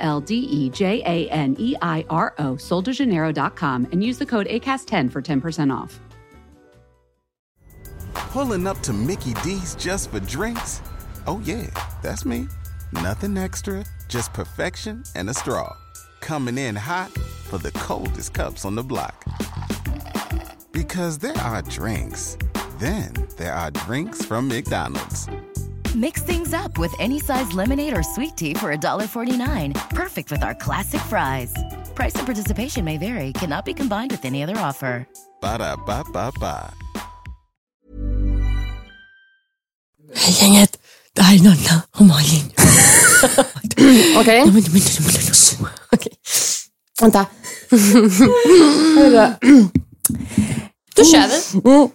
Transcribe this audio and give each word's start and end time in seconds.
L 0.00 0.20
D 0.20 0.36
E 0.36 0.70
J 0.70 1.02
A 1.06 1.30
N 1.30 1.56
E 1.58 1.76
I 1.80 2.04
R 2.10 2.34
O, 2.38 2.54
soldejaneiro.com, 2.54 3.88
and 3.92 4.02
use 4.02 4.18
the 4.18 4.26
code 4.26 4.46
ACAST10 4.48 5.10
for 5.10 5.22
10% 5.22 5.74
off. 5.74 6.00
Pulling 8.14 8.66
up 8.66 8.78
to 8.80 8.92
Mickey 8.92 9.34
D's 9.42 9.74
just 9.74 10.10
for 10.10 10.20
drinks? 10.20 10.82
Oh, 11.26 11.40
yeah, 11.44 11.66
that's 12.02 12.24
me. 12.24 12.48
Nothing 12.92 13.36
extra, 13.36 13.84
just 14.08 14.32
perfection 14.32 15.02
and 15.14 15.28
a 15.30 15.34
straw. 15.34 15.76
Coming 16.20 16.58
in 16.58 16.76
hot 16.76 17.10
for 17.10 17.58
the 17.58 17.72
coldest 17.72 18.32
cups 18.32 18.64
on 18.64 18.74
the 18.74 18.82
block. 18.82 19.24
Because 20.72 21.18
there 21.18 21.36
are 21.38 21.62
drinks, 21.62 22.36
then 22.78 23.12
there 23.36 23.52
are 23.52 23.70
drinks 23.70 24.24
from 24.24 24.48
McDonald's. 24.48 25.28
Mix 25.94 26.22
things 26.22 26.54
up 26.54 26.78
with 26.78 26.94
any 27.00 27.18
size 27.18 27.52
lemonade 27.52 27.96
or 27.96 28.02
sweet 28.04 28.36
tea 28.36 28.54
for 28.54 28.76
$1.49. 28.76 29.74
Perfect 29.90 30.30
with 30.30 30.42
our 30.44 30.54
classic 30.54 31.00
fries. 31.00 31.52
Price 31.96 32.14
and 32.14 32.26
participation 32.26 32.84
may 32.84 32.96
vary, 32.96 33.32
cannot 33.32 33.64
be 33.64 33.74
combined 33.74 34.12
with 34.12 34.24
any 34.24 34.44
other 34.44 34.56
offer. 34.58 35.04
Ba 35.40 35.58
da 35.58 35.76
ba 35.76 36.04
ba 36.12 36.30
ba. 36.38 36.70
Hej 40.14 40.32
gänget, 40.40 40.78
det 41.12 41.22
här 41.22 41.34
är 41.34 41.42
Nanna 41.42 41.82
och 41.96 42.06
Malin. 42.06 42.50
Okej, 44.16 44.44
Okej. 45.92 46.14
vänta. 47.00 47.26
Då 50.96 51.04
kör 51.04 51.28
vi. 51.28 51.90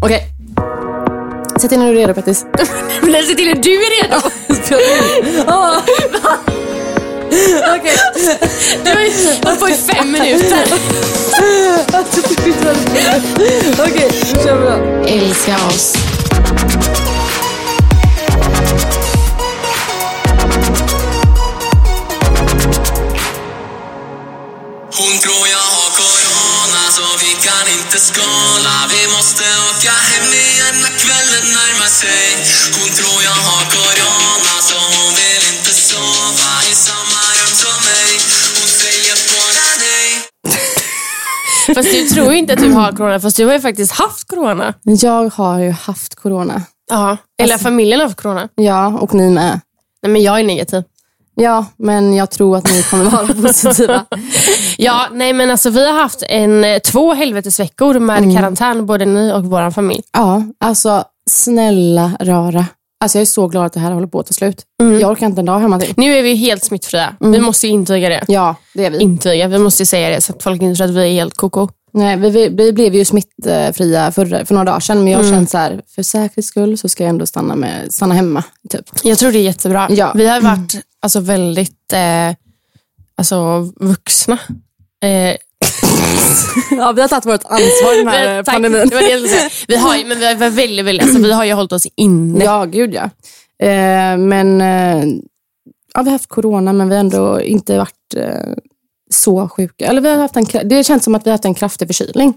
Okej. 0.00 0.32
Sätt 1.60 1.72
in 1.72 1.80
när 1.80 1.86
du 1.86 1.92
är 1.92 2.06
redo 2.06 2.14
Pettis. 2.14 2.44
Men 3.02 3.22
se 3.26 3.34
till 3.34 3.52
att 3.52 3.62
du 3.62 3.74
är 3.74 4.02
redo. 4.02 4.16
Okej. 7.76 7.96
Du 8.84 8.90
har 8.90 9.00
ju 9.00 9.10
hållit 9.44 9.60
på 9.60 9.68
i 9.68 9.74
fem 9.74 10.12
minuter. 10.12 10.64
Okej, 13.78 14.10
nu 14.34 14.42
kör 14.44 14.56
vi 14.56 14.64
då. 14.64 14.74
Älska 15.08 15.56
oss. 15.66 15.94
Hon 24.98 25.18
tror 25.18 25.44
jag 25.54 25.66
har 25.76 25.90
corona 26.00 26.82
så 26.90 27.02
vi 27.20 27.32
kan 27.46 27.66
inte 27.78 27.98
skåla 27.98 28.35
sig 32.00 32.26
Hon 32.76 32.90
tror 32.98 33.18
jag 33.28 33.38
har 33.48 33.64
corona 33.74 34.54
så 34.68 34.76
hon 34.94 35.10
vill 35.18 35.44
inte 35.52 35.72
sova 35.88 36.52
i 36.70 36.74
samma 36.86 37.20
rum 37.38 37.52
som 37.62 37.76
mig 37.90 38.10
Hon 38.56 38.68
säger 38.80 39.16
bara 39.32 39.66
nej 39.84 40.10
Fast 41.74 41.90
du 41.92 42.08
tror 42.08 42.32
ju 42.32 42.38
inte 42.38 42.52
att 42.52 42.60
du 42.60 42.72
har 42.72 42.92
corona, 42.92 43.20
fast 43.20 43.36
du 43.36 43.44
har 43.46 43.52
ju 43.52 43.60
faktiskt 43.60 43.92
haft 43.92 44.28
corona. 44.28 44.74
Jag 44.82 45.32
har 45.34 45.58
ju 45.58 45.70
haft 45.70 46.14
corona. 46.14 46.62
Ja. 46.90 47.16
Eller 47.42 47.58
familjen 47.58 48.00
har 48.00 48.06
haft 48.06 48.22
corona. 48.22 48.48
Ja, 48.54 48.86
och 48.86 49.14
ni 49.14 49.30
med. 49.30 49.60
Nej 50.02 50.12
men 50.12 50.22
jag 50.22 50.40
är 50.40 50.44
negativ. 50.44 50.82
Ja, 51.34 51.66
men 51.76 52.14
jag 52.14 52.30
tror 52.30 52.56
att 52.56 52.70
ni 52.70 52.82
kommer 52.82 53.04
vara 53.04 53.26
positiva. 53.42 54.04
Ja, 54.78 55.06
nej 55.12 55.32
men 55.32 55.50
alltså 55.50 55.70
vi 55.70 55.86
har 55.86 55.92
haft 56.02 56.22
en, 56.28 56.64
eh, 56.64 56.78
två 56.78 57.14
helvetesveckor 57.14 57.98
med 57.98 58.36
karantän, 58.36 58.86
både 58.86 59.04
ni 59.04 59.32
och 59.32 59.44
vår 59.44 59.70
familj. 59.70 60.02
Ja, 60.12 60.42
alltså 60.60 61.04
snälla 61.30 62.16
rara. 62.20 62.66
Alltså 63.00 63.18
jag 63.18 63.20
är 63.20 63.26
så 63.26 63.48
glad 63.48 63.66
att 63.66 63.72
det 63.72 63.80
här 63.80 63.90
håller 63.90 64.06
på 64.06 64.20
att 64.20 64.26
ta 64.26 64.32
slut. 64.32 64.62
Jag 65.00 65.10
orkar 65.10 65.26
inte 65.26 65.40
en 65.40 65.46
dag 65.46 65.58
hemma 65.58 65.80
till. 65.80 65.94
Nu 65.96 66.14
är 66.14 66.22
vi 66.22 66.34
helt 66.34 66.64
smittfria. 66.64 67.16
Vi 67.20 67.40
måste 67.40 67.66
ju 67.66 67.72
intyga 67.72 68.08
det. 68.08 68.24
Ja, 68.28 68.56
det 68.74 68.84
är 68.84 68.90
vi. 68.90 68.98
Intyga, 68.98 69.48
vi 69.48 69.58
måste 69.58 69.82
ju 69.82 69.86
säga 69.86 70.08
det 70.08 70.20
så 70.20 70.32
att 70.32 70.42
folk 70.42 70.62
inte 70.62 70.76
tror 70.76 70.88
att 70.88 70.94
vi 70.94 71.08
är 71.08 71.12
helt 71.12 71.34
koko. 71.34 71.68
Nej, 71.92 72.16
vi, 72.16 72.30
vi, 72.30 72.48
vi 72.48 72.72
blev 72.72 72.94
ju 72.94 73.04
smittfria 73.04 74.12
för, 74.12 74.44
för 74.44 74.54
några 74.54 74.64
dagar 74.64 74.80
sedan, 74.80 74.98
men 74.98 75.12
jag 75.12 75.18
har 75.18 75.30
känt 75.30 75.50
så 75.50 75.58
här, 75.58 75.82
för 75.94 76.02
säkerhets 76.02 76.48
skull 76.48 76.78
så 76.78 76.88
ska 76.88 77.04
jag 77.04 77.10
ändå 77.10 77.26
stanna, 77.26 77.56
med, 77.56 77.92
stanna 77.92 78.14
hemma. 78.14 78.44
Typ. 78.70 78.84
Jag 79.02 79.18
tror 79.18 79.32
det 79.32 79.38
är 79.38 79.42
jättebra. 79.42 79.86
Ja. 79.90 80.12
Vi 80.14 80.26
har 80.26 80.40
varit 80.40 80.74
alltså, 81.00 81.20
väldigt 81.20 81.92
eh, 81.92 82.36
alltså, 83.16 83.60
vuxna. 83.76 84.38
Eh, 85.02 85.36
Ja, 86.70 86.92
vi 86.92 87.00
har 87.00 87.08
tagit 87.08 87.26
vårt 87.26 87.44
ansvar 87.44 87.96
den 87.98 88.08
här 88.08 88.42
tack. 88.42 88.54
pandemin. 88.54 88.88
Det 88.88 88.94
var 88.94 89.02
det 89.02 89.10
jag 89.10 89.20
skulle 89.20 89.38
säga. 89.38 89.50
Vi 89.68 89.76
har, 89.76 89.96
ju- 89.96 90.04
men 90.06 90.18
vi 90.18 90.26
har 90.26 90.34
väldigt, 90.50 90.84
väldigt, 90.86 91.02
alltså, 91.06 91.22
vi 91.22 91.32
har 91.32 91.44
ju 91.44 91.52
hållit 91.52 91.72
oss 91.72 91.86
inne. 91.96 92.44
Ja, 92.44 92.64
gud 92.64 92.94
ja. 92.94 93.02
Eh, 93.66 94.16
men 94.18 94.60
eh, 94.60 95.04
ja, 95.94 96.02
vi 96.02 96.04
har 96.04 96.10
haft 96.12 96.28
corona, 96.28 96.72
men 96.72 96.88
vi 96.88 96.94
har 96.94 97.00
ändå 97.00 97.40
inte 97.40 97.78
varit 97.78 98.14
eh, 98.16 98.52
så 99.14 99.48
sjuka. 99.48 99.86
Eller 99.86 100.00
vi 100.00 100.08
har 100.08 100.16
haft 100.16 100.36
en, 100.36 100.46
det 100.68 100.84
känns 100.84 101.04
som 101.04 101.14
att 101.14 101.26
vi 101.26 101.30
har 101.30 101.34
haft 101.34 101.44
en 101.44 101.54
kraftig 101.54 101.88
förkylning. 101.88 102.34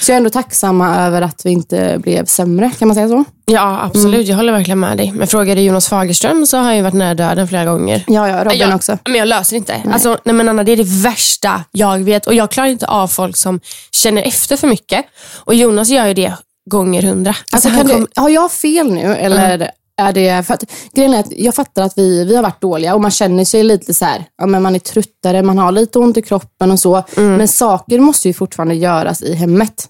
Så 0.00 0.10
jag 0.10 0.14
är 0.14 0.16
ändå 0.16 0.30
tacksamma 0.30 0.96
över 1.06 1.22
att 1.22 1.40
vi 1.44 1.50
inte 1.50 1.98
blev 1.98 2.24
sämre, 2.24 2.70
kan 2.78 2.88
man 2.88 2.94
säga 2.94 3.08
så? 3.08 3.24
Ja, 3.46 3.80
absolut. 3.82 4.26
Jag 4.26 4.36
håller 4.36 4.52
verkligen 4.52 4.80
med 4.80 4.96
dig. 4.96 5.12
Men 5.12 5.26
frågar 5.26 5.56
du 5.56 5.62
Jonas 5.62 5.88
Fagerström 5.88 6.46
så 6.46 6.56
har 6.56 6.64
jag 6.64 6.76
ju 6.76 6.82
varit 6.82 6.94
nära 6.94 7.14
döden 7.14 7.48
flera 7.48 7.64
gånger. 7.64 8.04
Ja, 8.06 8.28
ja, 8.28 8.44
Robin 8.44 8.60
jag, 8.60 8.74
också. 8.74 8.98
Men 9.04 9.14
jag 9.14 9.28
löser 9.28 9.56
inte. 9.56 9.82
Alltså, 9.92 10.18
nej 10.24 10.34
men 10.34 10.48
Anna, 10.48 10.64
det 10.64 10.72
är 10.72 10.76
det 10.76 11.02
värsta 11.02 11.64
jag 11.72 11.98
vet. 11.98 12.26
Och 12.26 12.34
jag 12.34 12.50
klarar 12.50 12.68
inte 12.68 12.86
av 12.86 13.08
folk 13.08 13.36
som 13.36 13.60
känner 13.92 14.22
efter 14.22 14.56
för 14.56 14.68
mycket. 14.68 15.04
Och 15.36 15.54
Jonas 15.54 15.88
gör 15.88 16.06
ju 16.06 16.14
det 16.14 16.32
gånger 16.70 17.02
hundra. 17.02 17.36
Alltså, 17.52 17.68
han 17.68 17.78
kan 17.78 17.88
kom- 17.88 18.06
det, 18.14 18.20
har 18.20 18.28
jag 18.28 18.52
fel 18.52 18.92
nu? 18.92 19.14
Eller 19.16 19.70
är 19.96 20.12
det... 20.12 20.46
För 20.46 20.54
att, 20.54 20.64
grejen 20.92 21.14
är 21.14 21.20
att 21.20 21.32
jag 21.32 21.54
fattar 21.54 21.82
att 21.82 21.98
vi, 21.98 22.24
vi 22.24 22.36
har 22.36 22.42
varit 22.42 22.60
dåliga 22.60 22.94
och 22.94 23.00
man 23.00 23.10
känner 23.10 23.44
sig 23.44 23.62
lite 23.62 23.94
så 23.94 24.04
här, 24.04 24.24
ja, 24.38 24.46
men 24.46 24.62
man 24.62 24.74
är 24.74 24.78
tröttare, 24.78 25.42
man 25.42 25.58
har 25.58 25.72
lite 25.72 25.98
ont 25.98 26.16
i 26.16 26.22
kroppen 26.22 26.70
och 26.70 26.80
så. 26.80 27.04
Men 27.16 27.48
saker 27.48 28.00
måste 28.00 28.28
ju 28.28 28.34
fortfarande 28.34 28.74
göras 28.74 29.22
i 29.22 29.34
hemmet. 29.34 29.88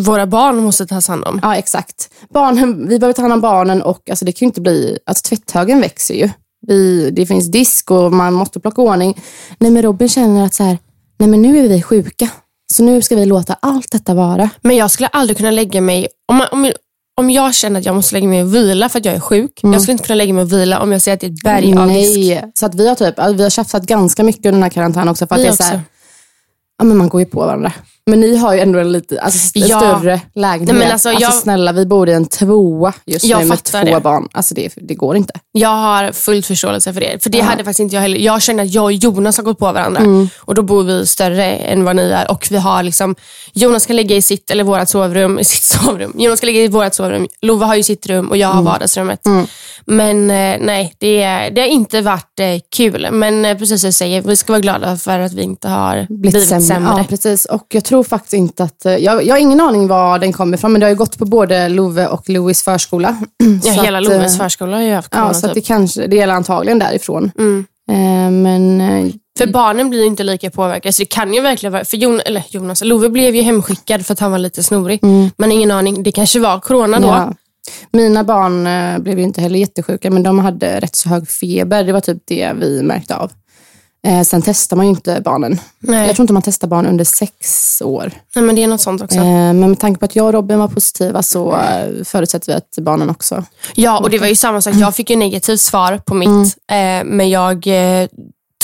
Våra 0.00 0.26
barn 0.26 0.56
måste 0.56 0.86
tas 0.86 1.08
hand 1.08 1.24
om. 1.24 1.40
Ja, 1.42 1.56
exakt. 1.56 2.10
Barnen, 2.34 2.88
vi 2.88 2.98
behöver 2.98 3.12
ta 3.12 3.22
hand 3.22 3.32
om 3.32 3.40
barnen 3.40 3.82
och 3.82 4.10
alltså, 4.10 4.24
det 4.24 4.32
kan 4.32 4.46
ju 4.46 4.48
inte 4.48 4.60
bli... 4.60 4.98
Alltså, 5.06 5.28
tvätthögen 5.28 5.80
växer 5.80 6.14
ju. 6.14 6.28
Vi, 6.66 7.10
det 7.10 7.26
finns 7.26 7.50
disk 7.50 7.90
och 7.90 8.12
man 8.12 8.32
måste 8.32 8.60
plocka 8.60 8.82
ordning. 8.82 9.22
Nej, 9.58 9.70
men 9.70 9.82
Robin 9.82 10.08
känner 10.08 10.46
att 10.46 10.54
så 10.54 10.64
här, 10.64 10.78
nej, 11.18 11.28
men 11.28 11.42
nu 11.42 11.64
är 11.64 11.68
vi 11.68 11.82
sjuka. 11.82 12.28
Så 12.72 12.82
nu 12.82 13.02
ska 13.02 13.16
vi 13.16 13.26
låta 13.26 13.56
allt 13.60 13.92
detta 13.92 14.14
vara. 14.14 14.50
Men 14.60 14.76
jag 14.76 14.90
skulle 14.90 15.08
aldrig 15.08 15.36
kunna 15.36 15.50
lägga 15.50 15.80
mig... 15.80 16.08
Om, 16.28 16.36
man, 16.36 16.46
om, 16.52 16.72
om 17.20 17.30
jag 17.30 17.54
känner 17.54 17.80
att 17.80 17.86
jag 17.86 17.94
måste 17.94 18.14
lägga 18.14 18.28
mig 18.28 18.42
och 18.42 18.54
vila 18.54 18.88
för 18.88 18.98
att 18.98 19.04
jag 19.04 19.14
är 19.14 19.20
sjuk. 19.20 19.60
Jag 19.62 19.82
skulle 19.82 19.92
inte 19.92 20.04
kunna 20.04 20.14
lägga 20.16 20.34
mig 20.34 20.42
och 20.42 20.52
vila 20.52 20.80
om 20.80 20.92
jag 20.92 21.02
ser 21.02 21.12
att 21.12 21.20
det 21.20 21.26
är 21.26 21.30
ett 21.30 21.42
berg 21.44 21.78
av. 21.78 21.86
Nej, 21.86 22.44
så 22.54 22.66
att 22.66 22.74
vi 22.74 22.88
har 22.88 22.94
typ, 22.94 23.18
alltså, 23.18 23.36
vi 23.36 23.42
har 23.42 23.50
tjafsat 23.50 23.82
ganska 23.86 24.22
mycket 24.22 24.46
under 24.46 24.52
den 24.52 24.62
här 24.62 24.70
karantänen 24.70 25.08
också. 25.08 25.26
För 25.26 25.34
att 25.34 25.40
Vi 25.40 25.44
det 25.44 25.50
är 25.50 25.56
så 25.56 25.62
här, 25.62 25.74
också. 25.74 25.84
ja, 26.78 26.84
men 26.84 26.96
man 26.96 27.08
går 27.08 27.20
ju 27.20 27.26
på 27.26 27.40
varandra. 27.40 27.72
Men 28.06 28.20
ni 28.20 28.36
har 28.36 28.54
ju 28.54 28.60
ändå 28.60 28.78
en 28.78 28.92
lite 28.92 29.20
alltså, 29.20 29.58
en 29.58 29.66
Ja. 29.68 29.78
större 29.78 30.20
lägenhet. 30.34 30.68
Nej, 30.76 30.84
men 30.84 30.92
alltså, 30.92 31.12
jag- 31.12 31.34
snälla, 31.34 31.72
vi 31.72 31.86
bor 31.86 32.08
i 32.08 32.12
en 32.12 32.24
tvåa 32.26 32.92
just 33.06 33.24
nu 33.24 33.44
med 33.44 33.62
två 33.64 33.78
det. 33.84 34.00
barn. 34.00 34.28
Alltså 34.32 34.54
det, 34.54 34.72
det 34.76 34.94
går 34.94 35.16
inte. 35.16 35.32
Jag 35.52 35.68
har 35.68 36.12
fullt 36.12 36.46
förståelse 36.46 36.92
för 36.92 37.00
det. 37.00 37.22
För 37.22 37.30
det 37.30 37.40
hade 37.40 37.56
faktiskt 37.64 37.80
inte 37.80 37.94
jag 37.96 38.02
heller. 38.02 38.18
Jag 38.18 38.42
känner 38.42 38.62
att 38.64 38.70
jag 38.74 38.84
och 38.84 38.92
Jonas 38.92 39.36
har 39.36 39.44
gått 39.44 39.58
på 39.58 39.72
varandra. 39.72 40.00
Mm. 40.00 40.28
Och 40.38 40.54
då 40.54 40.62
bor 40.62 40.82
vi 40.82 41.06
större 41.06 41.44
än 41.52 41.84
vad 41.84 41.96
ni 41.96 42.02
är. 42.10 42.30
Och 42.30 42.46
vi 42.50 42.56
har 42.56 42.82
liksom, 42.82 43.14
Jonas 43.52 43.86
kan 43.86 43.96
ligga 43.96 44.16
i 44.16 44.22
sitt 44.22 44.50
eller 44.50 44.64
vårt 44.64 44.88
sovrum, 44.88 45.38
i 45.38 45.44
sitt 45.44 45.62
sovrum. 45.62 46.12
Jonas 46.18 46.38
ska 46.38 46.46
ligga 46.46 46.60
i 46.60 46.68
vårt 46.68 46.94
sovrum. 46.94 47.28
Lova 47.42 47.66
har 47.66 47.74
ju 47.74 47.82
sitt 47.82 48.06
rum 48.06 48.28
och 48.30 48.36
jag 48.36 48.50
Mm. 48.50 48.66
har 48.66 48.72
vardagsrummet. 48.72 49.20
Men 49.86 50.30
eh, 50.30 50.56
nej, 50.60 50.94
det, 50.98 51.24
det 51.54 51.60
har 51.60 51.68
inte 51.68 52.00
varit 52.00 52.40
eh, 52.40 52.46
kul. 52.76 53.08
Men 53.12 53.44
eh, 53.44 53.56
precis 53.58 53.80
som 53.80 53.86
jag 53.86 53.94
säger, 53.94 54.22
vi 54.22 54.36
ska 54.36 54.52
vara 54.52 54.60
glada 54.60 54.96
för 54.96 55.18
att 55.18 55.32
vi 55.32 55.42
inte 55.42 55.68
har 55.68 56.06
blivit, 56.10 56.48
sämre. 56.48 56.94
Ja, 56.98 57.04
precis. 57.08 57.44
Och 57.44 57.66
jag 57.68 57.84
tror 57.90 58.04
faktiskt 58.04 58.32
inte 58.32 58.64
att... 58.64 58.86
eh, 58.86 58.96
Jag, 58.96 59.24
jag 59.26 59.34
har 59.34 59.40
ingen 59.40 59.60
aning 59.60 59.88
var 59.88 60.18
den 60.18 60.32
kommer 60.32 60.56
ifrån, 60.56 60.72
men 60.72 60.80
det 60.80 60.86
har 60.86 60.90
ju 60.90 60.96
gått 60.96 61.18
på 61.18 61.24
både 61.24 61.68
Love 61.68 62.06
och 62.06 62.28
Louis 62.28 62.62
förskola. 62.62 63.16
Ja, 63.64 63.72
Så 63.74 63.82
hela 63.82 63.98
att, 63.98 64.04
Loves 64.04 64.34
eh, 64.34 64.38
förskola 64.42 64.76
har 64.76 64.82
ju 64.82 64.94
haft 64.94 65.10
corona. 65.10 65.26
Ja, 65.28 65.34
så 65.34 65.46
att 65.46 65.54
det, 65.54 65.60
typ. 65.60 65.66
kanske, 65.68 66.06
det 66.06 66.16
gäller 66.16 66.34
antagligen 66.34 66.78
därifrån. 66.78 67.30
Mm. 67.38 67.66
Eh, 67.90 68.30
men 68.30 68.80
eh, 68.80 69.12
För 69.38 69.46
barnen 69.46 69.90
blir 69.90 70.04
inte 70.04 70.22
lika 70.24 70.50
påverkade. 70.50 70.92
Så 70.92 71.02
det 71.02 71.06
kan 71.06 71.34
ju 71.34 71.40
verkligen 71.40 71.72
vara... 71.72 71.84
För 71.84 71.96
Jon, 71.96 72.20
eller 72.20 72.42
Jonas, 72.50 72.84
Love 72.84 73.08
blev 73.08 73.36
ju 73.36 73.42
hemskickad 73.42 74.06
för 74.06 74.12
att 74.12 74.20
han 74.20 74.30
var 74.30 74.38
lite 74.38 74.62
snorig. 74.62 75.00
Men 75.36 75.52
ingen 75.52 75.70
aning. 75.70 76.02
Det 76.02 76.12
kanske 76.12 76.40
var 76.40 76.60
corona 76.60 77.00
då. 77.00 77.08
Mm. 77.08 77.18
ja. 77.20 77.34
Mina 77.92 78.24
barn 78.24 78.68
blev 79.02 79.18
ju 79.18 79.24
inte 79.24 79.40
heller 79.40 79.58
jättesjuka, 79.58 80.10
men 80.10 80.22
de 80.22 80.38
hade 80.38 80.80
rätt 80.80 80.96
så 80.96 81.08
hög 81.08 81.28
feber. 81.28 81.84
Det 81.84 81.92
var 81.92 82.00
typ 82.00 82.18
det 82.26 82.52
vi 82.60 82.82
märkte 82.82 83.16
av. 83.16 83.30
Eh, 84.06 84.22
sen 84.22 84.42
testar 84.42 84.76
man 84.76 84.86
ju 84.86 84.90
inte 84.90 85.20
barnen. 85.24 85.60
Nej. 85.78 86.06
Jag 86.06 86.16
tror 86.16 86.24
inte 86.24 86.32
man 86.32 86.42
testar 86.42 86.68
barn 86.68 86.86
under 86.86 87.04
sex 87.04 87.82
år. 87.84 88.12
Nej, 88.34 88.44
men 88.44 88.56
det 88.56 88.62
är 88.62 88.68
något 88.68 88.80
sånt 88.80 89.02
också. 89.02 89.16
Eh, 89.16 89.24
men 89.24 89.60
med 89.60 89.78
tanke 89.78 89.98
på 89.98 90.04
att 90.04 90.16
jag 90.16 90.26
och 90.26 90.32
Robin 90.32 90.58
var 90.58 90.68
positiva 90.68 91.22
så 91.22 91.56
eh, 91.56 92.04
förutsätter 92.04 92.52
vi 92.52 92.56
att 92.56 92.84
barnen 92.84 93.10
också. 93.10 93.44
Ja, 93.74 93.98
och 93.98 94.10
det 94.10 94.18
var 94.18 94.26
ju 94.26 94.34
samma 94.34 94.60
sak. 94.60 94.74
Jag 94.74 94.96
fick 94.96 95.10
ju 95.10 95.16
negativt 95.16 95.60
svar 95.60 95.98
på 95.98 96.14
mitt, 96.14 96.56
eh, 96.70 97.04
men 97.04 97.30
jag 97.30 97.66
eh, 97.66 98.08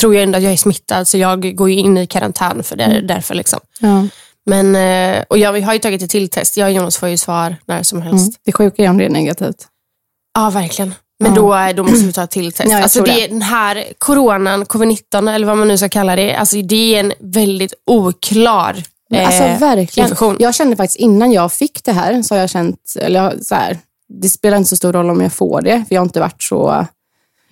tror 0.00 0.14
ju 0.14 0.22
ändå 0.22 0.36
att 0.38 0.44
jag 0.44 0.52
är 0.52 0.56
smittad, 0.56 1.08
så 1.08 1.18
jag 1.18 1.56
går 1.56 1.70
ju 1.70 1.76
in 1.76 1.98
i 1.98 2.06
karantän 2.06 2.62
för 2.62 2.76
det, 2.76 3.00
därför. 3.08 3.34
Liksom. 3.34 3.60
Ja. 3.80 4.06
Men, 4.46 4.76
eh, 4.76 5.24
och 5.28 5.38
jag 5.38 5.62
har 5.62 5.72
ju 5.72 5.78
tagit 5.78 6.02
ett 6.02 6.10
till 6.10 6.28
test. 6.28 6.56
Jag 6.56 6.66
och 6.66 6.72
Jonas 6.72 6.96
får 6.96 7.08
ju 7.08 7.16
svar 7.16 7.56
när 7.66 7.82
som 7.82 8.02
helst. 8.02 8.26
Mm. 8.26 8.34
Det 8.44 8.52
sjuka 8.52 8.84
är 8.84 8.90
om 8.90 8.98
det 8.98 9.04
är 9.04 9.10
negativt. 9.10 9.66
Ja, 10.34 10.50
verkligen. 10.50 10.94
Men 11.18 11.34
då, 11.34 11.58
då 11.76 11.82
måste 11.82 12.06
vi 12.06 12.12
ta 12.12 12.26
till 12.26 12.52
test. 12.52 12.70
Ja, 12.70 12.82
alltså 12.82 13.02
det, 13.02 13.12
det. 13.12 13.26
Den 13.26 13.42
här 13.42 13.84
coronan, 13.98 14.64
covid-19 14.64 15.32
eller 15.34 15.46
vad 15.46 15.58
man 15.58 15.68
nu 15.68 15.78
ska 15.78 15.88
kalla 15.88 16.16
det, 16.16 16.34
alltså 16.34 16.62
det 16.62 16.94
är 16.94 17.00
en 17.00 17.12
väldigt 17.20 17.74
oklar 17.86 18.82
Alltså 19.14 19.42
eh, 19.42 19.58
verkligen. 19.58 20.06
infektion. 20.06 20.36
Jag 20.38 20.54
kände 20.54 20.76
faktiskt 20.76 21.00
innan 21.00 21.32
jag 21.32 21.52
fick 21.52 21.84
det 21.84 21.92
här, 21.92 22.22
så 22.22 22.34
har 22.34 22.40
jag 22.40 22.50
känt, 22.50 22.92
eller 23.00 23.38
så 23.42 23.54
här, 23.54 23.78
det 24.08 24.28
spelar 24.28 24.56
inte 24.56 24.68
så 24.68 24.76
stor 24.76 24.92
roll 24.92 25.10
om 25.10 25.20
jag 25.20 25.32
får 25.32 25.62
det, 25.62 25.84
för 25.88 25.94
jag 25.94 26.00
har 26.00 26.06
inte 26.06 26.20
varit 26.20 26.42
så 26.42 26.86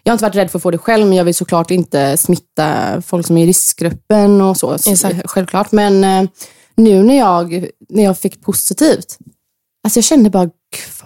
jag 0.02 0.12
har 0.12 0.14
inte 0.14 0.25
varit 0.25 0.37
rädd 0.37 0.50
för 0.50 0.58
att 0.58 0.62
få 0.62 0.70
det 0.70 0.78
själv, 0.78 1.06
men 1.06 1.17
jag 1.17 1.25
vill 1.25 1.34
såklart 1.34 1.70
inte 1.70 2.17
smitta 2.17 3.02
folk 3.02 3.26
som 3.26 3.37
är 3.37 3.44
i 3.44 3.46
riskgruppen 3.46 4.40
och 4.40 4.56
så. 4.56 4.75
Exakt. 4.75 5.31
självklart. 5.31 5.72
Men 5.72 6.05
eh, 6.05 6.31
nu 6.76 7.02
när 7.02 7.19
jag, 7.19 7.69
när 7.88 8.05
jag 8.05 8.19
fick 8.19 8.43
positivt, 8.43 9.19
alltså 9.84 9.99
jag 9.99 10.05
kände 10.05 10.31
bara, 10.31 10.50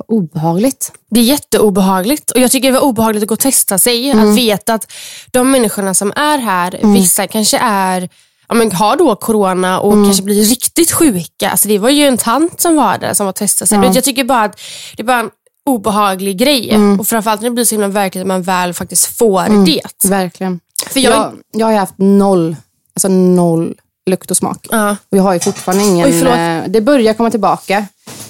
obehagligt. 0.07 0.93
Det 1.11 1.21
är 1.21 1.25
jätteobehagligt 1.25 2.31
och 2.31 2.41
jag 2.41 2.51
tycker 2.51 2.69
det 2.69 2.75
var 2.81 2.87
obehagligt 2.87 3.23
att 3.23 3.29
gå 3.29 3.33
och 3.35 3.39
testa 3.41 3.79
sig. 3.79 4.11
Mm. 4.11 4.31
Att 4.31 4.37
veta 4.39 4.75
att 4.75 4.93
de 5.31 5.51
människorna 5.51 5.95
som 5.95 6.13
är 6.17 6.39
här, 6.39 6.81
vissa 6.83 7.27
kanske 7.27 7.59
är 7.63 8.09
Ja, 8.51 8.55
men 8.55 8.73
har 8.73 8.97
då 8.97 9.17
corona 9.17 9.81
och 9.81 9.93
Mm. 9.93 10.05
kanske 10.05 10.23
blir 10.23 10.45
riktigt 10.45 10.93
sjuka. 10.93 11.51
Alltså 11.51 11.69
det 11.69 11.79
var 11.79 11.91
ju 11.91 12.07
en 12.07 12.19
tant 12.19 12.61
som 12.61 12.77
var 12.77 12.99
där 12.99 13.15
som 13.15 13.27
var 13.27 13.33
testad 13.33 13.69
sig. 13.69 13.79
Ja. 13.79 13.93
Jag 13.95 14.05
tycker 14.05 14.25
bara 14.25 14.43
att 14.45 14.61
det 14.97 15.03
är 15.03 15.07
bara 15.07 15.21
en 15.21 15.31
obehaglig 15.67 16.39
grej. 16.39 16.71
Mm. 16.71 17.01
Och 17.01 17.07
framförallt 17.09 17.41
när 17.41 17.49
det 17.49 17.55
blir 17.55 17.65
så 17.65 17.75
himla 17.75 17.89
verkligt 17.89 18.23
att 18.23 18.29
man 18.29 18.43
väl 18.43 18.75
faktiskt 18.75 19.07
får 19.19 19.65
det. 19.67 20.09
Verkligen. 20.09 20.61
För 20.91 21.01
jag, 21.01 21.13
Jag, 21.13 21.33
jag 21.53 21.67
har 21.67 21.73
ju 21.73 21.79
haft 21.79 21.95
noll, 21.99 22.57
alltså 22.95 23.09
noll 23.09 23.75
lukt 24.11 24.31
och 24.31 24.37
smak. 24.37 24.67
ja, 24.71 24.97
Och 25.11 25.19
jag 25.19 25.23
har 25.23 25.35
ju 25.35 25.41
fortfarande 25.41 25.85
ingen... 25.85 26.07
Oj, 26.09 26.21
eh, 26.29 26.63
det 26.69 26.81
börjar 26.81 27.15
komma 27.15 27.31
tillbaka. 27.31 27.87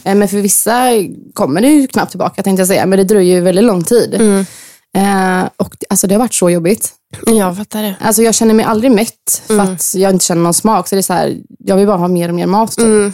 Eh, 0.09 0.15
Men 0.15 0.29
för 0.29 0.37
vissa 0.39 0.83
kommer 1.35 1.61
det 1.61 1.69
ju 1.69 1.87
knappt 1.87 2.11
tillbaka 2.11 2.43
tänkte 2.43 2.61
jag 2.61 2.69
säga. 2.69 2.87
Men 2.87 2.97
det 2.99 3.05
dröjer 3.05 3.35
ju 3.37 3.41
väldigt 3.41 3.65
lång 3.65 3.85
tid. 3.85 4.15
Mm. 4.15 4.47
Eh, 4.97 5.49
och 5.57 5.75
alltså 5.91 6.07
det 6.07 6.15
har 6.15 6.19
varit 6.21 6.35
så 6.35 6.51
jobbigt. 6.51 6.93
jag 7.27 7.57
fattar 7.57 7.83
det. 7.83 7.95
Alltså 8.01 8.23
jag 8.23 8.35
känner 8.35 8.55
mig 8.55 8.65
aldrig 8.65 8.93
mätt 8.93 9.43
för 9.47 9.55
Mm. 9.55 9.73
att 9.75 9.95
jag 9.95 10.13
inte 10.13 10.25
känner 10.25 10.43
någon 10.43 10.55
smak. 10.55 10.89
Så 10.89 10.95
det 10.95 11.01
är 11.01 11.03
så 11.03 11.13
här, 11.13 11.37
jag 11.59 11.77
vill 11.77 11.87
bara 11.87 11.97
ha 11.97 12.09
mer 12.09 12.29
och 12.29 12.35
mer 12.35 12.47
mat. 12.47 12.77
Typ. 12.77 12.85
Mm. 12.87 13.13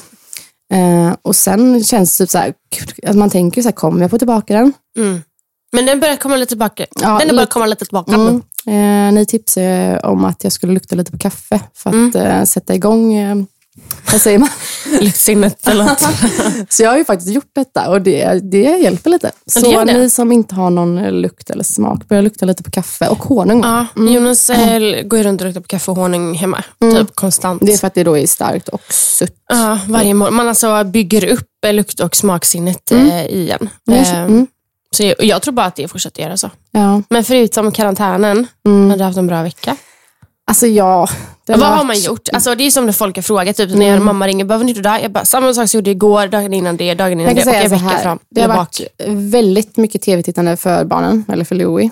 Eh, 0.73 1.15
och 1.23 1.37
sen 1.37 1.85
känns 1.85 2.19
det 2.19 2.25
typ 2.25 2.31
så 2.31 2.39
här, 2.39 2.55
att 3.07 3.17
man 3.17 3.31
tänker 3.31 3.63
så 3.63 3.69
här, 3.69 3.73
kommer 3.73 4.01
jag 4.03 4.11
få 4.11 4.19
tillbaka 4.19 4.55
den? 4.55 4.73
Mm. 4.99 5.23
Men 5.73 5.87
den 5.87 6.01
börjar 6.01 6.17
komma 6.17 6.37
lite 6.37 6.49
tillbaka. 6.49 6.87
Ja, 7.03 7.19
den 7.27 7.37
börjar 7.37 7.47
komma 7.47 7.67
lite 7.67 7.85
tillbaka. 7.85 8.15
Mm. 8.15 8.43
Eh, 8.67 9.13
ni 9.15 9.27
tipsade 9.27 10.01
om 10.05 10.25
att 10.25 10.45
jag 10.45 10.53
skulle 10.53 10.73
lukta 10.73 10.97
lite 10.97 11.11
på 11.13 11.19
kaffe 11.19 11.61
för 11.75 11.91
att 11.91 11.95
Mm. 12.15 12.17
eh, 12.27 12.45
sätta 12.45 12.75
igång, 12.75 13.15
eh, 13.15 13.37
vad 14.13 14.21
säger 14.21 14.39
man? 14.39 14.49
Luktsinnet 15.01 15.69
eller 15.69 15.85
något. 15.85 16.01
Så 16.69 16.83
jag 16.83 16.91
har 16.91 16.99
ju 16.99 17.05
faktiskt 17.05 17.31
gjort 17.31 17.51
detta 17.55 17.89
och 17.91 18.03
det, 18.03 18.51
det 18.51 18.59
hjälper 18.79 19.11
lite. 19.11 19.33
Så 19.47 19.85
ni 19.85 20.11
som 20.11 20.33
inte 20.33 20.55
har 20.55 20.71
någon 20.71 21.21
lukt 21.21 21.51
eller 21.51 21.65
smak, 21.65 22.09
börja 22.09 22.23
lukta 22.23 22.47
lite 22.47 22.63
på 22.63 22.71
kaffe 22.71 23.09
och 23.09 23.19
honung. 23.25 23.61
Ja, 23.63 23.87
Jonas 23.97 24.51
eh, 24.51 25.03
går 25.03 25.19
ju 25.19 25.25
runt 25.25 25.41
och 25.41 25.47
luktar 25.47 25.61
på 25.61 25.67
kaffe 25.69 25.91
och 25.91 25.97
honung 25.97 26.35
hemma. 26.35 26.63
Typ 26.81 27.15
konstant. 27.15 27.63
Det 27.67 27.73
är 27.73 27.77
för 27.79 27.87
att 27.87 27.95
det 27.95 28.05
då 28.05 28.19
är 28.19 28.27
starkt 28.27 28.69
och 28.69 28.93
sött. 28.93 29.35
Ja, 29.49 29.79
varje 29.89 30.15
morgon. 30.15 30.35
Man 30.35 30.49
alltså 30.49 30.85
bygger 30.85 31.25
upp 31.33 31.49
lukt 31.73 32.01
och 32.01 32.17
smaksinnet 32.17 32.93
eh, 32.93 33.27
igen. 33.27 33.69
Mm, 33.89 34.01
Eh, 34.01 34.19
mm. 34.19 34.47
så 34.97 35.03
jag, 35.03 35.15
jag 35.25 35.43
tror 35.43 35.55
bara 35.55 35.67
att 35.67 35.77
det 35.77 35.89
fortsätter 35.89 36.23
göra 36.23 36.37
så. 36.37 36.51
Ja. 36.71 37.03
Men 37.11 37.25
förutom 37.25 37.73
karantänen, 37.73 38.47
Mm. 38.67 38.91
har 38.91 38.97
du 38.97 39.05
haft 39.05 39.19
en 39.19 39.27
bra 39.27 39.43
vecka? 39.43 39.77
Alltså 40.47 40.67
ja. 40.67 41.09
Vad 41.47 41.61
har 41.63 41.71
varit- 41.77 41.87
man 41.87 41.99
gjort? 42.01 42.29
Alltså, 42.33 42.55
det 42.55 42.65
är 42.67 42.71
som 42.71 42.87
när 42.87 42.93
folk 42.93 43.17
har 43.17 43.23
frågat, 43.23 43.57
typ, 43.57 43.71
när 43.75 43.87
Mm. 43.93 44.05
mamma 44.05 44.27
ringer, 44.27 44.45
behöver 44.45 44.65
ni 44.65 44.71
idag? 44.73 45.03
Jag 45.03 45.13
bara, 45.13 45.25
samma 45.25 45.47
sak 45.47 45.55
som 45.55 45.63
jag 45.63 45.75
gjorde 45.75 45.91
igår, 45.91 46.27
dagen 46.27 46.55
innan 46.55 46.77
det, 46.77 46.95
dagen 46.95 47.21
innan 47.21 47.37
Jag 47.37 47.47
det 47.47 47.51
och 47.51 47.57
en 47.65 47.71
vecka 47.71 47.99
fram. 47.99 48.19
det 48.31 48.41
har 48.41 48.49
varit 48.49 48.81
väldigt 49.09 49.77
mycket 49.77 50.03
tv-tittande 50.03 50.57
för 50.57 50.85
barnen, 50.85 51.25
eller 51.29 51.45
för 51.45 51.55
Louie. 51.55 51.91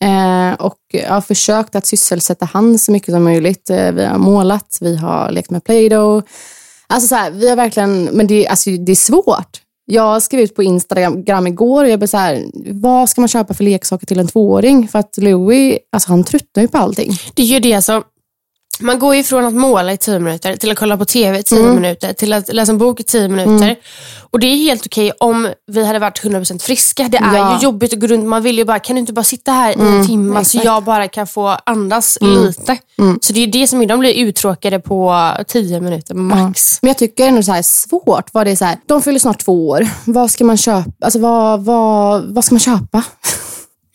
Eh, 0.00 0.52
och 0.60 0.76
jag 0.92 1.08
har 1.10 1.20
försökt 1.20 1.74
att 1.76 1.86
sysselsätta 1.86 2.48
han 2.52 2.78
så 2.78 2.92
mycket 2.92 3.14
som 3.14 3.24
möjligt. 3.24 3.70
Eh, 3.70 3.92
vi 3.92 4.04
har 4.04 4.18
målat, 4.18 4.78
vi 4.80 4.96
har 4.96 5.30
lekt 5.30 5.50
med 5.50 5.64
Play-Doh. 5.64 6.22
Alltså 6.86 7.08
så 7.08 7.14
här, 7.14 7.30
vi 7.30 7.48
har 7.48 7.56
verkligen, 7.56 8.04
men 8.04 8.26
det, 8.26 8.46
alltså, 8.48 8.70
det 8.70 8.92
är 8.92 8.96
svårt. 8.96 9.60
Jag 9.86 10.22
skrev 10.22 10.40
ut 10.40 10.54
på 10.54 10.62
Instagram 10.62 11.46
igår 11.46 11.84
och 11.84 11.90
jag 11.90 11.98
blev 11.98 12.06
så 12.06 12.16
här, 12.16 12.44
vad 12.72 13.08
ska 13.08 13.20
man 13.20 13.28
köpa 13.28 13.54
för 13.54 13.64
leksaker 13.64 14.06
till 14.06 14.18
en 14.18 14.28
tvååring? 14.28 14.88
För 14.88 14.98
att 14.98 15.16
Louie, 15.16 15.78
alltså 15.92 16.08
han 16.08 16.24
tröttnar 16.24 16.62
ju 16.62 16.68
på 16.68 16.78
allting. 16.78 17.10
Det 17.34 17.42
är 17.42 17.46
ju 17.46 17.60
det 17.60 17.82
som 17.82 18.02
man 18.80 18.98
går 18.98 19.14
ju 19.14 19.22
från 19.22 19.44
att 19.44 19.54
måla 19.54 19.92
i 19.92 19.96
tio 19.96 20.18
minuter 20.18 20.56
till 20.56 20.70
att 20.70 20.78
kolla 20.78 20.96
på 20.96 21.04
tv 21.04 21.38
i 21.38 21.42
tio 21.42 21.58
Mm. 21.62 21.74
minuter 21.74 22.12
till 22.12 22.32
att 22.32 22.54
läsa 22.54 22.72
en 22.72 22.78
bok 22.78 23.00
i 23.00 23.02
tio 23.02 23.28
minuter. 23.28 23.76
Och 24.30 24.40
det 24.40 24.46
är 24.46 24.56
helt 24.56 24.86
okej 24.86 25.12
om 25.20 25.48
vi 25.66 25.84
hade 25.86 25.98
varit 25.98 26.22
100% 26.24 26.62
friska. 26.62 27.08
Det 27.08 27.16
är 27.18 27.34
Ja. 27.34 27.46
Mm. 27.46 27.58
ju 27.58 27.62
jobbigt 27.64 27.92
att 27.92 28.00
gå 28.00 28.06
runt. 28.06 28.24
Man 28.26 28.42
vill 28.42 28.58
ju 28.58 28.64
bara, 28.64 28.78
kan 28.78 28.96
du 28.96 29.00
inte 29.00 29.12
bara 29.12 29.24
sitta 29.24 29.52
här 29.52 29.70
i 29.70 29.80
en 29.96 30.06
timme 30.06 30.44
så 30.44 30.60
jag 30.64 30.84
bara 30.84 31.08
kan 31.08 31.26
få 31.26 31.56
andas 31.66 32.18
Mm. 32.20 32.42
lite. 32.44 32.78
Så 33.20 33.32
det 33.32 33.40
är 33.40 33.46
det 33.46 33.66
som 33.68 33.82
är, 33.82 33.86
de 33.86 34.00
blir 34.00 34.14
uttråkade 34.14 34.80
på 34.80 35.30
tio 35.48 35.80
minuter 35.80 36.14
max. 36.14 36.78
Men 36.82 36.88
jag 36.88 36.98
tycker 36.98 37.26
ändå 37.26 37.42
så 37.42 37.52
här 37.52 37.62
svårt. 37.62 38.28
Vad 38.32 38.46
det 38.46 38.50
är 38.50 38.56
så 38.56 38.64
här, 38.64 38.78
de 38.86 39.02
fyller 39.02 39.18
snart 39.18 39.44
två 39.44 39.68
år. 39.68 39.88
Vad 40.04 40.30
ska 40.30 40.44
man 40.44 40.56
köpa? 40.56 40.84
Alltså 41.00 41.18
vad, 41.18 41.64
vad, 41.64 42.34
vad 42.34 42.44
ska 42.44 42.54
man 42.54 42.60
köpa? 42.60 43.02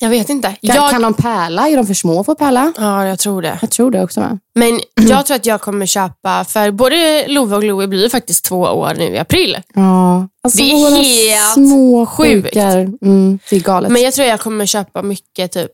Jag 0.01 0.09
vet 0.09 0.29
inte. 0.29 0.47
Kan, 0.47 0.75
jag, 0.75 0.89
kan 0.91 1.01
de 1.01 1.13
pärla? 1.13 1.69
Är 1.69 1.77
de 1.77 1.87
för 1.87 1.93
små 1.93 2.23
för 2.23 2.31
att 2.31 2.37
pärla? 2.37 2.73
Ja, 2.77 3.07
jag 3.07 3.19
tror 3.19 3.41
det. 3.41 3.57
Jag 3.61 3.71
tror 3.71 3.91
det 3.91 4.03
också. 4.03 4.19
Va? 4.19 4.39
Men 4.55 4.81
jag 5.01 5.25
tror 5.25 5.35
att 5.35 5.45
jag 5.45 5.61
kommer 5.61 5.85
köpa, 5.85 6.45
för 6.45 6.71
både 6.71 7.27
Love 7.27 7.55
och 7.55 7.63
Louie 7.63 7.87
blir 7.87 8.09
faktiskt 8.09 8.45
två 8.45 8.59
år 8.61 8.93
nu 8.97 9.03
i 9.03 9.17
april. 9.17 9.57
Ja. 9.73 10.27
Alltså, 10.43 10.57
Det 10.57 10.71
är 10.71 11.01
helt 11.01 11.53
små 11.53 12.05
sjukt. 12.05 12.55
Mm, 12.55 13.39
det 13.49 13.55
är 13.55 13.59
galet. 13.59 13.91
Men 13.91 14.01
jag 14.01 14.13
tror 14.13 14.27
jag 14.27 14.39
kommer 14.39 14.65
köpa 14.65 15.01
mycket 15.01 15.51
typ 15.51 15.71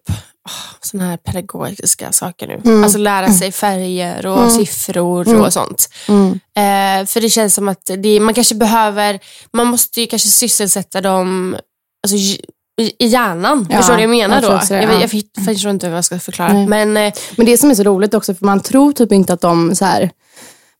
sådana 0.81 1.09
här 1.09 1.17
pedagogiska 1.17 2.11
saker 2.11 2.47
nu. 2.47 2.61
Mm. 2.65 2.83
Alltså 2.83 2.97
lära 2.97 3.33
sig 3.33 3.51
färger 3.51 4.25
och 4.25 4.51
siffror 4.51 5.41
och 5.45 5.53
sånt. 5.53 5.89
Mm. 6.07 6.31
Eh, 6.31 7.05
för 7.05 7.21
det 7.21 7.29
känns 7.29 7.53
som 7.53 7.67
att 7.67 7.91
det, 7.97 8.19
man 8.19 8.33
kanske 8.33 8.55
behöver, 8.55 9.19
man 9.53 9.67
måste 9.67 10.01
ju 10.01 10.07
kanske 10.07 10.27
sysselsätta 10.27 11.01
dem 11.01 11.55
alltså, 12.03 12.17
i, 12.77 13.07
hjärnan. 13.07 13.67
Ja, 13.69 13.77
Förstår 13.77 13.93
du 13.93 13.97
vad 13.97 14.03
jag 14.03 14.09
menar 14.29 14.41
jag 14.41 14.51
då? 14.51 14.59
det, 14.69 14.75
jag, 14.75 14.83
ja. 14.83 14.99
jag, 15.01 15.13
jag 15.35 15.45
förstår 15.45 15.71
inte 15.71 15.87
hur 15.87 15.95
jag 15.95 16.05
ska 16.05 16.19
förklara. 16.19 16.53
Nej. 16.53 16.67
Men 16.67 16.97
eh, 16.97 17.13
Men 17.37 17.45
det 17.45 17.57
som 17.57 17.69
är 17.69 17.75
så 17.75 17.83
roligt 17.83 18.13
också, 18.13 18.33
för 18.33 18.45
man 18.45 18.59
tror 18.59 18.91
typ 18.91 19.11
inte 19.11 19.33
att 19.33 19.41
de 19.41 19.75
så 19.75 19.85
här, 19.85 20.11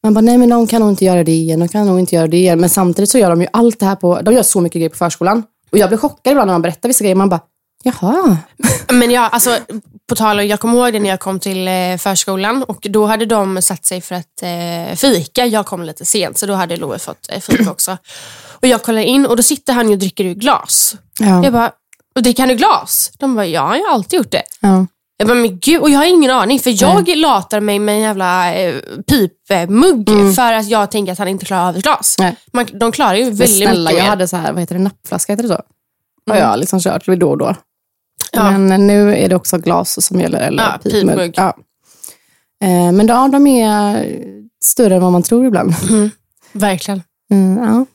man 0.04 0.14
bara, 0.14 0.22
nej 0.22 0.38
men 0.38 0.50
de 0.50 0.68
kan 0.68 0.82
nog 0.82 0.90
inte 0.90 1.06
göra 1.06 1.24
det 1.24 1.32
igen, 1.32 1.60
de 1.60 1.68
kan 1.68 1.88
nog 1.88 2.00
inte 2.00 2.16
göra 2.16 2.28
det 2.28 2.38
igen. 2.38 2.60
Men 2.60 2.70
samtidigt 2.70 3.10
så 3.10 3.18
gör 3.18 3.30
de 3.30 3.42
ju 3.42 3.48
allt 3.54 3.80
det 3.80 3.86
här 3.86 3.96
på, 3.96 4.22
de 4.22 4.34
gör 4.34 4.44
så 4.44 4.62
mycket 4.62 4.76
grejer 4.76 4.90
på 4.90 4.98
förskolan. 4.98 5.44
Och 5.72 5.78
jag 5.78 5.90
blir 5.90 5.98
chockad 5.98 6.32
ibland 6.32 6.48
när 6.48 6.54
man 6.54 6.62
berättar 6.62 6.90
vissa 6.90 7.04
grejer, 7.04 7.16
man 7.16 7.30
bara, 7.30 7.42
jaha. 7.84 8.38
Men 8.92 9.12
ja, 9.12 9.28
alltså, 9.28 9.58
på 10.10 10.16
tal 10.16 10.40
om, 10.40 10.48
jag 10.48 10.60
kommer 10.60 10.78
ihåg 10.78 10.94
det 10.94 11.00
när 11.00 11.10
jag 11.10 11.20
kom 11.20 11.40
till 11.40 11.68
eh, 11.68 11.98
förskolan 11.98 12.64
och 12.64 12.88
då 12.90 13.06
hade 13.06 13.26
de 13.26 13.62
satt 13.62 13.86
sig 13.86 14.02
för 14.02 14.16
att 14.16 14.42
eh, 14.42 14.96
fika. 14.96 15.46
Jag 15.46 15.66
kom 15.66 15.84
lite 15.84 16.06
sent 16.06 16.38
så 16.38 16.46
då 16.46 16.54
hade 16.54 16.78
Loe 16.78 17.00
fått 17.00 17.30
eh, 17.30 17.40
fika 17.40 17.72
också. 17.72 17.98
Och 18.62 18.68
jag 18.68 18.84
kollar 18.84 19.02
in 19.02 19.26
och 19.26 19.36
då 19.38 19.44
sitter 19.44 19.74
han 19.74 19.88
ju 19.88 19.94
och 19.94 20.00
dricker 20.00 20.26
ur 20.26 20.34
glas. 20.34 20.96
Ja. 21.20 21.44
Jag 21.44 21.54
bara, 21.54 21.72
och 22.16 22.24
dricker 22.24 22.44
han 22.44 22.52
ur 22.52 22.56
glas? 22.56 23.12
De 23.20 23.36
bara, 23.36 23.46
ja, 23.46 23.78
jag 23.78 23.86
har 23.86 23.94
alltid 23.94 24.18
gjort 24.18 24.32
det. 24.32 24.44
Ja. 24.60 24.86
Jag 25.18 25.28
bara, 25.28 25.36
men 25.38 25.60
gud, 25.60 25.82
och 25.82 25.90
jag 25.90 25.98
har 26.00 26.06
ingen 26.06 26.32
aning 26.32 26.60
för 26.60 26.84
jag 26.84 27.18
latar 27.18 27.60
mig 27.60 27.80
med 27.80 27.96
en 27.96 28.02
jävla 28.02 28.54
eh, 28.56 28.76
pipmugg 29.08 30.10
för 30.36 30.54
att 30.54 30.68
jag 30.70 30.92
tänker 30.92 31.12
att 31.14 31.20
han 31.20 31.28
inte 31.28 31.46
klarar 31.46 31.70
av 31.70 31.76
ett 31.78 31.84
glas. 31.84 32.16
Nej. 32.20 32.36
Man, 32.54 32.66
de 32.74 32.92
klarar 32.92 33.16
ju 33.16 33.26
Men 33.26 33.36
väldigt 33.36 33.58
snälla, 33.58 33.90
mycket 33.90 33.98
jag 33.98 34.04
mer. 34.04 34.10
hade 34.10 34.28
så 34.28 34.38
här, 34.38 34.52
vad 34.52 34.62
heter 34.62 34.76
det, 34.76 34.82
nappflaska, 34.82 35.34
heter 35.34 35.44
det 35.44 35.50
så? 35.50 35.62
Har 36.30 36.36
Mm. 36.38 36.50
jag 36.50 36.60
liksom 36.60 36.80
kört 36.80 37.06
då 37.06 37.30
och 37.30 37.38
då. 37.38 37.56
Ja. 38.32 38.52
Men 38.58 38.88
nu 38.88 39.16
är 39.18 39.30
det 39.30 39.36
också 39.36 39.58
glas 39.58 40.06
som 40.06 40.20
gäller, 40.20 40.40
eller 40.48 40.64
Ja, 40.64 40.78
pipmugg. 40.84 41.10
pipmugg. 41.10 41.34
Ja. 41.38 41.58
Eh, 42.64 42.92
Men 42.92 43.08
ja, 43.08 43.28
de 43.32 43.48
är 43.48 44.06
större 44.64 44.96
än 44.96 45.02
vad 45.02 45.12
man 45.12 45.24
tror 45.24 45.46
ibland. 45.46 45.74
Verkligen. 46.52 47.04
Mm, 47.32 47.64
ja. 47.64 47.86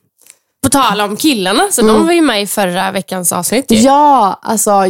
På 0.62 0.68
tal 0.68 1.00
om 1.00 1.16
killarna, 1.16 1.62
så 1.70 1.82
de 1.82 2.06
var 2.06 2.12
ju 2.12 2.22
med 2.22 2.42
i 2.42 2.46
förra 2.46 2.90
veckans 2.92 3.32
avsnitt. 3.32 3.70
ju. 3.70 3.76
ja, 3.76 4.38
alltså 4.42 4.84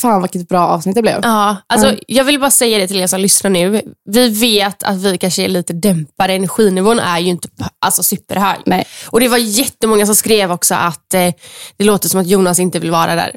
fan 0.00 0.22
vilket 0.22 0.48
bra 0.48 0.66
avsnitt 0.66 0.94
det 0.94 1.02
blev. 1.02 1.20
Ja, 1.22 1.56
alltså, 1.66 1.94
Jag 2.06 2.24
vill 2.24 2.40
bara 2.40 2.50
säga 2.50 2.78
det 2.78 2.88
till 2.88 3.00
er 3.00 3.06
som 3.06 3.20
lyssnar 3.20 3.50
nu. 3.50 3.82
Vi 4.10 4.28
vet 4.28 4.82
att 4.82 4.96
vi 4.96 5.18
kanske 5.18 5.44
är 5.44 5.48
lite 5.48 5.72
dämpade. 5.72 6.32
Energinivån 6.32 6.98
är 6.98 7.18
ju 7.18 7.28
inte 7.30 7.48
alltså, 7.78 8.02
superhög. 8.02 8.56
Nej. 8.66 8.84
Och 9.06 9.20
Det 9.20 9.28
var 9.28 9.38
jättemånga 9.38 10.06
som 10.06 10.14
skrev 10.14 10.52
också 10.52 10.74
att 10.74 11.14
eh, 11.14 11.32
det 11.76 11.84
låter 11.84 12.08
som 12.08 12.20
att 12.20 12.26
Jonas 12.26 12.58
inte 12.58 12.78
vill 12.78 12.90
vara 12.90 13.14
där. 13.14 13.36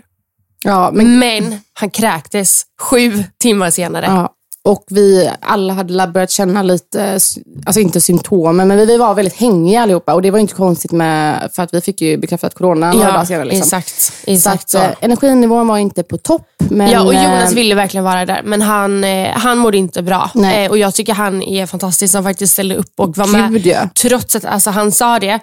Ja, 0.64 0.90
men, 0.94 1.20
Men 1.20 1.60
han 1.74 1.90
kräktes 1.90 2.64
sju 2.82 3.24
timmar 3.40 3.70
senare. 3.70 4.06
ja. 4.06 4.34
Och 4.68 4.84
vi 4.90 5.32
alla 5.42 5.74
hade 5.74 6.08
börjat 6.08 6.32
känna 6.32 6.64
lite, 6.64 7.20
alltså 7.66 7.80
inte 7.80 8.02
symptomen, 8.02 8.68
men 8.68 8.88
vi, 8.88 8.98
var 8.98 9.14
väldigt 9.14 9.36
hängiga 9.36 9.82
allihopa. 9.82 10.14
Och 10.14 10.22
det 10.22 10.32
var 10.32 10.40
inte 10.40 10.54
konstigt 10.54 10.92
med, 10.92 11.50
för 11.54 11.64
att 11.64 11.74
vi 11.74 11.82
fick 11.82 12.02
ju 12.02 12.18
bekräftat 12.18 12.54
corona 12.54 12.94
några 12.94 13.12
dagar 13.12 13.26
senare. 13.26 13.46
Liksom. 13.46 13.80
exakt. 13.80 14.14
exakt 14.26 14.70
så 14.70 14.78
att, 14.78 14.84
eh, 14.84 14.92
energinivån 15.02 15.68
var 15.68 15.78
inte 15.78 16.04
på 16.04 16.18
topp. 16.18 16.48
Men, 16.58 16.92
ja, 16.92 17.02
och 17.02 17.14
Jonas 17.14 17.52
eh, 17.52 17.56
ville 17.56 17.76
verkligen 17.76 18.04
vara 18.04 18.26
där, 18.26 18.42
men 18.44 18.62
han, 18.62 19.04
eh, 19.04 19.30
han 19.30 19.58
mådde 19.58 19.78
inte 19.78 20.02
bra. 20.02 20.32
Nej. 20.34 20.70
Och 20.70 20.78
jag 20.78 20.94
tycker 20.94 21.14
han 21.14 21.44
är 21.44 21.66
fantastisk 21.66 22.12
som 22.12 22.24
faktiskt 22.24 22.54
ställde 22.54 22.76
upp 22.76 22.94
och 22.96 23.18
var 23.18 23.28
med. 23.28 23.52
Gud, 23.52 23.66
ja. 23.66 23.90
Trots 24.02 24.36
att 24.36 24.46
alltså, 24.46 24.70
han 24.70 24.92
sa 24.92 25.20
det. 25.20 25.40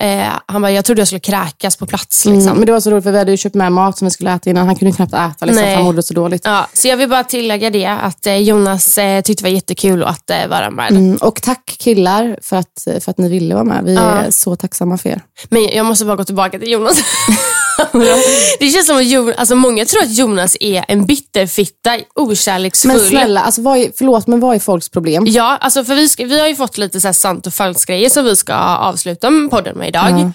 Eh, 0.00 0.28
han 0.46 0.62
bara, 0.62 0.72
jag 0.72 0.84
trodde 0.84 1.00
jag 1.00 1.08
skulle 1.08 1.20
kräkas 1.20 1.76
på 1.76 1.86
plats. 1.86 2.24
Liksom. 2.24 2.42
Mm, 2.42 2.56
men 2.56 2.66
det 2.66 2.72
var 2.72 2.80
så 2.80 2.90
roligt 2.90 3.04
för 3.04 3.12
vi 3.12 3.18
hade 3.18 3.30
ju 3.30 3.36
köpt 3.36 3.54
med 3.54 3.72
mat 3.72 3.98
som 3.98 4.06
vi 4.06 4.10
skulle 4.10 4.32
äta 4.32 4.50
innan. 4.50 4.66
Han 4.66 4.76
kunde 4.76 4.96
knappt 4.96 5.12
äta 5.14 5.46
liksom, 5.46 5.64
Nej. 5.64 5.74
han 5.74 5.84
mådde 5.84 6.02
så 6.02 6.14
dåligt. 6.14 6.42
Ja, 6.44 6.66
så 6.72 6.88
jag 6.88 6.96
vill 6.96 7.08
bara 7.08 7.24
tillägga 7.24 7.70
det, 7.70 7.86
att 7.86 8.26
eh, 8.26 8.36
Jonas 8.36 8.98
eh, 8.98 9.20
tyckte 9.22 9.44
det 9.44 9.48
var 9.50 9.54
jättekul 9.54 10.04
att 10.04 10.30
eh, 10.30 10.46
vara 10.48 10.70
med. 10.70 10.90
Mm, 10.90 11.16
och 11.16 11.42
tack 11.42 11.76
killar 11.78 12.38
för 12.42 12.56
att, 12.56 12.86
för 13.00 13.10
att 13.10 13.18
ni 13.18 13.28
ville 13.28 13.54
vara 13.54 13.64
med. 13.64 13.84
Vi 13.84 13.94
Ja. 13.94 14.00
är 14.02 14.30
så 14.30 14.56
tacksamma 14.56 14.98
för 14.98 15.08
er. 15.08 15.22
Men 15.48 15.62
jag 15.64 15.86
måste 15.86 16.04
bara 16.04 16.16
gå 16.16 16.24
tillbaka 16.24 16.58
till 16.58 16.70
Jonas. 16.70 16.98
det 18.60 18.68
känns 18.70 18.86
som 18.86 18.96
att 18.96 19.06
Jonas, 19.06 19.36
alltså 19.36 19.54
många 19.54 19.84
tror 19.84 20.02
att 20.02 20.16
Jonas 20.16 20.56
är 20.60 20.84
en 20.88 21.06
bitterfitta, 21.06 21.96
okärleksfull. 22.14 22.92
Men 22.92 23.00
snälla, 23.00 23.40
alltså, 23.40 23.62
vad 23.62 23.78
är, 23.78 23.92
förlåt 23.98 24.26
men 24.26 24.40
vad 24.40 24.54
är 24.54 24.58
folks 24.58 24.88
problem? 24.88 25.24
Ja, 25.26 25.56
alltså 25.60 25.84
för 25.84 25.94
vi, 25.94 26.08
ska, 26.08 26.24
vi 26.24 26.40
har 26.40 26.48
ju 26.48 26.56
fått 26.56 26.78
lite 26.78 27.00
så 27.00 27.12
sant 27.12 27.46
och 27.46 27.54
falskt 27.54 27.86
grejer 27.86 28.10
som 28.10 28.24
vi 28.24 28.36
ska 28.36 28.54
avsluta 28.54 29.30
podden 29.50 29.78
med 29.78 29.88
idag. 29.88 30.32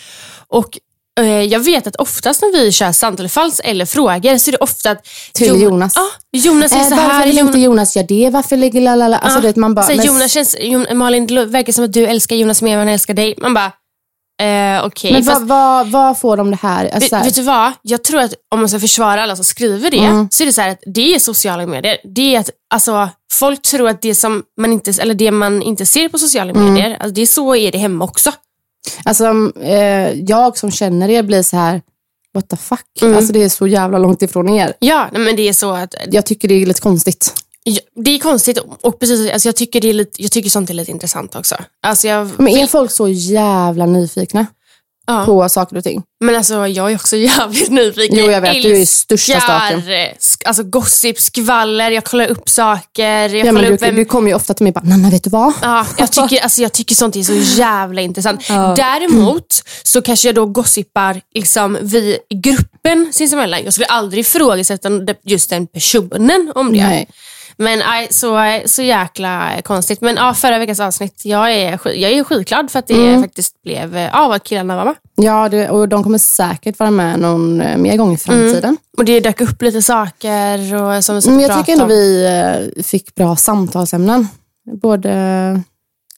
Och 0.47 0.79
eh, 1.19 1.41
jag 1.43 1.59
vet 1.59 1.87
att 1.87 1.95
oftast 1.95 2.41
när 2.41 2.51
vi 2.51 2.71
kör 2.71 2.91
sant 2.91 3.19
eller 3.19 3.29
falskt 3.29 3.59
eller 3.63 3.85
frågor 3.85 4.37
så 4.37 4.49
är 4.49 4.51
det 4.51 4.57
ofta 4.57 4.91
att 4.91 5.03
Till 5.33 5.47
Jo- 5.47 5.55
Jonas. 5.57 5.93
Ja, 5.95 6.09
Jonas 6.39 6.71
är 6.71 6.77
Eh, 6.77 6.83
så 6.83 6.89
varför 6.95 7.09
här. 7.09 7.25
vill 7.25 7.37
Jonas, 7.37 7.47
inte 7.55 7.59
Jonas 7.59 7.95
göra 7.95 8.05
det? 8.07 8.29
Varför 8.29 8.57
ligger 8.57 8.81
lalala? 8.81 9.17
Alltså, 9.17 9.39
vet, 9.39 9.55
man 9.55 9.75
bara, 9.75 9.87
men, 9.87 10.05
Jonas 10.05 10.31
känns, 10.31 10.55
Jon, 10.59 10.85
Malin, 10.93 11.27
det 11.27 11.45
verkar 11.45 11.73
som 11.73 11.85
att 11.85 11.93
du 11.93 12.05
älskar 12.05 12.35
Jonas 12.35 12.61
mer 12.61 12.73
än 12.73 12.79
han 12.79 12.87
älskar 12.89 13.13
dig. 13.13 13.35
Man 13.37 13.53
bara, 13.53 13.71
eh, 14.41 14.85
okej. 14.85 15.11
men 15.13 15.23
vad, 15.23 15.47
vad, 15.47 15.87
vad 15.87 16.19
får 16.19 16.37
de 16.37 16.51
det 16.51 16.57
här? 16.61 16.89
Alltså, 16.89 17.15
Vet, 17.15 17.25
vet 17.25 17.35
du 17.35 17.41
vad? 17.41 17.71
Jag 17.81 18.03
tror 18.03 18.19
att 18.21 18.33
om 18.51 18.59
man 18.59 18.69
ska 18.69 18.79
försvara 18.79 19.23
alla 19.23 19.35
som 19.35 19.45
skriver 19.45 19.91
det, 19.91 19.97
Mm. 19.97 20.27
så 20.31 20.43
är 20.43 20.45
det 20.47 20.53
så 20.53 20.61
att 20.61 20.83
det 20.85 21.15
är 21.15 21.19
sociala 21.19 21.65
medier. 21.65 21.97
Det 22.03 22.35
är 22.35 22.39
att, 22.39 22.49
alltså, 22.73 23.09
folk 23.33 23.61
tror 23.61 23.89
att 23.89 24.01
det, 24.01 24.15
som 24.15 24.43
man 24.61 24.73
inte, 24.73 24.93
eller 25.01 25.13
det 25.13 25.31
man 25.31 25.61
inte 25.61 25.85
ser 25.85 26.09
på 26.09 26.17
sociala 26.17 26.51
Mm. 26.51 26.73
medier, 26.73 26.93
alltså, 26.99 27.09
det 27.13 27.21
är 27.21 27.25
så 27.25 27.55
är 27.55 27.71
det 27.71 27.77
hemma 27.77 28.05
också. 28.05 28.31
Alltså, 29.05 29.25
eh, 29.61 30.11
jag 30.11 30.57
som 30.57 30.71
känner 30.71 31.09
er 31.09 31.23
blir 31.23 31.43
så 31.43 31.57
här, 31.57 31.81
what 32.33 32.49
the 32.49 32.57
fuck? 32.57 32.81
Mm. 33.01 33.17
Alltså, 33.17 33.33
det 33.33 33.43
är 33.43 33.49
så 33.49 33.67
jävla 33.67 33.97
långt 33.97 34.21
ifrån 34.21 34.49
er. 34.49 34.73
Ja, 34.79 35.07
men 35.11 35.35
det 35.35 35.49
är 35.49 35.53
så 35.53 35.71
att 35.71 35.95
Jag 36.11 36.25
tycker 36.25 36.47
det 36.47 36.53
är 36.61 36.65
lite 36.65 36.81
konstigt. 36.81 37.33
Ja, 37.67 37.79
Det 37.95 38.11
är 38.11 38.19
konstigt 38.19 38.59
och 38.81 38.99
precis, 38.99 39.31
alltså 39.31 39.47
jag, 39.47 39.55
tycker 39.55 39.81
det 39.81 39.89
är 39.89 39.93
lite, 39.93 40.21
jag 40.21 40.31
tycker 40.31 40.49
sånt 40.49 40.69
är 40.69 40.73
lite 40.73 40.91
intressant 40.91 41.35
också. 41.35 41.55
Alltså 41.87 42.07
jag, 42.07 42.29
Men 42.37 42.47
är 42.47 42.67
folk 42.67 42.91
så 42.91 43.07
jävla 43.07 43.85
nyfikna 43.85 44.45
ja. 45.07 45.25
på 45.25 45.49
saker 45.49 45.77
och 45.77 45.83
ting? 45.83 46.03
Men 46.23 46.35
alltså 46.35 46.67
jag 46.67 46.91
är 46.91 46.95
också 46.95 47.17
jävligt 47.17 47.71
nyfiken. 47.71 48.17
Jo, 48.19 48.31
jag 48.31 48.41
vet. 48.41 48.63
Du 48.63 48.81
är 48.81 48.85
största 48.85 49.39
staken. 49.39 49.83
Älskar, 49.87 50.47
Alltså 50.47 50.63
gossip, 50.63 51.19
skvaller, 51.19 51.91
jag 51.91 52.03
kollar 52.03 52.27
upp 52.27 52.49
saker. 52.49 53.29
Jag 53.35 53.47
Ja, 53.47 53.51
men 53.51 53.63
du, 53.63 53.73
upp 53.73 53.81
vem... 53.81 53.95
du 53.95 54.05
kommer 54.05 54.29
ju 54.29 54.35
ofta 54.35 54.53
till 54.53 54.63
mig 54.63 54.69
och 54.69 54.81
bara, 54.81 54.89
Nanna 54.89 55.09
vet 55.09 55.23
du 55.23 55.29
vad? 55.29 55.53
Ja, 55.61 55.87
jag, 55.97 56.11
tycker, 56.11 56.43
alltså, 56.43 56.61
jag 56.61 56.73
tycker 56.73 56.95
sånt 56.95 57.15
är 57.15 57.23
så 57.23 57.59
jävla 57.59 58.01
intressant. 58.01 58.47
Däremot 58.75 59.63
så 59.83 60.01
kanske 60.01 60.27
jag 60.27 60.35
då 60.35 60.45
gossipar 60.45 61.21
liksom, 61.33 61.77
vi 61.81 62.17
i 62.29 62.35
gruppen 62.35 63.13
sinsemellan. 63.13 63.63
Jag 63.63 63.73
skulle 63.73 63.85
aldrig 63.87 64.21
ifrågasätta 64.21 64.89
just 65.23 65.49
den 65.49 65.67
personen 65.67 66.51
om 66.55 66.73
det. 66.73 66.87
Nej. 66.87 67.09
Men 67.57 67.81
aj, 67.85 68.07
så, 68.11 68.59
så 68.65 68.81
jäkla 68.81 69.61
konstigt. 69.63 70.01
Men 70.01 70.15
ja, 70.15 70.33
förra 70.33 70.59
veckans 70.59 70.79
avsnitt, 70.79 71.21
jag 71.25 71.53
är, 71.53 71.79
jag 71.85 72.11
är 72.11 72.23
skitglad 72.23 72.71
för 72.71 72.79
att 72.79 72.87
det 72.87 73.21
faktiskt 73.21 73.61
blev 73.63 73.97
eh, 73.97 74.21
av 74.21 74.31
att 74.31 74.43
killarna 74.43 74.75
var 74.75 74.85
med. 74.85 74.95
Ja, 75.15 75.49
det, 75.49 75.69
och 75.69 75.89
de 75.89 76.03
kommer 76.03 76.17
säkert 76.17 76.79
vara 76.79 76.91
med 76.91 77.19
någon 77.19 77.61
eh, 77.61 77.77
mer 77.77 77.97
gång 77.97 78.13
i 78.13 78.17
framtiden. 78.17 78.77
Och 78.97 79.05
det 79.05 79.19
dök 79.19 79.41
upp 79.41 79.61
lite 79.61 79.81
saker 79.81 80.75
och, 80.75 81.03
som 81.05 81.19
vi 81.19 81.29
Men 81.29 81.39
jag 81.39 81.57
tycker 81.57 81.71
ändå 81.71 81.83
om. 81.83 81.89
vi 81.89 82.25
eh, 82.25 82.83
fick 82.83 83.15
bra 83.15 83.35
samtalsämnen. 83.35 84.27
Både 84.81 85.09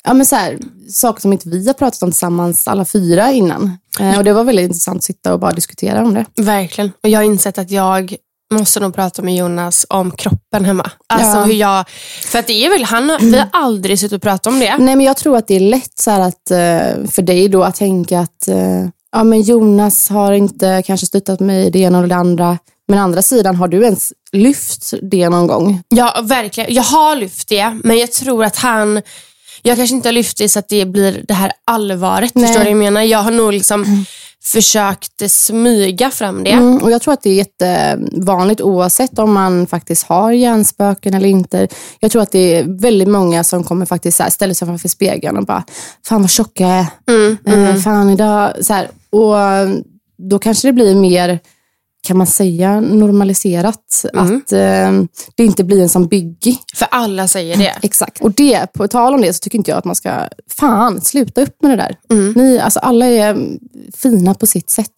ja, 0.04 0.14
men 0.14 0.26
så 0.26 0.36
här, 0.36 0.58
saker 0.90 1.22
som 1.22 1.34
inte 1.34 1.50
vi 1.50 1.68
har 1.68 1.74
pratat 1.74 2.04
om 2.04 2.12
tillsammans 2.12 2.68
alla 2.68 2.86
fyra 2.86 3.32
innan. 3.32 3.78
Eh, 4.00 4.18
och 4.18 4.24
Det 4.24 4.34
var 4.34 4.44
väldigt 4.44 4.64
intressant 4.64 4.98
att 4.98 5.04
sitta 5.04 5.34
och 5.34 5.40
bara 5.40 5.52
diskutera 5.52 6.04
om 6.04 6.14
det. 6.14 6.26
Verkligen. 6.38 6.92
Och 7.04 7.10
jag 7.10 7.20
har 7.20 7.24
insett 7.24 7.58
att 7.58 7.72
jag 7.72 8.16
måste 8.54 8.80
nog 8.80 8.96
prata 8.96 9.22
med 9.22 9.36
Jonas 9.36 9.86
om 9.90 10.12
kroppen 10.12 10.66
hemma. 10.66 10.92
Alltså 11.08 11.38
Ja. 11.38 11.44
hur 11.44 11.54
jag... 11.54 11.86
För 12.26 12.40
att 12.40 12.48
det 12.48 12.66
är 12.66 12.70
väl, 12.70 12.84
han 12.84 13.10
har, 13.10 13.20
vi 13.20 13.38
har 13.38 13.48
aldrig 13.54 14.00
suttit 14.00 14.14
och 14.16 14.22
pratat 14.22 14.48
om 14.48 14.60
det. 14.60 14.78
Nej, 14.78 14.96
men 14.96 15.06
jag 15.06 15.18
tror 15.18 15.38
att 15.38 15.48
det 15.48 15.56
är 15.56 15.60
lätt 15.60 16.00
så 16.00 16.12
att, 16.12 16.52
eh, 16.52 17.10
för 17.12 17.22
dig 17.22 17.48
då 17.50 17.64
att 17.64 17.76
tänka 17.76 18.20
att 18.20 18.48
eh, 18.48 18.86
ja, 19.12 19.24
men 19.24 19.42
Jonas 19.42 20.10
har 20.10 20.32
inte 20.34 20.84
kanske 20.86 21.06
stöttat 21.08 21.40
mig 21.40 21.66
i 21.66 21.70
det 21.70 21.80
ena 21.80 21.98
eller 21.98 22.08
det 22.08 22.16
andra. 22.16 22.58
Men 22.88 23.00
å 23.00 23.02
andra 23.04 23.22
sidan, 23.22 23.56
har 23.56 23.68
du 23.68 23.84
ens 23.84 24.14
lyft 24.32 24.94
det 25.02 25.30
någon 25.30 25.48
gång? 25.48 25.82
Ja, 25.90 26.20
verkligen. 26.24 26.74
Jag 26.74 26.84
har 26.84 27.16
lyft 27.16 27.48
det, 27.48 27.78
men 27.84 27.98
jag 27.98 28.12
tror 28.12 28.44
att 28.44 28.56
han... 28.58 29.02
Jag 29.68 29.78
kanske 29.78 29.96
inte 29.96 30.08
har 30.08 30.14
lyft 30.14 30.38
det 30.38 30.50
så 30.50 30.60
att 30.60 30.70
det 30.70 30.86
blir 30.86 31.26
det 31.28 31.34
här 31.34 31.52
allvaret. 31.66 32.32
Nej. 32.36 32.46
Förstår 32.48 32.60
du 32.60 32.66
vad 32.66 32.72
jag 32.72 32.78
menar? 32.78 33.02
Jag 33.02 33.20
har 33.20 33.32
nog 33.32 33.54
liksom 33.54 34.06
försökt 34.44 35.32
smyga 35.32 36.12
fram 36.12 36.44
det. 36.44 36.52
Mm, 36.52 36.78
och 36.78 36.92
Jag 36.92 37.02
tror 37.02 37.14
att 37.14 37.22
det 37.24 37.30
är 37.30 37.34
jättevanligt 37.34 38.62
oavsett 38.62 39.20
om 39.20 39.34
man 39.34 39.68
faktiskt 39.68 40.04
har 40.04 40.32
hjärnspöken 40.32 41.14
eller 41.14 41.30
inte. 41.30 41.68
Jag 42.00 42.12
tror 42.12 42.22
att 42.22 42.32
det 42.32 42.60
är 42.60 42.82
väldigt 42.82 43.08
många 43.08 43.44
som 43.44 43.64
kommer 43.64 43.86
faktiskt 43.86 44.18
så 44.18 44.24
här, 44.24 44.30
ställa 44.30 44.54
sig 44.54 44.68
framför 44.68 44.90
spegeln 44.90 45.38
och 45.38 45.46
bara, 45.46 45.64
fan 46.08 46.22
vad 46.22 46.30
tjock 46.32 46.60
jag 46.60 46.70
är. 46.70 46.86
Mm, 47.10 47.38
Eh, 47.48 47.76
fan 47.82 48.10
idag. 48.10 48.54
Så 48.62 48.74
här, 48.74 48.90
och 49.10 49.36
då 50.30 50.40
kanske 50.40 50.68
det 50.68 50.74
blir 50.74 50.96
mer, 50.96 51.40
kan 52.08 52.18
man 52.18 52.28
säga, 52.28 52.80
normaliserat. 52.80 54.06
Att 54.14 54.52
eh, 54.52 54.92
det 55.36 55.44
inte 55.44 55.64
blir 55.64 55.82
en 55.82 55.90
sån 55.90 56.08
byggy. 56.08 56.56
För 56.76 56.88
alla 56.92 57.28
säger 57.28 57.58
det. 57.58 57.74
Exakt. 57.82 58.22
Och 58.22 58.32
det, 58.32 58.74
på 58.74 58.88
tal 58.88 59.14
om 59.14 59.22
det 59.22 59.34
så 59.34 59.40
tycker 59.40 59.58
inte 59.58 59.72
jag 59.72 59.78
att 59.78 59.86
man 59.86 59.96
ska, 59.96 60.28
fan 60.60 61.02
sluta 61.02 61.42
upp 61.42 61.62
med 61.62 61.72
det 61.72 61.76
där. 61.76 61.96
Mm. 62.10 62.34
Ni, 62.36 62.60
alltså, 62.60 62.80
alla 62.80 63.06
är 63.06 63.58
fina 63.98 64.34
på 64.34 64.48
sitt 64.48 64.70
sätt. 64.70 64.92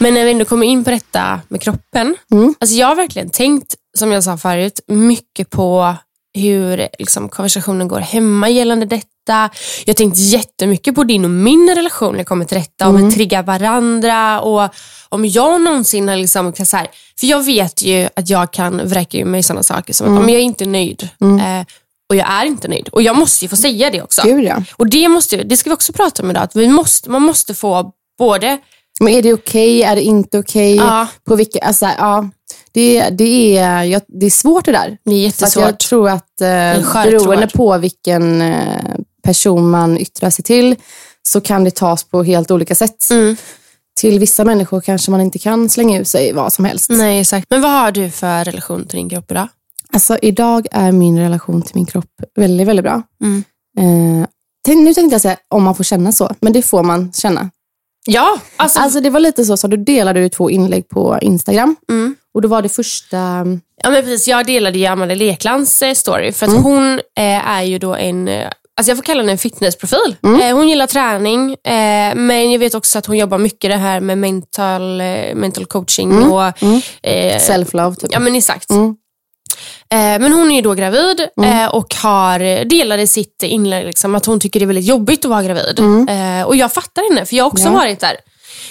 Men 0.00 0.14
när 0.14 0.24
vi 0.24 0.30
ändå 0.30 0.44
kommer 0.44 0.66
in 0.66 0.84
på 0.84 0.90
detta 0.90 1.40
med 1.48 1.62
kroppen. 1.62 2.16
Alltså 2.58 2.76
jag 2.76 2.86
har 2.86 2.96
verkligen 2.96 3.30
tänkt, 3.30 3.74
som 3.98 4.12
jag 4.12 4.24
sa 4.24 4.36
förut, 4.36 4.80
mycket 4.86 5.50
på 5.50 5.94
hur 6.34 6.88
liksom, 6.98 7.28
konversationen 7.28 7.88
går 7.88 8.00
hemma 8.00 8.48
gällande 8.48 8.86
detta. 8.86 9.06
Jag 9.32 9.92
har 9.92 9.94
tänkt 9.94 10.18
jättemycket 10.18 10.94
på 10.94 11.04
din 11.04 11.24
och 11.24 11.30
min 11.30 11.74
relation 11.74 12.12
när 12.12 12.18
det 12.18 12.24
kommer 12.24 12.44
till 12.44 12.58
detta. 12.58 12.88
Om 12.88 13.06
vi 13.06 13.12
triggar 13.14 13.42
varandra 13.42 14.40
och 14.40 14.74
om 15.08 15.26
jag 15.26 15.60
någonsin 15.60 16.08
har 16.08 16.16
liksom, 16.16 16.52
så 16.64 16.76
här, 16.76 16.88
För 17.20 17.26
jag 17.26 17.44
vet 17.44 17.82
ju 17.82 18.08
att 18.16 18.30
jag 18.30 18.52
kan 18.52 18.88
vräka 18.88 19.18
ur 19.18 19.24
mig 19.24 19.42
sådana 19.42 19.62
saker 19.62 19.92
som 19.92 20.12
att 20.12 20.22
om 20.22 20.28
jag 20.28 20.38
är 20.38 20.44
inte 20.44 20.66
nöjd. 20.66 21.08
Eh, 21.20 21.66
och 22.08 22.16
jag 22.16 22.30
är 22.30 22.44
inte 22.44 22.68
nöjd. 22.68 22.88
Och 22.88 23.02
jag 23.02 23.16
måste 23.16 23.44
ju 23.44 23.48
få 23.48 23.56
säga 23.56 23.90
det 23.90 24.02
också. 24.02 24.22
Gud 24.24 24.44
ja. 24.44 24.62
Och 24.76 24.86
det, 24.86 25.08
måste, 25.08 25.36
det 25.36 25.56
ska 25.56 25.70
vi 25.70 25.74
också 25.74 25.92
prata 25.92 26.22
om 26.22 26.30
idag. 26.30 26.42
Att 26.42 26.56
vi 26.56 26.68
måste, 26.68 27.10
man 27.10 27.22
måste 27.22 27.54
få 27.54 27.92
både 28.18 28.58
Men 29.00 29.08
är 29.08 29.22
det 29.22 29.32
okej? 29.32 29.82
Är 29.82 29.96
det 29.96 30.02
inte 30.02 30.38
okej? 30.38 30.76
Ja. 30.76 31.06
På 31.24 31.36
vilka, 31.36 31.58
alltså, 31.58 31.86
ja, 31.98 32.28
det, 32.72 33.10
det, 33.10 33.58
är, 33.58 33.82
ja, 33.82 34.00
det 34.08 34.26
är 34.26 34.30
svårt 34.30 34.64
det 34.64 34.72
där. 34.72 34.98
Det 35.04 35.10
är 35.14 35.20
jättesvårt. 35.20 35.64
jag 35.64 35.78
tror 35.78 36.08
att 36.08 36.40
eh, 36.40 37.04
beroende 37.04 37.46
på 37.46 37.78
vilken 37.78 38.42
eh, 38.42 38.94
person 39.28 39.70
man 39.70 39.98
yttrar 39.98 40.30
sig 40.30 40.44
till 40.44 40.76
så 41.22 41.40
kan 41.40 41.64
det 41.64 41.70
tas 41.74 42.04
på 42.04 42.22
helt 42.22 42.50
olika 42.50 42.74
sätt. 42.74 43.10
Mm. 43.10 43.36
Till 44.00 44.18
vissa 44.18 44.44
människor 44.44 44.80
kanske 44.80 45.10
man 45.10 45.20
inte 45.20 45.38
kan 45.38 45.68
slänga 45.68 46.00
ut 46.00 46.08
sig 46.08 46.32
vad 46.32 46.52
som 46.52 46.64
helst. 46.64 46.90
Nej, 46.90 47.20
exakt. 47.20 47.46
Men 47.50 47.60
vad 47.62 47.70
har 47.70 47.92
du 47.92 48.10
för 48.10 48.44
relation 48.44 48.86
till 48.86 48.96
din 48.98 49.08
kropp 49.08 49.30
idag? 49.30 49.48
Alltså 49.92 50.18
idag 50.22 50.66
är 50.72 50.92
min 50.92 51.18
relation 51.18 51.62
till 51.62 51.74
min 51.76 51.86
kropp 51.86 52.10
väldigt, 52.36 52.66
väldigt 52.66 52.84
bra. 52.84 53.02
Mm. 53.24 53.44
Eh, 53.78 54.76
nu 54.76 54.94
tänkte 54.94 55.14
jag 55.14 55.20
säga 55.20 55.36
om 55.48 55.62
man 55.62 55.74
får 55.74 55.84
känna 55.84 56.12
så, 56.12 56.34
men 56.40 56.52
det 56.52 56.62
får 56.62 56.82
man 56.82 57.12
känna. 57.12 57.50
Ja, 58.06 58.38
alltså, 58.56 58.80
Alltså 58.80 59.00
det 59.00 59.10
var 59.10 59.20
lite 59.20 59.44
så, 59.44 59.56
så 59.56 59.68
du 59.68 59.76
delade 59.76 60.20
du 60.20 60.28
två 60.28 60.50
inlägg 60.50 60.88
på 60.88 61.18
Instagram. 61.22 61.76
Mm. 61.90 62.16
Och 62.34 62.42
då 62.42 62.48
var 62.48 62.62
det 62.62 62.68
första, 62.68 63.16
ja, 63.82 63.90
men 63.90 64.02
precis, 64.02 64.28
jag 64.28 64.46
delade 64.46 64.78
ju 64.78 64.86
Amanda 64.86 65.14
Leklands 65.14 65.82
eh, 65.82 65.94
story 65.94 66.32
för 66.32 66.46
att 66.46 66.52
Mm. 66.52 66.62
hon 66.64 66.92
eh, 66.94 67.48
är 67.48 67.62
ju 67.62 67.78
då 67.78 67.94
en 67.94 68.28
eh, 68.28 68.48
Alltså 68.78 68.90
jag 68.90 68.96
får 68.98 69.02
kalla 69.04 69.20
henne 69.20 69.32
en 69.32 69.38
fitnessprofil. 69.38 70.16
Mm. 70.24 70.40
Eh, 70.40 70.56
hon 70.56 70.68
gillar 70.68 70.86
träning, 70.86 71.50
eh, 71.52 72.14
men 72.14 72.52
jag 72.52 72.58
vet 72.58 72.74
också 72.74 72.98
att 72.98 73.06
hon 73.06 73.16
jobbar 73.18 73.38
mycket 73.38 73.70
det 73.70 73.76
här 73.76 74.00
med 74.00 74.18
mental, 74.18 75.00
eh, 75.00 75.34
mental 75.34 75.66
coaching. 75.66 76.12
och 76.32 76.42
eh, 77.02 77.38
self-love. 77.38 77.94
Typ. 77.96 78.10
Ja 78.12 78.18
men 78.18 78.34
exakt. 78.34 78.70
Mm. 78.70 78.96
Eh, 79.92 80.20
men 80.20 80.32
hon 80.32 80.50
är 80.50 80.56
ju 80.56 80.62
då 80.62 80.74
gravid 80.74 81.20
eh, 81.44 81.66
och 81.66 81.94
har 81.94 82.64
delade 82.64 83.06
sitt 83.06 83.42
inlägg 83.42 83.86
liksom, 83.86 84.14
att 84.14 84.26
hon 84.26 84.40
tycker 84.40 84.60
det 84.60 84.64
är 84.64 84.66
väldigt 84.66 84.84
jobbigt 84.84 85.24
att 85.24 85.30
vara 85.30 85.42
gravid. 85.42 85.78
Eh, 86.08 86.46
och 86.46 86.56
jag 86.56 86.72
fattar 86.72 87.10
henne, 87.14 87.26
för 87.26 87.36
jag 87.36 87.44
har 87.44 87.50
också 87.50 87.62
Mm. 87.64 87.74
Ja. 87.74 87.80
varit 87.80 88.00
där. 88.00 88.16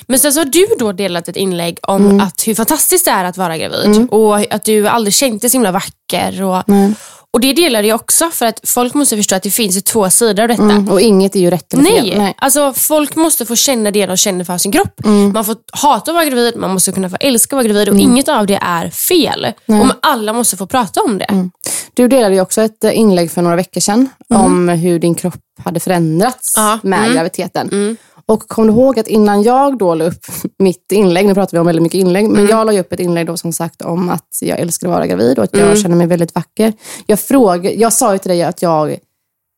Men 0.08 0.20
sen 0.20 0.34
så 0.34 0.40
har 0.40 0.46
du 0.46 0.68
då 0.80 0.92
delat 0.92 1.28
ett 1.28 1.36
inlägg 1.36 1.80
om 1.82 2.06
Mm. 2.06 2.20
att 2.20 2.48
hur 2.48 2.56
fantastiskt 2.56 3.06
det 3.06 3.12
är 3.12 3.24
att 3.26 3.38
vara 3.38 3.58
gravid 3.58 4.08
och 4.12 4.54
att 4.54 4.64
du 4.64 4.88
aldrig 4.88 5.14
känt 5.14 5.42
dig 5.42 5.50
så 5.50 5.56
himla 5.56 5.72
vacker. 5.72 6.44
Och, 6.44 6.64
Nej. 6.68 6.94
Och 7.38 7.42
det 7.42 7.54
delar 7.54 7.84
jag 7.84 7.96
också 7.96 8.30
för 8.30 8.46
att 8.46 8.60
folk 8.64 8.94
måste 8.94 9.18
förstå 9.18 9.36
att 9.36 9.44
det 9.44 9.52
finns 9.52 9.78
ju 9.78 9.82
två 9.82 10.10
sidor 10.10 10.44
av 10.44 10.48
detta. 10.48 10.64
Mm. 10.64 10.90
Och 10.90 11.02
inget 11.02 11.36
är 11.36 11.40
ju 11.40 11.50
rätt 11.50 11.74
eller 11.74 11.84
Nej. 11.84 12.12
fel. 12.12 12.34
alltså 12.38 12.74
folk 12.74 13.16
måste 13.16 13.46
få 13.46 13.56
känna 13.56 13.92
det 13.92 14.06
de 14.06 14.18
känner 14.18 14.44
för 14.46 14.58
sin 14.58 14.72
kropp. 14.72 15.06
Mm. 15.06 15.32
Man 15.34 15.46
får 15.46 15.56
hata 15.72 16.12
att 16.12 16.16
vara 16.16 16.26
gravid, 16.26 16.56
man 16.58 16.74
måste 16.74 16.92
kunna 16.92 17.10
få 17.10 17.18
älska 17.20 17.56
att 17.56 17.58
vara 17.58 17.68
gravid 17.68 17.90
och 17.90 17.96
inget 18.00 18.30
av 18.30 18.46
det 18.48 18.60
är 18.62 18.90
fel. 18.90 19.48
Och 19.66 19.88
alla 20.02 20.34
måste 20.34 20.58
få 20.58 20.68
prata 20.68 21.02
om 21.02 21.18
det. 21.18 21.26
Mm. 21.26 21.52
Du 21.94 22.08
delade 22.08 22.36
ju 22.36 22.42
också 22.42 22.62
ett 22.62 22.84
eh, 22.84 22.98
inlägg 23.00 23.32
för 23.32 23.42
några 23.42 23.56
veckor 23.56 23.82
sedan 23.82 24.10
om 24.30 24.70
hur 24.70 25.00
din 25.00 25.16
kropp 25.16 25.36
hade 25.64 25.80
förändrats 25.80 26.54
Ja. 26.56 26.80
med 26.84 27.00
Mm. 27.00 27.14
graviditeten. 27.14 27.98
Och 28.28 28.48
kom 28.48 28.68
du 28.68 28.74
ihåg 28.74 29.00
att 29.00 29.08
innan 29.08 29.44
jag 29.44 29.78
då 29.78 29.96
la 29.96 30.06
upp 30.06 30.26
mitt 30.60 30.92
inlägg, 30.92 31.28
nu 31.28 31.34
pratar 31.34 31.52
vi 31.52 31.60
om 31.60 31.66
väldigt 31.66 31.84
mycket 31.84 32.00
inlägg, 32.00 32.30
men 32.30 32.48
jag 32.48 32.66
la 32.66 32.80
upp 32.80 32.94
ett 32.94 33.00
inlägg 33.00 33.28
då 33.28 33.38
som 33.38 33.54
sagt 33.54 33.82
om 33.82 34.10
att 34.10 34.38
jag 34.42 34.60
älskar 34.60 34.88
att 34.88 34.94
vara 34.94 35.08
gravid 35.08 35.38
och 35.38 35.44
att 35.44 35.58
jag 35.58 35.78
känner 35.78 35.96
mig 35.96 36.08
väldigt 36.08 36.36
vacker. 36.36 36.74
Jag, 37.06 37.20
fråg, 37.20 37.66
jag 37.66 37.94
sa 37.94 38.14
ju 38.14 38.20
till 38.20 38.30
dig 38.30 38.44
att 38.44 38.62
jag, 38.62 38.98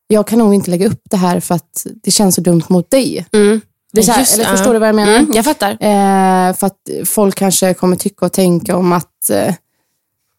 jag 0.08 0.26
kan 0.26 0.38
nog 0.38 0.54
inte 0.54 0.70
lägga 0.70 0.86
upp 0.86 1.02
det 1.10 1.16
här 1.16 1.40
för 1.40 1.54
att 1.54 1.86
det 2.02 2.10
känns 2.10 2.34
så 2.34 2.40
dumt 2.40 2.62
mot 2.68 2.90
dig. 2.90 3.26
Mm. 3.32 3.60
Det 3.92 4.06
här, 4.06 4.18
Just 4.18 4.34
eller 4.34 4.44
förstår 4.44 4.66
ja. 4.66 4.72
du 4.72 4.78
vad 4.78 4.88
jag 4.88 4.94
menar? 4.94 5.16
Mm, 5.18 5.32
jag 5.34 5.44
fattar. 5.44 5.70
Eh, 5.70 6.54
för 6.54 6.66
att 6.66 6.90
folk 7.04 7.34
kanske 7.34 7.74
kommer 7.74 7.96
tycka 7.96 8.26
och 8.26 8.32
tänka 8.32 8.76
om 8.76 8.92
att... 8.92 9.30
Eh, 9.30 9.54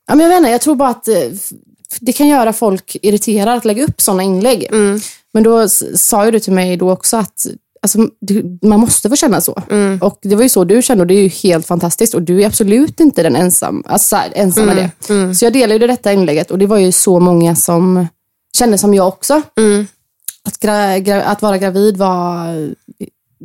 ja, 0.08 0.16
men 0.16 0.20
jag 0.20 0.30
vet 0.30 0.38
inte, 0.38 0.50
jag 0.50 0.62
tror 0.62 0.76
bara 0.76 0.90
att 0.90 1.08
eh, 1.08 1.16
det 2.00 2.14
kan 2.14 2.28
göra 2.28 2.54
folk 2.54 2.98
irriterade 3.02 3.58
att 3.58 3.66
lägga 3.66 3.84
upp 3.84 4.02
sådana 4.02 4.24
inlägg. 4.24 4.68
Mm. 4.72 5.00
Men 5.34 5.44
då 5.44 5.70
sa 5.96 6.26
ju 6.26 6.32
du 6.32 6.40
till 6.40 6.54
mig 6.54 6.78
då 6.78 6.92
också 6.92 7.18
att 7.18 7.48
alltså, 7.84 8.00
man 8.62 8.80
måste 8.80 9.10
få 9.10 9.16
känna 9.16 9.42
så. 9.42 9.64
Mm. 9.70 10.00
Och 10.02 10.20
det 10.22 10.36
var 10.36 10.44
ju 10.44 10.50
så 10.50 10.64
du 10.64 10.82
kände 10.82 11.02
och 11.02 11.08
det 11.08 11.14
är 11.14 11.22
ju 11.22 11.28
helt 11.28 11.68
fantastiskt. 11.68 12.14
Och 12.14 12.22
du 12.22 12.42
är 12.44 12.48
absolut 12.48 13.00
inte 13.00 13.24
den 13.24 13.36
ensam, 13.36 13.84
alltså, 13.88 14.18
ensam 14.34 14.66
med 14.66 14.76
det. 14.76 15.14
Mm. 15.14 15.36
Så 15.36 15.46
jag 15.46 15.54
delade 15.54 15.80
ju 15.80 15.88
detta 15.88 16.14
inlägget 16.14 16.52
och 16.52 16.58
det 16.58 16.66
var 16.66 16.78
ju 16.78 16.92
så 16.92 17.20
många 17.20 17.56
som 17.56 18.08
kände 18.58 18.78
som 18.78 18.94
jag 18.94 19.08
också. 19.08 19.42
Mm. 19.58 19.88
Att, 20.44 20.66
att 21.26 21.42
vara 21.42 21.58
gravid 21.58 21.98
var 21.98 22.46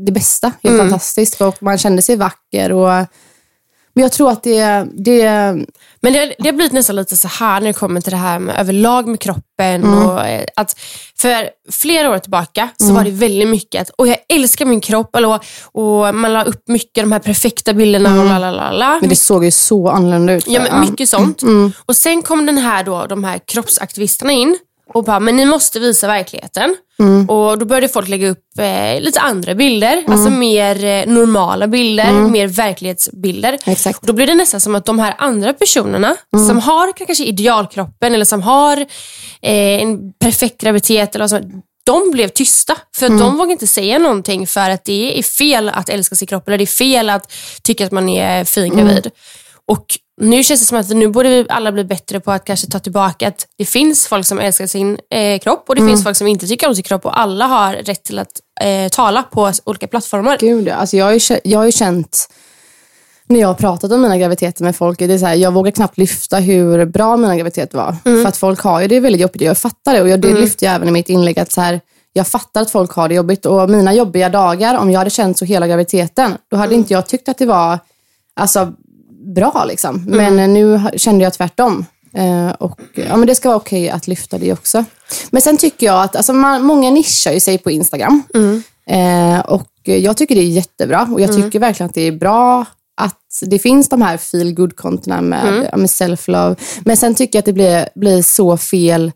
det 0.06 0.12
bästa. 0.12 0.52
Helt 0.62 0.74
Mm. 0.74 0.78
fantastiskt. 0.88 1.40
Och 1.40 1.62
man 1.62 1.78
kände 1.78 2.02
sig 2.02 2.16
vacker. 2.16 2.72
Och, 2.72 3.06
men 3.96 4.02
jag 4.02 4.12
tror 4.12 4.30
att 4.30 4.42
det... 4.42 4.86
det 4.92 5.24
Men 6.00 6.12
det, 6.12 6.34
det 6.38 6.48
har 6.48 6.52
blivit 6.52 6.72
nästan 6.72 6.96
lite 6.96 7.16
så 7.16 7.28
här 7.28 7.60
när 7.60 7.66
det 7.66 7.72
kommer 7.72 8.00
till 8.00 8.10
det 8.10 8.16
här 8.16 8.38
med 8.38 8.58
överlag 8.58 9.08
med 9.08 9.20
kroppen. 9.20 9.84
Mm. 9.84 10.06
Och, 10.06 10.26
eh, 10.26 10.44
att 10.56 10.80
för 11.18 11.50
flera 11.72 12.10
år 12.10 12.18
tillbaka 12.18 12.68
så 12.76 12.92
var 12.92 13.04
det 13.04 13.10
väldigt 13.10 13.48
mycket 13.48 13.82
att 13.82 13.90
och 13.90 14.08
jag 14.08 14.16
älskar 14.28 14.64
min 14.64 14.80
kropp. 14.80 15.16
Eller, 15.16 15.40
och 15.72 16.14
man 16.14 16.32
la 16.32 16.44
upp 16.44 16.68
mycket 16.68 17.04
de 17.04 17.12
här 17.12 17.18
perfekta 17.18 17.72
bilderna. 17.72 18.20
Och 18.20 18.26
la, 18.26 18.38
la, 18.38 18.50
la, 18.50 18.70
la. 18.72 18.86
Mm. 18.86 19.00
men 19.00 19.08
det 19.08 19.16
såg 19.16 19.44
ju 19.44 19.50
så 19.50 19.88
annorlunda 19.88 20.32
ut. 20.32 20.48
Ja, 20.48 20.62
men 20.70 20.80
mycket 20.80 21.08
sånt. 21.08 21.42
Och 21.86 21.96
Sen 21.96 22.22
kom 22.22 22.46
den 22.46 22.58
här 22.58 22.84
då, 22.84 23.06
de 23.06 23.24
här 23.24 23.40
kroppsaktivisterna 23.46 24.32
in 24.32 24.58
och 24.94 25.04
bara, 25.04 25.20
men 25.20 25.36
ni 25.36 25.44
måste 25.44 25.78
visa 25.80 26.06
verkligheten. 26.06 26.76
Och 27.28 27.58
Då 27.58 27.66
började 27.66 27.88
folk 27.88 28.08
lägga 28.08 28.28
upp 28.28 28.58
eh, 28.58 29.00
lite 29.00 29.20
andra 29.20 29.54
bilder, 29.54 30.04
alltså 30.08 30.30
mer 30.30 30.84
eh, 30.84 31.06
normala 31.06 31.66
bilder, 31.68 32.12
mer 32.12 32.46
verklighetsbilder. 32.46 33.58
Exakt. 33.64 34.00
Och 34.00 34.06
då 34.06 34.12
blir 34.12 34.26
det 34.26 34.34
nästan 34.34 34.60
som 34.60 34.74
att 34.74 34.84
de 34.84 34.98
här 34.98 35.14
andra 35.18 35.52
personerna 35.52 36.16
som 36.46 36.58
har 36.58 36.92
kanske 36.92 37.24
idealkroppen 37.24 38.14
eller 38.14 38.24
som 38.24 38.42
har 38.42 38.76
eh, 39.42 39.82
en 39.82 40.12
perfekt 40.12 40.60
graviditet, 40.60 41.14
eller 41.14 41.28
så, 41.28 41.40
de 41.84 42.10
blev 42.10 42.28
tysta. 42.28 42.76
För 42.96 43.06
att 43.06 43.18
de 43.18 43.36
vågar 43.36 43.52
inte 43.52 43.66
säga 43.66 43.98
någonting 43.98 44.46
för 44.46 44.70
att 44.70 44.84
det 44.84 45.18
är 45.18 45.22
fel 45.22 45.68
att 45.68 45.88
älska 45.88 46.14
sin 46.16 46.28
kropp 46.28 46.48
eller 46.48 46.58
det 46.58 46.64
är 46.64 46.66
fel 46.66 47.10
att 47.10 47.32
tycka 47.62 47.86
att 47.86 47.92
man 47.92 48.08
är 48.08 48.44
fin 48.44 48.76
gravid. 48.76 49.10
Och 49.68 49.86
nu 50.20 50.44
känns 50.44 50.60
det 50.60 50.66
som 50.66 50.78
att 50.78 50.88
nu 50.88 51.08
borde 51.08 51.28
vi 51.28 51.46
alla 51.48 51.72
bli 51.72 51.84
bättre 51.84 52.20
på 52.20 52.32
att 52.32 52.44
kanske 52.44 52.66
ta 52.66 52.78
tillbaka 52.78 53.28
att 53.28 53.46
det 53.58 53.64
finns 53.64 54.06
folk 54.06 54.26
som 54.26 54.38
älskar 54.38 54.66
sin 54.66 54.98
eh, 55.10 55.38
kropp 55.38 55.64
och 55.68 55.74
det 55.74 55.86
finns 55.86 56.04
folk 56.04 56.16
som 56.16 56.26
inte 56.26 56.46
tycker 56.46 56.68
om 56.68 56.74
sin 56.74 56.84
kropp 56.84 57.04
och 57.06 57.20
alla 57.20 57.46
har 57.46 57.72
rätt 57.72 58.04
till 58.04 58.18
att 58.18 58.40
eh, 58.60 58.88
tala 58.88 59.22
på 59.22 59.52
olika 59.64 59.86
plattformar. 59.86 60.38
Gud, 60.40 60.68
alltså 60.68 60.96
jag, 60.96 61.04
har 61.04 61.12
ju, 61.12 61.40
jag 61.44 61.58
har 61.58 61.66
ju 61.66 61.72
känt 61.72 62.28
när 63.28 63.40
jag 63.40 63.48
har 63.48 63.54
pratat 63.54 63.92
om 63.92 64.02
mina 64.02 64.18
graviditeter 64.18 64.64
med 64.64 64.76
folk, 64.76 64.98
det 64.98 65.04
är 65.04 65.18
så 65.18 65.26
här, 65.26 65.34
jag 65.34 65.52
vågar 65.52 65.70
knappt 65.70 65.98
lyfta 65.98 66.36
hur 66.36 66.84
bra 66.84 67.16
mina 67.16 67.36
graviditeter 67.36 67.78
var. 67.78 67.96
För 68.22 68.28
att 68.28 68.36
folk 68.36 68.60
har 68.60 68.80
ju 68.80 68.88
det 68.88 69.00
väldigt 69.00 69.20
jobbigt. 69.20 69.42
Jag 69.42 69.58
fattar 69.58 69.94
det 69.94 70.02
och 70.02 70.08
jag, 70.08 70.20
det 70.20 70.34
lyfte 70.34 70.64
jag 70.64 70.74
även 70.74 70.88
i 70.88 70.90
mitt 70.90 71.08
inlägg. 71.08 71.38
att 71.38 71.52
så 71.52 71.60
här, 71.60 71.80
Jag 72.12 72.26
fattar 72.26 72.62
att 72.62 72.70
folk 72.70 72.92
har 72.92 73.08
det 73.08 73.14
jobbigt 73.14 73.46
och 73.46 73.70
mina 73.70 73.94
jobbiga 73.94 74.28
dagar, 74.28 74.78
om 74.78 74.90
jag 74.90 74.98
hade 74.98 75.10
känt 75.10 75.38
så 75.38 75.44
hela 75.44 75.66
graviditeten, 75.66 76.34
då 76.50 76.56
hade 76.56 76.74
inte 76.74 76.92
jag 76.92 77.06
tyckt 77.06 77.28
att 77.28 77.38
det 77.38 77.46
var 77.46 77.78
alltså, 78.40 78.72
bra. 79.34 79.64
Liksom. 79.68 80.04
Men 80.06 80.38
eh, 80.38 80.48
nu 80.48 80.80
kände 80.96 81.24
jag 81.24 81.32
tvärtom. 81.32 81.86
Eh, 82.14 82.50
och, 82.50 82.80
ja, 82.94 83.16
men 83.16 83.26
det 83.26 83.34
ska 83.34 83.48
vara 83.48 83.56
okej 83.56 83.90
att 83.90 84.06
lyfta 84.06 84.38
det 84.38 84.52
också. 84.52 84.84
Men 85.30 85.42
sen 85.42 85.56
tycker 85.56 85.86
jag 85.86 86.02
att 86.02 86.16
alltså, 86.16 86.32
man, 86.32 86.62
många 86.62 86.90
nischar 86.90 87.32
ju 87.32 87.40
sig 87.40 87.58
på 87.58 87.70
Instagram. 87.70 88.22
Eh, 88.86 89.40
och 89.40 89.68
jag 89.84 90.16
tycker 90.16 90.34
det 90.34 90.40
är 90.40 90.44
jättebra 90.44 91.08
och 91.12 91.20
jag 91.20 91.36
tycker 91.36 91.58
verkligen 91.58 91.88
att 91.88 91.94
det 91.94 92.00
är 92.00 92.12
bra 92.12 92.64
att 93.00 93.42
det 93.46 93.58
finns 93.58 93.88
de 93.88 94.02
här 94.02 94.16
feel 94.16 94.54
good 94.54 94.76
kontona 94.76 95.20
med, 95.20 95.68
ja, 95.72 95.76
med 95.76 95.90
self-love. 95.90 96.56
Men 96.84 96.96
sen 96.96 97.14
tycker 97.14 97.36
jag 97.36 97.40
att 97.40 97.46
det 97.46 97.52
blir, 97.52 97.88
blir 97.94 98.22
så 98.22 98.56
fel 98.56 99.12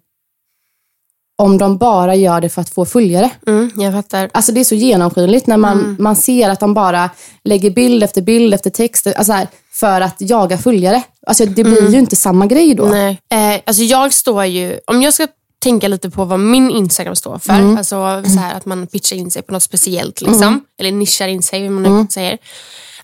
om 1.38 1.58
de 1.58 1.76
bara 1.76 2.14
gör 2.14 2.40
det 2.40 2.48
för 2.48 2.60
att 2.60 2.68
få 2.68 2.84
följare. 2.84 3.30
Mm, 3.46 3.70
jag 3.76 3.92
fattar. 3.92 4.30
Alltså 4.32 4.52
det 4.52 4.60
är 4.60 4.64
så 4.64 4.74
genomskinligt 4.74 5.46
när 5.46 5.56
man, 5.56 5.96
man 5.98 6.16
ser 6.16 6.50
att 6.50 6.60
de 6.60 6.74
bara 6.74 7.10
lägger 7.44 7.70
bild 7.70 8.02
efter 8.02 8.22
bild 8.22 8.54
efter 8.54 8.70
text 8.70 9.06
alltså 9.06 9.32
här, 9.32 9.48
för 9.80 10.00
att 10.00 10.16
jaga 10.18 10.58
följare. 10.58 11.02
Alltså 11.26 11.46
det 11.46 11.64
blir 11.64 11.90
ju 11.90 11.98
inte 11.98 12.16
samma 12.16 12.46
grej 12.46 12.74
då. 12.74 12.84
Nej. 12.84 13.20
Eh, 13.32 13.60
alltså 13.66 13.82
jag 13.82 14.12
står 14.12 14.44
ju, 14.44 14.78
om 14.86 15.02
jag 15.02 15.14
ska 15.14 15.26
tänka 15.62 15.88
lite 15.88 16.10
på 16.10 16.24
vad 16.24 16.40
min 16.40 16.70
Instagram 16.70 17.16
står 17.16 17.38
för, 17.38 17.76
alltså 17.78 18.22
så 18.24 18.38
här 18.38 18.54
att 18.54 18.66
man 18.66 18.86
pitchar 18.86 19.16
in 19.16 19.30
sig 19.30 19.42
på 19.42 19.52
något 19.52 19.62
speciellt, 19.62 20.20
liksom, 20.20 20.64
eller 20.78 20.92
nischar 20.92 21.28
in 21.28 21.42
sig, 21.42 21.60
hur 21.60 21.70
man 21.70 21.82
nu 21.82 22.06
säger. 22.10 22.38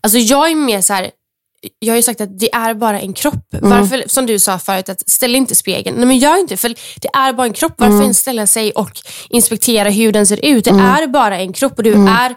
Alltså 0.01 0.19
jag 0.19 0.51
är 0.51 0.55
mer 0.55 0.81
så 0.81 0.93
här, 0.93 1.11
jag 1.79 1.93
har 1.93 1.97
ju 1.97 2.03
sagt 2.03 2.21
att 2.21 2.39
det 2.39 2.55
är 2.55 2.75
bara 2.75 3.01
en 3.01 3.13
kropp. 3.13 3.47
Varför, 3.61 4.05
som 4.07 4.27
du 4.27 4.39
sa 4.39 4.59
förut, 4.59 4.89
att 4.89 5.11
ställ 5.11 5.37
inte 5.37 5.55
spegeln. 5.55 5.97
Nej 5.97 6.07
men 6.07 6.19
gör 6.19 6.41
inte, 6.41 6.57
för 6.57 6.75
det 7.01 7.09
är 7.13 7.33
bara 7.33 7.47
en 7.47 7.53
kropp. 7.53 7.75
Varför 7.77 8.03
inte 8.03 8.15
ställa 8.15 8.47
sig 8.47 8.73
och 8.73 8.91
inspektera 9.29 9.89
hur 9.89 10.13
den 10.13 10.27
ser 10.27 10.45
ut? 10.45 10.65
Det 10.65 10.71
är 10.71 11.07
bara 11.07 11.39
en 11.39 11.53
kropp 11.53 11.73
och 11.77 11.83
du 11.83 11.93
är 11.93 12.35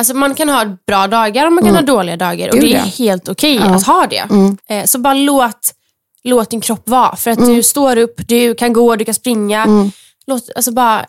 Alltså 0.00 0.14
man 0.14 0.34
kan 0.34 0.48
ha 0.48 0.76
bra 0.86 1.06
dagar 1.06 1.46
och 1.46 1.52
man 1.52 1.64
kan 1.64 1.74
ha 1.74 1.82
dåliga 1.82 2.16
dagar 2.16 2.48
och 2.48 2.60
det 2.60 2.74
är 2.74 2.76
ja. 2.76 2.82
helt 2.82 3.28
okej 3.28 3.58
att 3.58 3.86
ha 3.86 4.06
det. 4.10 4.24
Eh, 4.68 4.84
så 4.84 4.98
bara 4.98 5.14
låt, 5.14 5.74
låt 6.24 6.50
din 6.50 6.60
kropp 6.60 6.88
vara. 6.88 7.16
För 7.16 7.30
att 7.30 7.46
du 7.46 7.62
står 7.62 7.96
upp, 7.96 8.20
du 8.28 8.54
kan 8.54 8.72
gå, 8.72 8.96
du 8.96 9.04
kan 9.04 9.14
springa. 9.14 9.90
Låt, 10.26 10.50
alltså 10.54 10.72
bara 10.72 11.06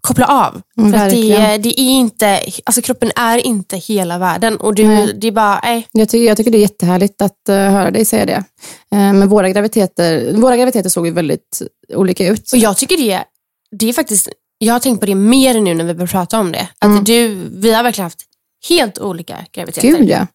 koppla 0.00 0.26
av. 0.26 0.62
Mm, 0.78 0.92
för 0.92 1.10
det, 1.10 1.58
det 1.58 1.80
är 1.80 1.90
inte, 1.90 2.40
alltså 2.64 2.82
kroppen 2.82 3.10
är 3.16 3.38
inte 3.38 3.76
hela 3.76 4.18
världen. 4.18 4.56
Och 4.56 4.74
du, 4.74 5.12
det 5.12 5.28
är 5.28 5.32
bara, 5.32 5.60
nej. 5.62 5.88
Jag 5.92 6.08
tycker, 6.08 6.26
jag 6.26 6.36
tycker 6.36 6.50
det 6.50 6.58
är 6.58 6.62
jättehärligt 6.62 7.22
att 7.22 7.48
eh, 7.48 7.56
höra 7.56 7.90
dig 7.90 8.04
säga 8.04 8.26
det. 8.26 8.44
Eh, 8.92 9.12
men 9.12 9.28
våra 9.28 9.50
graviditeter, 9.50 10.32
våra 10.32 10.56
graviditeter 10.56 10.90
såg 10.90 11.06
ju 11.06 11.12
väldigt 11.12 11.62
olika 11.94 12.26
ut. 12.28 12.52
Och 12.52 12.58
jag 12.58 12.76
tycker 12.76 12.96
det, 12.96 13.24
det 13.70 13.88
är 13.88 13.92
faktiskt, 13.92 14.28
jag 14.58 14.72
har 14.72 14.80
tänkt 14.80 15.00
på 15.00 15.06
det 15.06 15.14
mer 15.14 15.60
nu 15.60 15.74
när 15.74 15.84
vi 15.84 15.94
börjar 15.94 16.06
prata 16.06 16.40
om 16.40 16.52
det. 16.52 16.68
Att 16.78 17.06
du, 17.06 17.48
vi 17.52 17.74
har 17.74 17.82
verkligen 17.82 18.06
haft 18.06 18.22
helt 18.68 18.98
olika 18.98 19.36
graviditeter. 19.52 19.98
Gud 19.98 20.08
ja. 20.08 20.26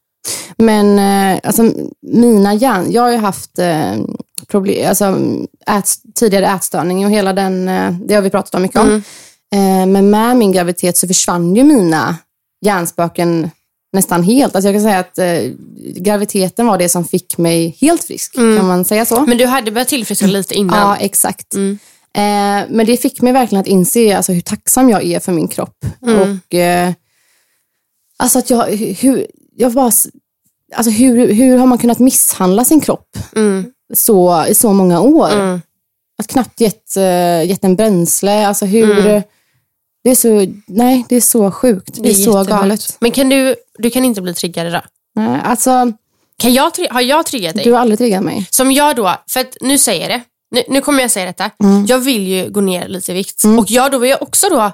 Men 0.58 1.00
eh, 1.00 1.40
alltså, 1.44 1.72
mina 2.02 2.54
hjärn, 2.54 2.92
jag 2.92 3.02
har 3.02 3.12
ju 3.12 3.18
haft 3.18 3.60
eh, 3.60 3.96
problem, 4.48 4.90
alltså, 4.90 5.20
ät, 5.68 5.90
tidigare 6.16 6.48
ätstörning 6.48 7.06
och 7.06 7.12
hela 7.12 7.34
den, 7.34 7.68
eh, 7.68 7.92
det 7.92 8.14
har 8.14 8.22
vi 8.22 8.30
pratat 8.30 8.56
om 8.56 8.62
mycket 8.62 8.80
om. 8.80 9.04
Eh, 9.54 9.86
men 9.86 10.10
med 10.10 10.38
min 10.38 10.52
graviditet 10.52 10.98
så 10.98 11.08
försvann 11.08 11.56
ju 11.56 11.64
mina 11.64 12.16
hjärnspöken 12.66 13.52
nästan 13.94 14.24
helt. 14.24 14.56
Alltså 14.56 14.68
jag 14.70 14.76
kan 14.76 14.84
säga 14.84 15.00
att 15.00 15.18
eh, 15.18 15.52
graviditeten 15.96 16.68
var 16.68 16.78
det 16.78 16.90
som 16.90 17.06
fick 17.06 17.38
mig 17.38 17.78
helt 17.82 18.04
frisk. 18.04 18.34
Kan 18.34 18.68
man 18.68 18.86
säga 18.86 19.06
så? 19.06 19.22
Men 19.22 19.38
du 19.38 19.46
hade 19.46 19.72
börjat 19.72 19.88
tillfriskna 19.88 20.28
lite 20.28 20.56
innan. 20.56 20.80
Ja, 20.80 20.96
exakt. 20.96 21.56
Eh, 21.56 22.68
men 22.70 22.86
det 22.86 22.98
fick 22.98 23.22
mig 23.22 23.34
verkligen 23.34 23.62
att 23.62 23.68
inse 23.68 24.18
alltså, 24.18 24.32
hur 24.32 24.42
tacksam 24.42 24.90
jag 24.90 25.04
är 25.04 25.20
för 25.20 25.32
min 25.32 25.48
kropp. 25.48 25.86
Och 26.02 26.56
eh, 26.56 26.94
alltså 28.20 28.40
att 28.40 28.50
jag, 28.50 28.66
hur, 28.76 29.28
jag 29.56 29.70
var, 29.70 29.88
s- 29.88 30.08
alltså 30.76 30.92
hur, 30.92 31.34
hur 31.34 31.58
har 31.58 31.66
man 31.68 31.78
kunnat 31.78 32.00
misshandla 32.00 32.66
sin 32.66 32.82
kropp 32.82 33.18
så, 33.94 34.46
i 34.50 34.56
så 34.56 34.74
många 34.74 35.02
år? 35.02 35.30
Att 36.20 36.28
knappt 36.28 36.62
gett, 36.62 36.98
eh, 36.98 37.44
gett 37.50 37.64
en 37.64 37.76
bränsle. 37.76 38.48
Alltså 38.48 38.66
hur, 38.66 39.04
det 40.04 40.10
är 40.10 40.16
så, 40.16 40.48
nej, 40.68 41.06
det 41.10 41.16
är 41.16 41.22
så 41.22 41.52
sjukt. 41.52 41.90
Det 42.04 42.10
är, 42.10 42.14
så 42.14 42.44
galet. 42.44 42.98
Men 43.00 43.12
kan 43.12 43.30
du, 43.30 43.56
du 43.78 43.90
kan 43.90 44.06
inte 44.06 44.22
bli 44.22 44.34
triggad 44.34 44.68
idag? 44.68 44.84
Nej, 45.16 45.42
alltså, 45.44 45.92
Kan 46.38 46.54
jag, 46.54 46.72
har 46.90 47.02
jag 47.02 47.26
triggat 47.26 47.56
dig? 47.56 47.64
du 47.64 47.72
har 47.72 47.80
aldrig 47.80 48.00
triggat 48.00 48.24
mig. 48.24 48.48
Som 48.52 48.72
jag 48.72 48.96
då, 48.96 49.16
för 49.30 49.40
att 49.40 49.58
nu 49.62 49.78
säger 49.78 50.10
jag 50.10 50.20
det. 50.20 50.24
Nu, 50.52 50.64
nu 50.74 50.82
kommer 50.82 51.02
jag 51.02 51.12
säga 51.12 51.26
detta. 51.26 51.50
Mm. 51.64 51.86
Jag 51.86 52.00
vill 52.00 52.28
ju 52.28 52.50
gå 52.50 52.62
ner 52.62 52.88
lite 52.88 53.12
i 53.12 53.16
vikt. 53.16 53.44
Och 53.60 53.72
jag 53.72 53.92
då 53.92 53.98
vill 53.98 54.10
jag 54.10 54.22
också 54.22 54.48
då 54.50 54.72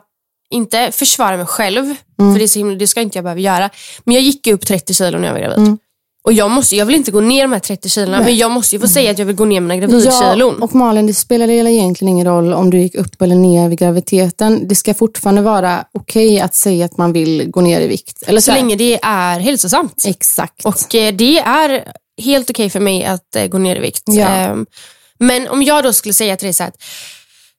inte 0.49 0.91
försvara 0.91 1.38
mig 1.38 1.45
själv, 1.45 1.95
Mm. 2.19 2.34
för 2.34 2.39
det, 2.39 2.45
är 2.45 2.47
så 2.47 2.60
himla, 2.60 2.75
det 2.75 2.88
ska 2.88 3.01
inte 3.01 3.17
jag 3.17 3.23
behöva 3.23 3.41
göra. 3.41 3.69
Men 4.03 4.15
jag 4.15 4.23
gick 4.23 4.47
upp 4.47 4.65
30 4.67 4.93
kilo 4.93 5.17
när 5.19 5.27
jag 5.27 5.34
var 5.34 5.41
gravid. 5.41 5.77
Och 6.23 6.34
jag, 6.34 6.51
måste, 6.51 6.75
jag 6.75 6.86
vill 6.86 6.95
inte 6.95 7.12
gå 7.12 7.19
ner 7.19 7.41
de 7.41 7.51
här 7.51 7.60
30 7.60 7.89
kilona, 7.89 8.19
men 8.19 8.38
jag 8.38 8.51
måste 8.51 8.75
ju 8.75 8.79
få 8.79 8.88
säga 8.88 9.12
att 9.12 9.19
jag 9.19 9.25
vill 9.25 9.36
gå 9.36 9.45
ner 9.45 9.60
mina 9.60 9.75
gravidkilon. 9.77 10.62
och 10.62 10.75
Malin, 10.75 11.08
det 11.08 11.13
spelar 11.13 11.47
egentligen 11.49 12.10
ingen 12.10 12.27
roll 12.27 12.53
om 12.53 12.69
du 12.69 12.79
gick 12.79 12.95
upp 12.95 13.21
eller 13.21 13.36
ner 13.36 13.69
vid 13.69 13.79
graviditeten. 13.79 14.67
Det 14.67 14.75
ska 14.75 14.93
fortfarande 14.93 15.41
vara 15.41 15.86
okej 15.93 16.39
att 16.39 16.55
säga 16.55 16.86
att 16.86 16.97
man 16.97 17.13
vill 17.13 17.49
gå 17.51 17.62
ner 17.62 17.81
i 17.81 17.88
vikt. 17.88 18.23
Eller 18.27 18.41
så 18.41 18.51
här. 18.51 18.58
länge 18.60 18.75
det 18.75 18.99
är 19.03 19.39
hälsosamt. 19.39 20.03
Exakt. 20.08 20.65
Och 20.65 20.95
eh, 20.95 21.13
det 21.13 21.39
är 21.39 21.84
helt 22.21 22.49
okej 22.49 22.69
för 22.69 22.79
mig 22.79 23.05
att 23.05 23.36
eh, 23.36 23.47
gå 23.47 23.58
ner 23.58 23.75
i 23.75 23.79
vikt. 23.79 24.03
Ja. 24.05 24.27
Ehm, 24.27 24.65
men 25.19 25.47
om 25.47 25.63
jag 25.63 25.84
då 25.84 25.93
skulle 25.93 26.13
säga 26.13 26.38
till 26.38 26.45
dig 26.45 26.53
så 26.53 26.63
här 26.63 26.69
att 26.69 26.84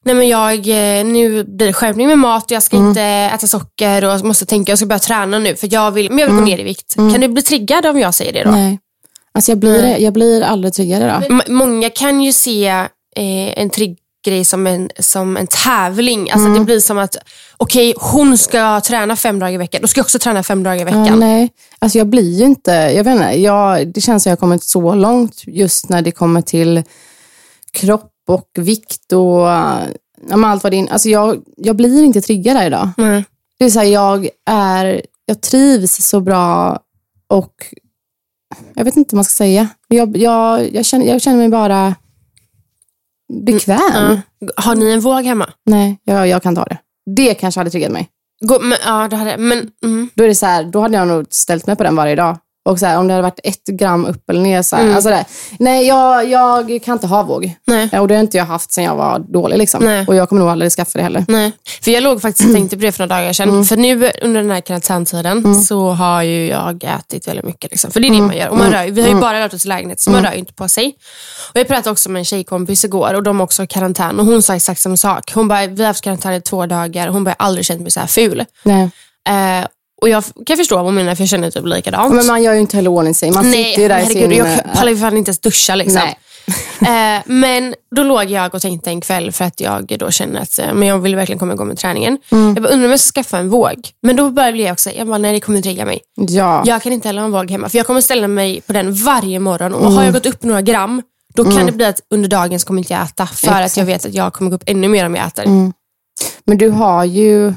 Nej 0.07 0.15
men 0.15 0.29
jag, 0.29 0.55
eh, 0.69 1.05
nu 1.05 1.45
blir 1.45 1.67
det 1.67 1.73
skärpning 1.73 2.07
med 2.07 2.19
mat 2.19 2.45
och 2.45 2.51
jag 2.53 2.63
ska 2.63 2.77
inte 2.77 3.01
äta 3.03 3.47
socker 3.47 4.05
och 4.05 4.25
måste 4.25 4.47
tänka 4.47 4.73
jag 4.73 4.79
ska 4.79 4.87
börja 4.87 4.99
träna 4.99 5.39
nu 5.39 5.57
för 5.57 5.69
jag 5.73 5.91
vill, 5.91 6.09
men 6.11 6.19
jag 6.19 6.27
vill 6.27 6.37
gå 6.37 6.45
ner 6.45 6.59
i 6.59 6.63
vikt. 6.63 6.95
Kan 6.95 7.21
du 7.21 7.29
bli 7.29 7.43
triggad 7.43 7.87
om 7.87 7.99
jag 7.99 8.15
säger 8.15 8.33
det 8.33 8.45
då? 8.45 8.51
Nej. 8.51 8.79
Alltså 9.35 9.51
jag 9.51 9.59
blir, 9.59 9.99
jag 9.99 10.13
blir 10.13 10.43
aldrig 10.43 10.75
tryggare 10.75 11.21
då. 11.29 11.35
M- 11.35 11.43
många 11.49 11.91
kan 11.91 12.21
ju 12.21 12.33
se 12.33 12.67
eh, 12.69 12.87
en 13.61 13.71
triggrej 13.71 14.45
som 14.45 14.67
en, 14.67 14.91
som 14.99 15.37
en 15.37 15.47
tävling. 15.47 16.31
Alltså 16.31 16.49
Det 16.49 16.61
blir 16.61 16.81
som 16.81 16.99
att, 16.99 17.17
okej 17.57 17.95
hon 17.99 18.39
ska 18.39 18.81
träna 18.81 19.17
fem 19.17 19.39
dagar 19.39 19.53
i 19.53 19.57
veckan, 19.57 19.81
då 19.83 19.89
ska 19.89 19.99
jag 19.99 20.05
också 20.05 20.19
träna 20.19 20.43
fem 20.43 20.63
dagar 20.63 20.77
i 20.77 20.79
Ja, 20.81 20.85
veckan. 21.03 21.21
nej, 21.21 21.49
alltså 21.79 21.99
jag 21.99 22.07
blir 22.07 22.39
ju 22.39 22.45
inte, 22.45 22.71
jag 22.71 23.05
vet 23.05 23.15
inte, 23.15 23.41
jag, 23.41 23.89
det 23.89 24.01
känns 24.01 24.23
som 24.23 24.31
jag 24.31 24.37
har 24.37 24.41
kommit 24.41 24.65
så 24.65 24.95
långt 24.95 25.43
just 25.47 25.89
när 25.89 26.03
det 26.03 26.11
kommer 26.11 26.43
till 26.43 26.83
kropp 27.73 28.13
och 28.29 28.51
vikt 28.55 29.13
och 29.13 29.47
ja, 30.29 30.47
allt 30.47 30.63
vad 30.63 30.73
det 30.73 30.79
är. 30.79 30.93
Alltså 30.93 31.09
jag, 31.09 31.43
jag 31.57 31.77
blir 31.77 32.03
inte 32.03 32.21
triggad 32.21 32.57
där 32.57 32.67
idag. 32.67 32.91
Nej. 32.97 33.25
Det 33.59 33.65
är 33.65 33.71
så 33.71 33.79
här, 33.79 33.87
jag, 33.87 34.29
är, 34.47 35.03
jag 35.27 35.41
trivs 35.41 35.97
så 36.09 36.21
bra 36.21 36.79
och 37.29 37.55
jag 38.75 38.85
vet 38.85 38.97
inte 38.97 39.15
vad 39.15 39.19
man 39.19 39.25
ska 39.25 39.33
säga. 39.45 39.69
Jag, 39.89 40.17
jag, 40.17 40.75
jag, 40.75 40.85
känner, 40.85 41.07
jag 41.07 41.23
känner 41.23 41.39
mig 41.39 41.49
bara 41.49 41.95
bekväm. 43.45 43.81
Ja. 43.95 44.53
Har 44.57 44.75
ni 44.75 44.93
en 44.93 45.01
våg 45.01 45.25
hemma? 45.25 45.51
Nej, 45.67 45.99
jag, 46.05 46.29
jag 46.29 46.43
kan 46.43 46.55
ta 46.55 46.65
det. 46.65 46.79
Det 47.17 47.35
kanske 47.35 47.61
hade 47.61 47.71
triggat 47.71 47.93
mig. 47.93 48.09
Gå, 48.41 48.61
men, 48.61 48.79
ja, 48.85 49.09
det 49.09 49.17
hade, 49.17 49.37
men, 49.39 49.71
mm. 49.85 50.11
Då 50.15 50.25
är 50.25 50.29
det 50.29 50.35
så 50.35 50.47
här, 50.47 50.65
då 50.65 50.81
hade 50.81 50.97
jag 50.97 51.09
nog 51.09 51.27
ställt 51.31 51.67
mig 51.67 51.77
på 51.77 51.83
den 51.83 51.97
varje 51.97 52.15
dag. 52.15 52.39
Och 52.67 52.79
så 52.79 52.87
här, 52.87 52.99
om 52.99 53.09
det 53.09 53.15
hade 53.15 53.23
varit 53.23 53.41
ett 53.45 53.65
gram 53.67 54.05
upp 54.07 54.31
eller 54.31 54.41
ner. 54.41 54.63
Så 54.63 54.77
här, 54.77 54.95
alltså 54.95 55.11
det, 55.11 55.25
nej, 55.59 55.87
jag, 55.87 56.29
jag 56.31 56.83
kan 56.85 56.93
inte 56.93 57.07
ha 57.07 57.23
våg. 57.23 57.55
Nej. 57.67 58.01
Och 58.01 58.09
det 58.09 58.15
har 58.15 58.21
inte 58.21 58.37
jag 58.37 58.45
haft 58.45 58.73
sedan 58.73 58.85
jag 58.85 58.97
var 58.97 59.19
dålig. 59.19 59.59
Liksom. 59.59 59.85
Nej. 59.85 60.05
Och 60.09 60.15
jag 60.15 60.29
kommer 60.29 60.41
nog 60.43 60.51
aldrig 60.51 60.73
skaffa 60.73 60.99
det 60.99 61.03
heller. 61.03 61.25
Nej, 61.29 61.53
för 61.83 61.91
jag 61.91 62.03
låg 62.03 62.23
faktiskt 62.23 62.49
och 62.49 62.55
tänkte 62.57 62.77
på 62.77 62.83
det 62.83 62.93
för 62.93 63.07
några 63.07 63.17
dagar 63.21 63.33
sedan. 63.33 63.49
Mm. 63.49 63.65
För 63.65 63.77
nu 63.77 64.11
under 64.23 64.41
den 64.43 64.51
här 64.51 64.61
karantäntiden 64.61 65.55
så 65.63 65.91
har 65.91 66.23
ju 66.23 66.47
jag 66.49 66.85
ätit 66.85 67.29
väldigt 67.29 67.45
mycket. 67.45 67.71
Liksom. 67.71 67.91
För 67.91 68.01
det 68.01 68.07
är 68.07 68.09
Mm. 68.09 68.21
det 68.21 68.27
man 68.27 68.37
gör. 68.37 68.49
Och 68.49 68.57
man 68.57 68.71
rör, 68.71 68.85
ju- 68.85 68.91
vi 68.91 69.03
har 69.03 69.09
ju 69.09 69.15
bara 69.15 69.41
rört 69.45 69.55
oss 69.55 69.65
i 69.65 69.69
lägenhet 69.69 70.01
så 70.01 70.11
man 70.11 70.23
rör 70.25 70.33
ju 70.33 70.39
inte 70.39 70.53
på 70.53 70.69
sig. 70.69 70.95
Och 71.53 71.61
jag 71.61 71.69
pratade 71.69 71.91
också 71.91 72.11
med 72.11 72.21
en 72.21 72.25
tjejkompis 72.25 72.85
igår 72.85 73.15
och 73.15 73.23
de 73.23 73.37
har 73.39 73.45
också 73.45 73.67
karantän. 73.67 74.21
Och 74.21 74.27
hon 74.27 74.43
sa 74.43 74.55
exakt 74.55 74.81
samma 74.81 74.97
sak. 74.97 75.33
Hon 75.35 75.49
bara, 75.49 75.67
vi 75.67 75.83
har 75.83 75.87
haft 75.87 76.05
karantän 76.05 76.33
i 76.35 76.41
två 76.41 76.67
dagar 76.67 77.09
och 77.09 77.15
hon 77.15 77.25
bara, 77.25 77.35
jag 77.39 77.45
har 77.45 77.49
aldrig 77.49 77.67
känt 77.67 77.81
mig 77.81 77.91
så 77.91 78.01
här 78.01 78.07
ful. 78.07 78.45
Nej. 78.63 78.91
Eh, 79.29 79.67
och 80.03 80.09
jag 80.09 80.25
kan 80.47 80.57
förstå 80.57 80.77
vad 80.77 80.85
hon 80.85 80.95
menar 80.95 81.15
för 81.15 81.23
jag 81.23 81.29
känner 81.29 81.51
typ 81.51 81.67
likadant. 81.67 82.15
Men 82.15 82.27
man 82.27 82.43
gör 82.43 82.55
ju 82.55 82.61
inte 82.61 82.77
heller 82.77 82.91
ordning 82.91 83.15
sig. 83.15 83.31
Man 83.31 83.51
Nej, 83.51 83.65
sitter 83.65 83.83
ju 83.83 83.89
där 83.89 83.99
i 83.99 84.03
herregud, 84.03 84.31
sin... 84.31 84.39
jag 84.39 84.75
pallar 84.75 84.91
ju 84.93 84.99
fan 84.99 85.17
inte 85.17 85.29
ens 85.29 85.39
duscha. 85.39 85.75
Liksom. 85.75 85.95
Nej. 86.05 86.19
Eh, 86.81 87.23
men 87.27 87.75
då 87.97 88.03
låg 88.03 88.31
jag 88.31 88.55
och 88.55 88.63
tänkte 88.63 88.91
en 88.91 89.01
kväll 89.01 89.33
för 89.33 89.45
att 89.45 89.61
jag 89.61 89.97
då 89.99 90.11
känner 90.11 90.41
att 90.41 90.59
eh, 90.59 90.75
men 90.75 90.89
jag 90.89 90.99
vill 90.99 91.17
verkligen 91.17 91.39
komma 91.39 91.53
igång 91.53 91.69
med 91.69 91.79
träningen. 91.79 92.19
Mm. 92.33 92.55
Jag 92.55 92.63
bara, 92.63 92.69
undrar 92.69 92.85
om 92.87 92.91
jag 92.91 93.01
ska 93.01 93.21
skaffa 93.21 93.39
en 93.39 93.49
våg. 93.49 93.89
Men 94.03 94.17
då 94.17 94.31
började 94.31 94.59
jag 94.59 94.73
också, 94.73 94.91
jag 94.91 95.07
bara, 95.07 95.19
nej 95.19 95.33
det 95.33 95.41
kommer 95.41 95.63
trigga 95.63 95.85
mig. 95.85 96.01
Ja. 96.17 96.63
Jag 96.67 96.83
kan 96.83 96.93
inte 96.93 97.09
heller 97.09 97.21
ha 97.21 97.27
en 97.27 97.33
våg 97.33 97.51
hemma 97.51 97.69
för 97.69 97.79
jag 97.79 97.87
kommer 97.87 98.01
ställa 98.01 98.29
mig 98.29 98.61
på 98.61 98.73
den 98.73 98.95
varje 98.95 99.39
morgon 99.39 99.75
och 99.75 99.81
Mm. 99.81 99.95
har 99.95 100.05
jag 100.05 100.13
gått 100.13 100.27
upp 100.27 100.43
några 100.43 100.63
gram 100.63 101.03
då 101.35 101.45
kan 101.45 101.67
det 101.67 101.73
bli 101.73 101.85
att 101.85 102.01
under 102.11 102.29
dagen 102.29 102.61
så 102.61 102.67
kommer 102.67 102.81
inte 102.81 102.93
jag 102.93 103.03
äta 103.03 103.27
för 103.27 103.63
att 103.63 103.77
jag 103.77 103.85
vet 103.85 104.07
att 104.07 104.15
jag 104.15 104.33
kommer 104.33 104.51
gå 104.51 104.57
upp 104.57 104.63
ännu 104.67 104.89
mer 104.89 105.07
om 105.07 105.15
jag 105.15 105.27
äter. 105.27 105.45
Mm. 105.45 105.73
Men 106.45 106.59
du 106.59 106.69
har 106.69 107.05
ju 107.05 107.55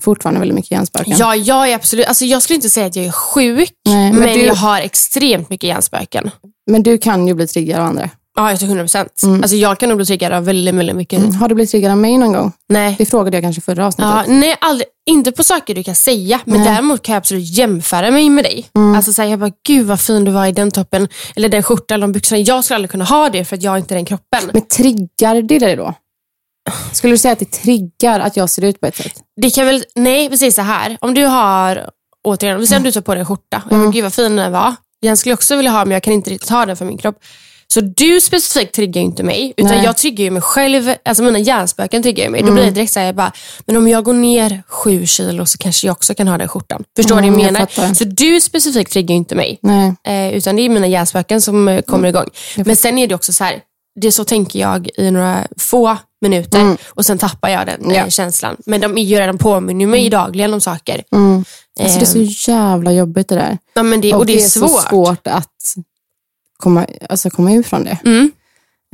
fortfarande 0.00 0.40
väldigt 0.40 0.54
mycket 0.54 0.70
hjärnspöken. 0.70 1.16
Ja, 1.18 1.36
jag 1.36 1.70
är 1.70 1.74
absolut, 1.74 2.06
alltså 2.06 2.24
jag 2.24 2.42
skulle 2.42 2.54
inte 2.54 2.68
säga 2.70 2.86
att 2.86 2.96
jag 2.96 3.04
är 3.04 3.12
sjuk, 3.12 3.72
Nej, 3.88 4.12
men 4.12 4.20
men, 4.20 4.34
du- 4.34 4.44
jag 4.44 4.54
har 4.54 4.80
extremt 4.80 5.50
mycket 5.50 5.68
hjärnspöken. 5.68 6.30
Men 6.70 6.82
du 6.82 6.98
kan 6.98 7.28
ju 7.28 7.34
bli 7.34 7.46
triggad 7.46 7.80
av 7.80 7.86
andra. 7.86 8.10
Ja, 8.38 8.50
jag 8.50 8.58
tror 8.58 8.68
100 8.68 8.84
procent. 8.84 9.22
Alltså 9.42 9.56
jag 9.56 9.78
kan 9.80 9.88
nog 9.88 9.98
bli 9.98 10.06
triggad 10.06 10.32
av 10.32 10.44
väldigt, 10.44 10.74
väldigt 10.74 10.96
mycket. 10.96 11.18
Mm. 11.18 11.34
Har 11.34 11.48
du 11.48 11.54
blivit 11.54 11.70
triggad 11.70 11.90
av 11.92 11.98
mig 11.98 12.18
någon 12.18 12.32
gång? 12.32 12.52
Nej. 12.68 12.94
Det 12.98 13.06
frågade 13.06 13.36
jag 13.36 13.44
kanske 13.44 13.60
förra 13.62 13.86
avsnittet. 13.86 14.12
Ja, 14.12 14.24
nej, 14.28 14.56
aldrig, 14.60 14.86
inte 15.10 15.32
på 15.32 15.44
saker 15.44 15.74
du 15.74 15.82
kan 15.82 15.94
säga, 15.94 16.40
men 16.44 16.64
däremot 16.64 17.02
kan 17.02 17.12
jag 17.12 17.20
absolut 17.20 17.58
jämföra 17.58 18.10
mig 18.10 18.30
med 18.30 18.44
dig. 18.44 18.66
Alltså 18.96 19.12
säga, 19.12 19.28
jag 19.30 19.38
bara, 19.38 19.50
gud 19.66 19.86
vad 19.86 20.00
fin 20.00 20.24
du 20.24 20.30
var 20.30 20.46
i 20.46 20.52
den 20.52 20.70
toppen, 20.70 21.08
eller 21.36 21.48
den 21.48 21.62
skjortan, 21.62 21.94
eller 21.94 22.06
de 22.06 22.12
byxorna. 22.12 22.40
Jag 22.40 22.64
skulle 22.64 22.76
aldrig 22.76 22.90
kunna 22.90 23.04
ha 23.04 23.28
det 23.28 23.44
för 23.44 23.56
att 23.56 23.62
jag 23.62 23.70
har 23.70 23.78
inte 23.78 23.94
den 23.94 24.04
kroppen. 24.04 24.50
Men 24.52 24.62
triggar 24.62 25.42
det 25.42 25.58
dig 25.58 25.76
då? 25.76 25.94
Skulle 26.92 27.12
du 27.14 27.18
säga 27.18 27.32
att 27.32 27.38
det 27.38 27.50
triggar 27.52 28.20
att 28.20 28.36
jag 28.36 28.50
ser 28.50 28.64
ut 28.64 28.80
på 28.80 28.86
ett 28.86 28.96
sätt? 28.96 29.12
Det 29.42 29.50
kan 29.50 29.66
väl, 29.66 29.84
nej 29.94 30.28
precis 30.30 30.54
så 30.54 30.62
här. 30.62 30.96
Om 31.00 31.14
du 31.14 31.24
har, 31.24 31.90
återigen, 32.24 32.56
om 32.76 32.82
du 32.82 32.92
tar 32.92 33.00
på 33.00 33.14
dig 33.14 33.20
en 33.20 33.26
skjorta, 33.26 33.62
jag 33.70 33.80
bara, 33.80 33.90
gud 33.90 34.02
vad 34.02 34.14
fin 34.14 34.36
den 34.36 34.52
var. 34.52 34.74
Den 35.02 35.16
skulle 35.16 35.30
jag 35.30 35.36
också 35.36 35.56
vilja 35.56 35.70
ha, 35.70 35.84
men 35.84 35.92
jag 35.92 36.02
kan 36.02 36.12
inte 36.12 36.30
riktigt 36.30 36.50
ha 36.50 36.66
den 36.66 36.76
för 36.76 36.84
min 36.84 36.98
kropp. 36.98 37.18
Så 37.68 37.80
du 37.80 38.20
specifikt 38.20 38.74
triggar 38.74 39.00
ju 39.00 39.06
inte 39.06 39.22
mig, 39.22 39.54
utan 39.56 39.70
Nej. 39.72 39.84
jag 39.84 39.96
triggar 39.96 40.24
ju 40.24 40.30
mig 40.30 40.42
själv. 40.42 40.94
Alltså 41.04 41.22
mina 41.22 41.38
hjärnspöken 41.38 42.02
triggar 42.02 42.24
ju 42.24 42.30
mig. 42.30 42.42
Då 42.42 42.52
blir 42.52 42.64
det 42.64 42.70
direkt 42.70 42.92
så 42.92 42.98
här, 43.00 43.06
jag 43.06 43.14
bara, 43.14 43.32
men 43.66 43.76
om 43.76 43.88
jag 43.88 44.04
går 44.04 44.12
ner 44.12 44.62
sju 44.68 45.06
kilo 45.06 45.46
så 45.46 45.58
kanske 45.58 45.86
jag 45.86 45.92
också 45.92 46.14
kan 46.14 46.28
ha 46.28 46.38
den 46.38 46.48
skjortan. 46.48 46.84
Förstår 46.96 47.16
du 47.16 47.20
vad 47.22 47.28
Mm, 47.28 47.40
jag 47.40 47.46
jag 47.48 47.52
menar? 47.52 47.66
fattar. 47.66 47.94
Så 47.94 48.04
du 48.04 48.40
specifikt 48.40 48.92
triggar 48.92 49.10
ju 49.12 49.16
inte 49.16 49.34
mig. 49.34 49.58
Nej. 49.62 49.94
Eh, 50.06 50.34
utan 50.36 50.56
det 50.56 50.62
är 50.62 50.68
mina 50.68 50.86
hjärnspöken 50.86 51.40
som 51.40 51.68
eh, 51.68 51.82
kommer 51.82 52.08
igång. 52.08 52.28
Men 52.56 52.76
sen 52.76 52.98
är 52.98 53.06
det 53.06 53.14
också 53.14 53.32
så 53.32 53.44
här, 53.44 53.60
det 54.00 54.12
så 54.12 54.24
tänker 54.24 54.58
jag 54.60 54.88
i 54.96 55.10
några 55.10 55.46
få 55.58 55.96
minuter 56.20 56.76
och 56.86 57.06
sen 57.06 57.18
tappar 57.18 57.48
jag 57.48 57.66
den 57.66 57.90
eh, 57.90 57.96
Ja. 57.96 58.10
känslan. 58.10 58.56
Men 58.66 58.80
de 58.80 58.98
är 58.98 59.02
ju 59.02 59.16
redan 59.16 59.38
påminner 59.38 59.86
mig 59.86 60.10
dagligen 60.10 60.54
om 60.54 60.60
saker. 60.60 61.02
Alltså 61.80 61.98
det 61.98 62.04
är 62.04 62.26
så 62.26 62.50
jävla 62.52 62.92
jobbigt 62.92 63.28
det 63.28 63.34
där. 63.34 63.58
Ja, 63.74 63.82
men 63.82 64.00
det, 64.00 64.14
och, 64.14 64.26
det 64.26 64.42
är, 64.42 64.48
svårt. 64.48 64.70
så 64.70 64.78
svårt 64.88 65.26
att 65.26 65.74
komma, 66.56 66.86
alltså 67.10 67.30
komma 67.30 67.52
ur 67.52 67.62
från 67.62 67.84
det. 67.84 67.98
Mm. 68.04 68.32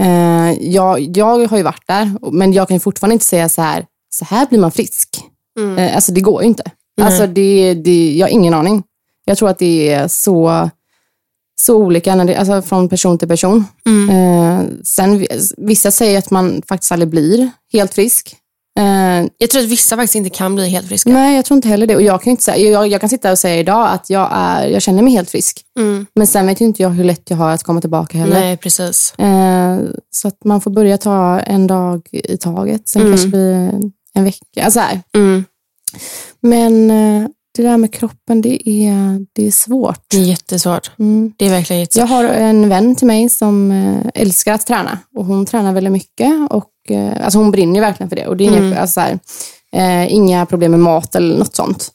Eh, 0.00 0.68
jag, 0.68 1.16
jag 1.16 1.46
har 1.48 1.56
ju 1.56 1.62
varit 1.62 1.86
där, 1.86 2.12
men 2.32 2.52
jag 2.52 2.68
kan 2.68 2.80
fortfarande 2.80 3.12
inte 3.12 3.24
säga 3.24 3.48
så 3.48 3.62
här, 3.62 3.86
så 4.10 4.24
här 4.24 4.46
blir 4.46 4.58
man 4.58 4.72
frisk. 4.72 5.08
Mm. 5.58 5.78
Eh, 5.78 5.94
alltså 5.94 6.12
det 6.12 6.20
går 6.20 6.42
ju 6.42 6.48
inte. 6.48 6.70
Alltså 7.00 7.26
det, 7.26 7.74
det, 7.74 8.14
jag 8.16 8.26
har 8.26 8.30
ingen 8.32 8.54
aning. 8.54 8.82
Jag 9.24 9.38
tror 9.38 9.48
att 9.48 9.58
det 9.58 9.92
är 9.92 10.08
så, 10.08 10.70
så 11.62 11.76
olika 11.76 12.14
när 12.14 12.24
det, 12.24 12.36
alltså 12.36 12.62
från 12.62 12.88
person 12.88 13.18
till 13.18 13.28
person. 13.28 13.64
Mm. 13.86 14.10
Eh, 14.10 14.64
sen, 14.84 15.18
vi- 15.18 15.28
vissa 15.56 15.90
säger 15.90 16.18
att 16.18 16.30
man 16.30 16.62
faktiskt 16.68 16.92
aldrig 16.92 17.08
blir 17.08 17.50
helt 17.72 17.94
frisk. 17.94 18.36
Eh, 18.78 19.26
Jag 19.38 19.50
tror 19.50 19.62
att 19.62 19.68
vissa 19.68 19.96
faktiskt 19.96 20.14
inte 20.14 20.30
kan 20.30 20.54
bli 20.54 20.68
helt 20.68 20.88
friska. 20.88 21.10
Nej, 21.10 21.36
jag 21.36 21.44
tror 21.44 21.56
inte 21.56 21.68
heller 21.68 21.86
det. 21.86 21.96
Och 21.96 22.02
jag, 22.02 22.22
kan 22.22 22.30
inte 22.30 22.42
säga, 22.42 22.70
jag, 22.70 22.88
jag 22.88 23.00
kan 23.00 23.10
sitta 23.10 23.30
och 23.32 23.38
säga 23.38 23.56
idag 23.56 23.88
att 23.90 24.10
jag, 24.10 24.28
är, 24.32 24.66
jag 24.68 24.82
känner 24.82 25.02
mig 25.02 25.12
helt 25.12 25.30
frisk. 25.30 25.60
Mm. 25.78 26.06
Men 26.14 26.26
sen 26.26 26.46
vet 26.46 26.60
ju 26.60 26.64
inte 26.64 26.82
jag 26.82 26.90
hur 26.90 27.04
lätt 27.04 27.30
jag 27.30 27.36
har 27.36 27.50
att 27.50 27.62
komma 27.62 27.80
tillbaka 27.80 28.18
heller. 28.18 28.40
Nej, 28.40 28.56
precis. 28.56 29.14
Eh, 29.18 29.78
så 30.10 30.28
att 30.28 30.44
man 30.44 30.60
får 30.60 30.70
börja 30.70 30.98
ta 30.98 31.40
en 31.40 31.66
dag 31.66 32.08
i 32.12 32.36
taget. 32.36 32.88
Sen 32.88 33.02
kanske 33.02 33.26
det 33.26 33.30
blir 33.30 33.90
en 34.14 34.24
vecka. 34.24 34.64
Alltså 34.64 34.80
här. 34.80 35.00
Mm. 35.16 35.44
Men 36.40 36.90
eh, 36.90 37.28
det 37.56 37.62
där 37.62 37.76
med 37.76 37.92
kroppen, 37.94 38.40
det 38.40 38.68
är, 38.68 39.26
det 39.32 39.46
är 39.46 39.50
svårt. 39.50 40.00
Det 40.10 40.16
är 40.16 40.22
jättesvårt. 40.22 40.90
Mm. 40.98 41.32
Det 41.36 41.46
är 41.46 41.50
verkligen 41.50 41.78
Jag 41.80 41.84
jättesvårt. 41.84 42.08
har 42.08 42.24
en 42.24 42.68
vän 42.68 42.96
till 42.96 43.06
mig 43.06 43.28
som 43.28 43.70
eh, 43.70 44.22
älskar 44.22 44.54
att 44.54 44.66
träna. 44.66 44.98
Och 45.16 45.24
hon 45.24 45.46
tränar 45.46 45.72
väldigt 45.72 45.92
mycket. 45.92 46.50
Och, 46.50 46.70
eh, 46.90 47.24
alltså 47.24 47.38
hon 47.38 47.50
brinner 47.50 47.80
verkligen 47.80 48.08
för 48.08 48.16
det. 48.16 48.26
Och 48.26 48.36
det 48.36 48.44
är 48.44 48.48
inga, 48.48 48.58
Mm. 48.58 48.78
alltså 48.78 48.94
så 48.94 49.00
här, 49.00 49.18
eh, 49.76 50.12
inga 50.14 50.46
problem 50.46 50.70
med 50.70 50.80
mat 50.80 51.14
eller 51.14 51.38
något 51.38 51.56
sånt. 51.56 51.88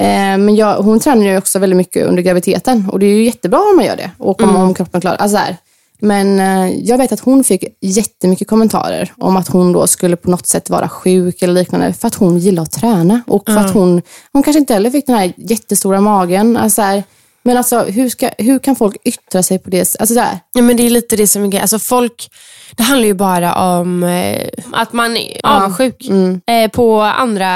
Eh, 0.00 0.06
men 0.38 0.56
jag, 0.56 0.76
hon 0.76 1.00
tränar 1.00 1.22
ju 1.26 1.38
också 1.38 1.58
väldigt 1.58 1.76
mycket 1.76 2.06
under 2.06 2.22
graviditeten. 2.22 2.88
Och 2.92 2.98
det 2.98 3.06
är 3.06 3.14
ju 3.14 3.24
jättebra 3.24 3.58
om 3.70 3.76
man 3.76 3.84
gör 3.84 3.96
det. 3.96 4.10
Och 4.18 4.42
om, 4.42 4.56
om 4.56 4.74
kroppen 4.74 5.00
klarar 5.00 5.16
alltså 5.16 5.36
så 5.36 5.42
här. 5.42 5.56
Men 6.00 6.40
eh, 6.40 6.78
jag 6.78 6.98
vet 6.98 7.12
att 7.12 7.20
hon 7.20 7.44
fick 7.44 7.64
jättemycket 7.80 8.48
kommentarer 8.48 9.12
om 9.18 9.36
att 9.36 9.48
hon 9.48 9.72
då 9.72 9.86
skulle 9.86 10.16
på 10.16 10.30
något 10.30 10.46
sätt 10.46 10.70
vara 10.70 10.88
sjuk 10.88 11.42
eller 11.42 11.54
liknande. 11.54 11.92
För 11.92 12.08
att 12.08 12.14
hon 12.14 12.38
gillar 12.38 12.62
att 12.62 12.72
träna. 12.72 13.22
Och 13.26 13.42
för 13.46 13.56
att 13.56 13.74
hon, 13.74 14.02
hon 14.32 14.42
kanske 14.42 14.60
inte 14.60 14.74
heller 14.74 14.90
fick 14.90 15.06
den 15.06 15.16
här 15.16 15.32
jättestora 15.36 16.00
magen. 16.00 16.56
Alltså 16.56 16.74
så 16.74 16.82
här, 16.82 17.02
men 17.44 17.56
alltså 17.56 17.78
hur, 17.80 18.08
ska, 18.08 18.30
hur 18.38 18.58
kan 18.58 18.76
folk 18.76 18.96
yttra 19.04 19.42
sig 19.42 19.58
på 19.58 19.70
det 19.70 19.78
Alltså 20.00 20.14
så 20.14 20.20
här, 20.20 20.38
Ja, 20.52 20.62
men 20.62 20.76
det 20.76 20.86
är 20.86 20.90
lite 20.90 21.16
det 21.16 21.26
som 21.26 21.42
är 21.44 21.48
grejen. 21.48 21.62
Alltså 21.62 21.78
folk, 21.78 22.30
det 22.76 22.82
handlar 22.82 23.06
ju 23.06 23.14
bara 23.14 23.54
om 23.80 24.02
eh, 24.04 24.48
att 24.72 24.92
man 24.92 25.16
är 25.16 25.40
avundsjuk 25.46 26.06
Mm. 26.08 26.40
eh, 26.46 26.70
på 26.70 27.00
andra. 27.00 27.48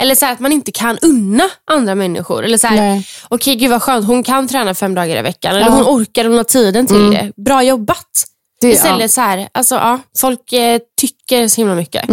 Eller 0.00 0.14
så 0.14 0.24
här, 0.26 0.32
att 0.32 0.40
man 0.40 0.52
inte 0.52 0.72
kan 0.72 0.98
unna 1.02 1.44
andra 1.70 1.94
människor. 1.94 2.44
Eller 2.44 2.58
så 2.58 2.66
här, 2.66 3.02
okej 3.28 3.54
gud 3.56 3.70
vad 3.70 3.82
skönt, 3.82 4.06
hon 4.06 4.22
kan 4.22 4.48
träna 4.48 4.74
fem 4.74 4.94
dagar 4.94 5.16
i 5.16 5.22
veckan. 5.22 5.50
Eller 5.50 5.60
Ja. 5.66 5.72
Mm. 5.72 5.78
hon 5.84 5.96
orkar, 6.02 6.24
hon 6.24 6.36
har 6.36 6.44
tiden 6.44 6.86
till 6.86 7.10
det. 7.10 7.32
Bra 7.36 7.62
jobbat. 7.62 8.24
det, 8.60 8.68
Istället 8.68 9.00
ja, 9.00 9.08
så 9.08 9.20
här, 9.20 9.48
alltså 9.52 9.74
ja, 9.74 9.98
folk 10.18 10.52
eh, 10.52 10.78
tycker 11.00 11.48
så 11.48 11.60
himla 11.60 11.74
mycket. 11.74 12.04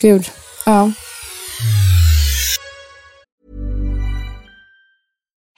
gud. 0.00 0.24
Ja. 0.66 0.90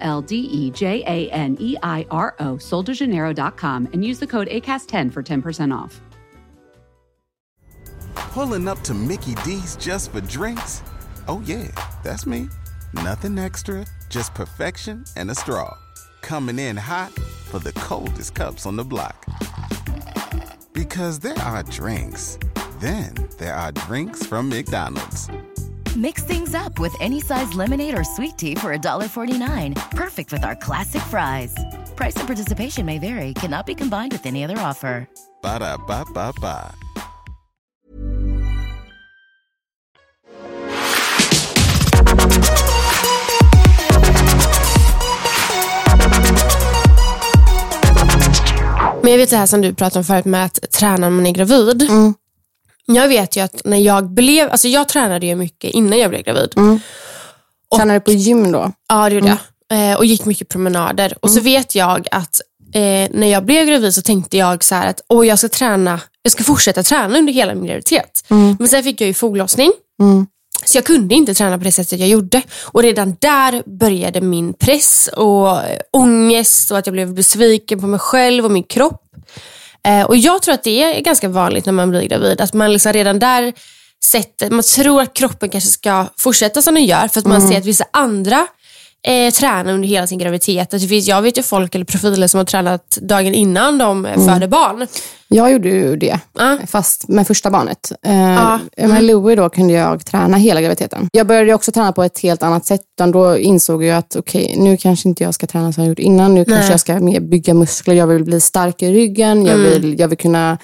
L 0.00 0.22
D 0.22 0.36
E 0.36 0.70
J 0.70 1.02
A 1.06 1.30
N 1.30 1.56
E 1.60 1.76
I 1.82 2.06
R 2.10 2.34
O, 2.40 2.54
soldejaneiro.com, 2.56 3.88
and 3.92 4.04
use 4.04 4.18
the 4.18 4.26
code 4.26 4.48
ACAST10 4.48 5.12
for 5.12 5.22
10% 5.22 5.76
off. 5.76 6.00
Pulling 8.14 8.68
up 8.68 8.80
to 8.82 8.94
Mickey 8.94 9.34
D's 9.44 9.76
just 9.76 10.12
for 10.12 10.20
drinks? 10.20 10.82
Oh, 11.26 11.42
yeah, 11.44 11.68
that's 12.02 12.26
me. 12.26 12.48
Nothing 12.94 13.38
extra, 13.38 13.84
just 14.08 14.34
perfection 14.34 15.04
and 15.16 15.30
a 15.30 15.34
straw. 15.34 15.76
Coming 16.22 16.58
in 16.58 16.76
hot 16.76 17.12
for 17.12 17.58
the 17.58 17.72
coldest 17.72 18.34
cups 18.34 18.66
on 18.66 18.76
the 18.76 18.84
block. 18.84 19.26
Because 20.72 21.18
there 21.18 21.38
are 21.38 21.62
drinks, 21.64 22.38
then 22.78 23.14
there 23.38 23.54
are 23.54 23.72
drinks 23.72 24.24
from 24.24 24.48
McDonald's. 24.48 25.28
Mix 25.96 26.22
things 26.22 26.54
up 26.54 26.78
with 26.78 26.94
any 27.00 27.20
size 27.20 27.52
lemonade 27.54 27.98
or 27.98 28.04
sweet 28.04 28.38
tea 28.38 28.54
for 28.54 28.76
$1.49. 28.76 29.74
Perfect 29.90 30.32
with 30.32 30.44
our 30.44 30.54
classic 30.54 31.02
fries. 31.02 31.54
Price 31.96 32.16
and 32.16 32.26
participation 32.26 32.86
may 32.86 32.98
vary, 32.98 33.34
cannot 33.34 33.66
be 33.66 33.74
combined 33.74 34.12
with 34.12 34.24
any 34.26 34.44
other 34.44 34.58
offer. 34.58 35.08
Ba 35.42 35.58
da 35.58 35.76
ba 35.76 36.04
ba 36.14 36.32
ba. 36.40 36.74
Men 49.02 49.12
jag 49.12 49.18
vet 49.18 49.30
det 49.30 49.36
här 49.36 49.46
som 49.46 49.60
du 49.60 49.74
pratade 49.74 49.98
om 49.98 50.04
förut 50.04 50.24
med 50.24 50.44
att 50.44 50.72
träna 50.72 50.96
när 50.96 51.10
man 51.10 51.26
är 51.26 51.32
gravid. 51.32 51.82
Mm. 51.82 52.14
Jag 52.94 53.08
vet 53.08 53.36
ju 53.36 53.40
att 53.40 53.64
när 53.64 53.76
jag 53.78 54.10
blev, 54.10 54.50
alltså 54.50 54.68
jag 54.68 54.88
tränade 54.88 55.26
ju 55.26 55.34
mycket 55.34 55.70
innan 55.70 55.98
jag 55.98 56.10
blev 56.10 56.22
gravid. 56.22 56.52
Tränar 57.76 57.94
du 57.94 58.00
på 58.00 58.12
gym 58.12 58.52
då? 58.52 58.72
Ja, 58.88 59.08
det 59.08 59.14
gjorde 59.14 59.26
jag. 59.68 59.90
Eh, 59.90 59.96
och 59.96 60.04
gick 60.04 60.24
mycket 60.24 60.48
promenader. 60.48 61.14
Och 61.20 61.30
så 61.30 61.40
vet 61.40 61.74
jag 61.74 62.06
att 62.10 62.40
eh, 62.74 62.80
när 63.10 63.26
jag 63.26 63.44
blev 63.44 63.66
gravid 63.66 63.94
så 63.94 64.02
tänkte 64.02 64.36
jag 64.36 64.64
så 64.64 64.74
att 64.74 65.00
Åh, 65.08 65.26
jag 65.26 65.38
ska 65.38 65.48
träna, 65.48 66.00
jag 66.22 66.32
ska 66.32 66.44
fortsätta 66.44 66.82
träna 66.82 67.18
under 67.18 67.32
hela 67.32 67.54
min 67.54 67.66
graviditet. 67.66 68.24
Men 68.58 68.68
sen 68.68 68.82
fick 68.84 69.00
jag 69.00 69.06
ju 69.08 69.14
foglossning. 69.14 69.72
Så 70.64 70.76
jag 70.78 70.84
kunde 70.84 71.14
inte 71.14 71.34
träna 71.34 71.58
på 71.58 71.64
det 71.64 71.72
sättet 71.72 72.00
jag 72.00 72.08
gjorde. 72.08 72.42
Och 72.62 72.82
redan 72.82 73.16
där 73.20 73.62
började 73.78 74.20
min 74.20 74.52
press 74.54 75.10
och 75.16 75.48
eh, 75.50 75.78
ångest 75.92 76.70
och 76.70 76.78
att 76.78 76.86
jag 76.86 76.92
blev 76.92 77.14
besviken 77.14 77.80
på 77.80 77.86
mig 77.86 78.00
själv 78.00 78.44
och 78.44 78.50
min 78.50 78.64
kropp. 78.64 79.02
Eh, 79.86 80.02
och 80.02 80.16
jag 80.16 80.42
tror 80.42 80.54
att 80.54 80.64
det 80.64 80.82
är 80.82 81.00
ganska 81.00 81.28
vanligt 81.28 81.66
när 81.66 81.72
man 81.72 81.90
blir 81.90 82.02
gravid. 82.02 82.40
Att 82.40 82.52
man 82.52 82.72
liksom 82.72 82.92
redan 82.92 83.18
där 83.18 83.52
sätter, 84.04 84.50
man 84.50 84.62
tror 84.62 85.02
att 85.02 85.14
kroppen 85.14 85.48
kanske 85.48 85.70
ska 85.70 86.06
fortsätta 86.18 86.62
som 86.62 86.74
den 86.74 86.84
gör 86.84 87.08
för 87.08 87.20
att 87.20 87.26
man 87.26 87.48
ser 87.48 87.58
att 87.58 87.64
vissa 87.64 87.84
andra 87.90 88.46
eh, 89.02 89.32
tränar 89.32 89.72
under 89.72 89.88
hela 89.88 90.06
sin 90.06 90.18
graviditet. 90.18 90.74
Att 90.74 90.80
det 90.80 90.88
finns, 90.88 91.08
jag 91.08 91.22
vet 91.22 91.38
ju 91.38 91.42
folk 91.42 91.74
eller 91.74 91.84
profiler 91.84 92.26
som 92.26 92.38
har 92.38 92.44
tränat 92.44 92.98
dagen 93.02 93.34
innan 93.34 93.78
de 93.78 94.06
eh, 94.06 94.26
föder 94.26 94.48
barn. 94.48 94.86
Jag 95.28 95.52
gjorde 95.52 95.68
ju 95.68 95.96
det, 95.96 96.18
Ja. 96.38 96.58
fast 96.66 97.08
med 97.08 97.26
första 97.26 97.50
barnet. 97.50 97.92
Eh, 98.06 98.20
Ja. 98.20 98.58
Med 98.88 99.02
Louie 99.04 99.36
då 99.36 99.48
kunde 99.50 99.72
jag 99.72 100.06
träna 100.06 100.36
hela 100.36 100.60
graviditeten. 100.60 101.08
Jag 101.12 101.26
började 101.26 101.54
också 101.54 101.72
träna 101.72 101.92
på 101.92 102.02
ett 102.02 102.18
helt 102.18 102.42
annat 102.42 102.66
sätt. 102.66 102.80
Då 103.12 103.38
insåg 103.38 103.84
jag 103.84 103.98
att 103.98 104.16
okej, 104.16 104.54
nu 104.58 104.76
kanske 104.76 105.08
inte 105.08 105.24
jag 105.24 105.34
ska 105.34 105.46
träna 105.46 105.72
som 105.72 105.82
jag 105.84 105.88
gjort 105.88 105.98
innan. 105.98 106.34
Nu 106.34 106.44
kanske 106.44 106.60
Nej. 106.62 106.70
jag 106.70 106.80
ska 106.80 107.00
mer 107.00 107.20
bygga 107.20 107.54
muskler. 107.54 107.94
Jag 107.94 108.06
vill 108.06 108.24
bli 108.24 108.40
stark 108.40 108.82
i 108.82 108.92
ryggen. 108.92 109.46
Jag, 109.46 109.56
vill, 109.56 110.00
jag 110.00 110.08
vill 110.08 110.18
kunna 110.18 110.58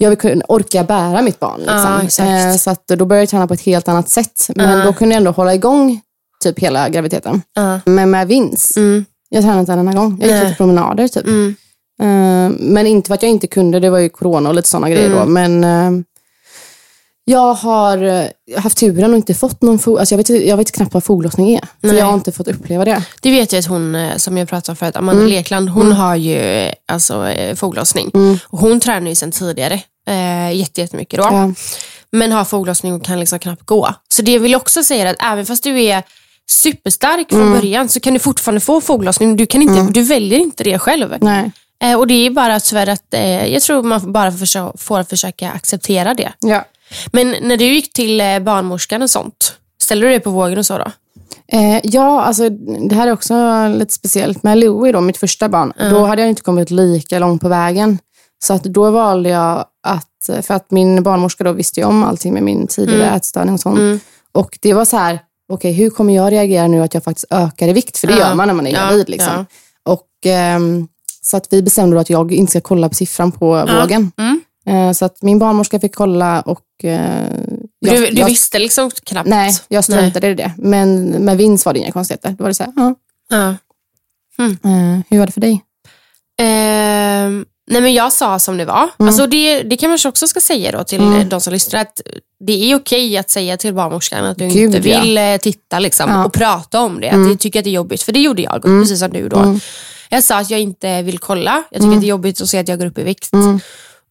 jag 0.00 0.08
vill 0.10 0.18
kunna 0.18 0.44
orka 0.48 0.84
bära 0.84 1.22
mitt 1.22 1.40
barn. 1.40 1.60
Liksom. 2.02 2.26
Eh, 2.26 2.56
så 2.56 2.70
att 2.70 2.86
då 2.86 3.04
började 3.06 3.22
jag 3.22 3.28
träna 3.28 3.46
på 3.46 3.54
ett 3.54 3.60
helt 3.60 3.88
annat 3.88 4.08
sätt. 4.10 4.50
Men 4.54 4.78
Ja. 4.78 4.84
då 4.84 4.92
kunde 4.92 5.14
jag 5.14 5.18
ändå 5.20 5.30
hålla 5.30 5.54
igång 5.54 6.00
typ 6.44 6.58
hela 6.58 6.88
graviditeten. 6.88 7.42
Ja. 7.54 7.80
Men 7.84 8.10
med 8.10 8.28
vinst. 8.28 8.76
Mm. 8.76 9.04
Jag 9.28 9.42
tränade 9.42 9.60
inte 9.60 9.72
en 9.72 9.78
enda 9.78 9.92
gång. 9.92 10.18
Jag 10.20 10.28
gick 10.28 10.34
Nej. 10.36 10.44
lite 10.44 10.56
promenader 10.56 11.08
typ. 11.08 11.26
Mm. 11.26 11.56
Eh, 12.02 12.56
men 12.58 12.86
inte 12.86 13.06
för 13.08 13.14
att 13.14 13.22
jag 13.22 13.30
inte 13.30 13.46
kunde, 13.46 13.80
det 13.80 13.90
var 13.90 13.98
ju 13.98 14.08
corona 14.08 14.48
och 14.48 14.54
lite 14.54 14.68
sådana 14.68 14.90
grejer 14.90 15.06
Mm. 15.06 15.18
då. 15.18 15.24
Men 15.26 15.64
eh, 15.64 16.04
jag 17.24 17.54
har 17.54 18.02
eh, 18.02 18.24
haft 18.60 18.78
turen 18.78 19.10
och 19.10 19.16
inte 19.16 19.34
fått 19.34 19.62
någon 19.62 19.78
fo- 19.78 19.98
alltså 19.98 20.14
jag, 20.14 20.16
vet, 20.18 20.28
jag 20.46 20.56
vet 20.56 20.72
knappt 20.72 20.94
vad 20.94 21.04
foglossning 21.04 21.54
är. 21.54 21.68
För 21.88 21.94
jag 21.94 22.04
har 22.04 22.14
inte 22.14 22.32
fått 22.32 22.48
uppleva 22.48 22.84
det. 22.84 23.02
Det 23.22 23.30
vet 23.30 23.52
jag 23.52 23.60
att 23.60 23.66
hon, 23.66 23.96
som 24.16 24.38
jag 24.38 24.48
pratade 24.48 24.72
om 24.72 24.76
förut, 24.76 24.96
Amanda 24.96 25.22
Lekland, 25.26 25.68
hon 25.68 25.92
har 25.92 26.16
ju 26.16 26.70
alltså, 26.92 27.32
foglossning. 27.56 28.10
Och 28.44 28.58
hon 28.58 28.80
tränar 28.80 29.08
ju 29.08 29.14
sedan 29.14 29.32
tidigare 29.32 29.82
eh, 30.08 30.52
jätte- 30.56 30.80
jättemycket 30.80 31.18
då. 31.20 31.24
Ja. 31.30 31.52
Men 32.12 32.32
har 32.32 32.44
foglossning 32.44 32.94
och 32.94 33.04
kan 33.04 33.20
liksom 33.20 33.38
knappt 33.38 33.66
gå. 33.66 33.94
Så 34.08 34.22
det 34.22 34.38
vill 34.38 34.52
jag 34.52 34.60
också 34.60 34.82
säga 34.82 35.10
att 35.10 35.16
även 35.22 35.46
fast 35.46 35.64
du 35.64 35.82
är 35.82 36.02
superstark 36.50 37.28
från 37.30 37.52
början 37.52 37.88
så 37.88 38.00
kan 38.00 38.12
du 38.14 38.18
fortfarande 38.18 38.60
få 38.60 38.80
foglossning. 38.80 39.36
Du, 39.36 39.46
kan 39.46 39.62
inte, 39.62 39.92
du 39.92 40.02
väljer 40.02 40.38
inte 40.38 40.64
det 40.64 40.78
själv. 40.78 41.14
Nej. 41.20 41.52
Eh, 41.82 41.98
och 41.98 42.06
det 42.06 42.14
är 42.26 42.30
bara 42.30 42.60
tyvärr 42.60 42.86
att 42.86 43.14
eh, 43.14 43.46
jag 43.46 43.62
tror 43.62 43.82
man 43.82 44.12
bara 44.12 44.30
försö- 44.30 44.78
får 44.78 45.02
försöka 45.02 45.50
acceptera 45.50 46.14
det. 46.14 46.32
Ja. 46.40 46.64
Men 47.12 47.34
när 47.42 47.56
du 47.56 47.64
gick 47.64 47.92
till 47.92 48.20
eh, 48.20 48.38
barnmorskan 48.38 49.02
och 49.02 49.10
sånt, 49.10 49.54
ställde 49.82 50.06
du 50.06 50.10
dig 50.10 50.20
på 50.20 50.30
vågen 50.30 50.58
och 50.58 50.66
så 50.66 50.78
då? 50.78 50.92
Eh, 51.52 51.80
ja, 51.82 52.22
alltså 52.22 52.48
det 52.88 52.94
här 52.94 53.06
är 53.08 53.12
också 53.12 53.34
lite 53.68 53.94
speciellt. 53.94 54.42
Med 54.42 54.58
Louie, 54.58 54.92
då, 54.92 55.00
mitt 55.00 55.16
första 55.16 55.48
barn, 55.48 55.72
då 55.90 56.04
hade 56.06 56.22
jag 56.22 56.28
inte 56.28 56.42
kommit 56.42 56.70
lika 56.70 57.18
långt 57.18 57.42
på 57.42 57.48
vägen. 57.48 57.98
Så 58.44 58.54
att 58.54 58.62
då 58.64 58.90
valde 58.90 59.28
jag 59.28 59.64
att, 59.86 60.44
för 60.46 60.54
att 60.54 60.70
min 60.70 61.02
barnmorska 61.02 61.44
då 61.44 61.52
visste 61.52 61.80
ju 61.80 61.86
om 61.86 62.04
allting 62.04 62.34
med 62.34 62.42
min 62.42 62.66
tidigare 62.66 63.16
ätstörning 63.16 63.54
och 63.54 63.60
sånt. 63.60 64.02
Och 64.32 64.58
det 64.62 64.72
var 64.74 64.84
så 64.84 64.96
här, 64.96 65.18
okej 65.48 65.72
hur 65.72 65.90
kommer 65.90 66.14
jag 66.14 66.32
reagera 66.32 66.66
nu 66.68 66.82
att 66.82 66.94
jag 66.94 67.04
faktiskt 67.04 67.26
ökar 67.30 67.68
i 67.68 67.72
vikt? 67.72 67.98
För 67.98 68.06
det 68.06 68.12
Ja. 68.12 68.18
gör 68.18 68.34
man 68.34 68.46
när 68.48 68.54
man 68.54 68.66
är 68.66 68.70
Ja, 68.72 68.88
gravid. 68.88 69.08
Liksom. 69.08 69.32
ja. 69.36 69.44
Och, 69.92 70.06
ehm, 70.24 70.88
så 71.22 71.36
att 71.36 71.46
vi 71.50 71.62
bestämde 71.62 71.96
då 71.96 72.00
att 72.00 72.10
jag 72.10 72.32
inte 72.32 72.50
ska 72.50 72.60
kolla 72.60 72.88
på 72.88 72.94
siffran 72.94 73.32
på 73.32 73.46
vågen. 73.80 74.12
Mm. 74.18 74.40
Eh, 74.66 74.92
så 74.92 75.04
att 75.04 75.22
min 75.22 75.38
barnmorska 75.38 75.80
fick 75.80 75.94
kolla 75.94 76.40
och 76.40 76.64
eh, 76.84 76.90
jag, 77.78 77.94
du 77.96 78.06
du 78.06 78.12
jag, 78.20 78.26
visste 78.26 78.58
liksom 78.58 78.90
knappt? 78.90 79.28
Nej, 79.28 79.52
jag 79.68 79.84
struntade 79.84 80.28
i 80.28 80.34
det. 80.34 80.52
Men 80.58 81.08
med 81.08 81.36
vinst 81.36 81.66
var 81.66 81.72
det 81.72 81.78
inga 81.78 81.92
konstigheter. 81.92 82.30
Då 82.38 82.44
var 82.44 82.48
det 82.48 82.54
så 82.54 82.62
här, 82.64 82.72
ja. 82.76 82.94
Ja. 83.30 83.48
Eh, 84.44 85.00
hur 85.10 85.18
var 85.18 85.26
det 85.26 85.32
för 85.32 85.40
dig? 85.40 85.62
Nej 87.70 87.82
men 87.82 87.92
jag 87.94 88.12
sa 88.12 88.38
som 88.38 88.56
det 88.56 88.64
var. 88.64 88.88
Alltså 88.96 89.26
det, 89.26 89.62
det 89.62 89.76
kan 89.76 89.88
man 89.90 89.94
kanske 89.94 90.08
också 90.08 90.26
ska 90.26 90.40
säga 90.40 90.72
då 90.72 90.84
till 90.84 91.00
Mm. 91.00 91.28
de 91.28 91.40
som 91.40 91.52
lyssnar 91.52 91.80
att 91.80 92.00
det 92.46 92.70
är 92.70 92.76
okej 92.76 93.16
att 93.18 93.30
säga 93.30 93.56
till 93.56 93.74
barnmorskan 93.74 94.24
att 94.24 94.38
du 94.38 94.48
Gud, 94.48 94.74
inte 94.74 94.88
ja. 94.88 95.00
vill 95.00 95.18
eh, 95.18 95.36
titta 95.36 95.78
liksom, 95.78 96.06
Ja. 96.08 96.14
Mm. 96.14 96.26
och 96.26 96.32
prata 96.32 96.80
om 96.80 97.00
det. 97.00 97.08
Att 97.10 97.28
du 97.28 97.36
tycker 97.36 97.58
att 97.60 97.64
det 97.64 97.70
är 97.70 97.72
jobbigt, 97.72 98.02
för 98.02 98.12
det 98.12 98.20
gjorde 98.20 98.42
jag, 98.42 98.62
precis 98.62 98.98
som 99.00 99.10
du 99.10 99.28
då. 99.28 99.58
Jag 100.10 100.24
sa 100.24 100.38
att 100.38 100.50
jag 100.50 100.60
inte 100.60 101.02
vill 101.02 101.18
kolla. 101.18 101.62
Jag 101.70 101.80
tycker 101.80 101.84
Mm. 101.84 101.96
att 101.98 102.00
det 102.00 102.06
är 102.06 102.08
jobbigt 102.08 102.40
att 102.40 102.48
se 102.48 102.58
att 102.58 102.68
jag 102.68 102.78
går 102.78 102.86
upp 102.86 102.98
i 102.98 103.02
vikt. 103.02 103.30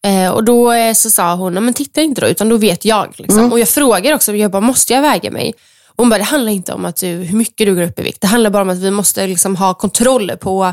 Eh, 0.05 0.29
och 0.31 0.43
då 0.43 0.71
eh, 0.71 0.93
så 0.93 1.09
sa 1.09 1.35
hon, 1.35 1.53
"Nej, 1.53 1.63
men 1.63 1.73
titta 1.73 2.01
inte 2.01 2.21
då, 2.21 2.27
utan 2.27 2.49
då 2.49 2.57
vet 2.57 2.85
jag. 2.85 3.13
Liksom. 3.17 3.39
Mm. 3.39 3.51
Och 3.51 3.59
jag 3.59 3.69
frågar 3.69 4.13
också, 4.15 4.35
jag 4.35 4.51
bara, 4.51 4.61
måste 4.61 4.93
jag 4.93 5.01
väga 5.01 5.31
mig? 5.31 5.53
Hon 5.97 6.09
bara, 6.09 6.17
det 6.17 6.23
handlar 6.23 6.51
inte 6.51 6.73
om 6.73 6.85
att 6.85 6.95
du, 6.95 7.07
hur 7.07 7.37
mycket 7.37 7.67
du 7.67 7.75
går 7.75 7.81
upp 7.83 7.99
i 7.99 8.03
vikt. 8.03 8.21
Det 8.21 8.27
handlar 8.27 8.49
bara 8.49 8.61
om 8.61 8.69
att 8.69 8.77
vi 8.77 8.91
måste 8.91 9.27
liksom 9.27 9.55
ha 9.55 9.73
kontroll 9.73 10.31
på 10.39 10.63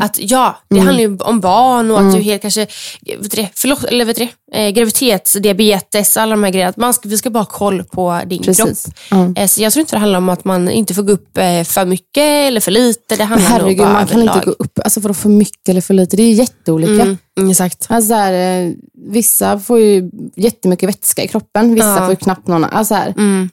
att, 0.00 0.18
ja, 0.18 0.58
det 0.68 0.74
Mm. 0.74 0.86
handlar 0.86 1.04
ju 1.04 1.16
om 1.18 1.40
barn 1.40 1.90
och 1.90 2.00
att 2.00 2.14
du 2.14 2.20
helt 2.20 2.42
kanske, 2.42 2.66
vet 3.20 3.30
det, 3.30 3.48
förlåt, 3.54 3.84
eller 3.84 4.04
vet 4.04 4.16
det, 4.16 4.28
eh, 4.52 4.70
graviditetsdiabetes, 4.70 6.16
alla 6.16 6.30
de 6.30 6.44
här 6.44 6.50
grejerna. 6.50 6.70
Att 6.70 6.76
man 6.76 6.94
ska, 6.94 7.08
vi 7.08 7.18
ska 7.18 7.30
bara 7.30 7.38
ha 7.40 7.44
koll 7.44 7.84
på 7.84 8.20
din 8.26 8.42
Precis. 8.42 8.84
kropp. 9.08 9.38
Eh, 9.38 9.46
så 9.46 9.62
jag 9.62 9.72
tror 9.72 9.80
inte 9.80 9.96
det 9.96 10.00
handlar 10.00 10.18
om 10.18 10.28
att 10.28 10.44
man 10.44 10.70
inte 10.70 10.94
får 10.94 11.02
gå 11.02 11.12
upp 11.12 11.38
eh, 11.38 11.62
för 11.64 11.84
mycket 11.84 12.18
eller 12.24 12.60
för 12.60 12.70
lite. 12.70 13.16
Det 13.16 13.24
handlar 13.24 13.50
nog 13.50 13.58
herregud, 13.60 13.78
bara 13.78 13.92
man 13.92 14.06
kan 14.06 14.16
överlag. 14.16 14.36
inte 14.36 14.46
gå 14.46 14.52
upp 14.58 14.78
alltså 14.84 15.00
för 15.00 15.12
för 15.12 15.28
mycket 15.28 15.68
eller 15.68 15.80
för 15.80 15.94
lite. 15.94 16.16
Det 16.16 16.22
är 16.22 16.32
jätteolika. 16.32 16.92
Mm, 16.92 17.18
mm, 17.38 17.50
exakt. 17.50 17.86
Alltså 17.88 18.08
så 18.08 18.14
här, 18.14 18.64
eh, 18.66 18.72
vissa 19.08 19.58
får 19.58 19.78
ju 19.80 20.10
jättemycket 20.36 20.88
vätska 20.88 21.22
i 21.22 21.28
kroppen, 21.28 21.74
vissa 21.74 21.86
Ja. 21.86 21.98
får 21.98 22.10
ju 22.10 22.16
knappt 22.16 22.48
någon. 22.48 22.64
Alltså 22.64 22.94
så 22.94 23.00
här, 23.00 23.14
Mm. 23.16 23.50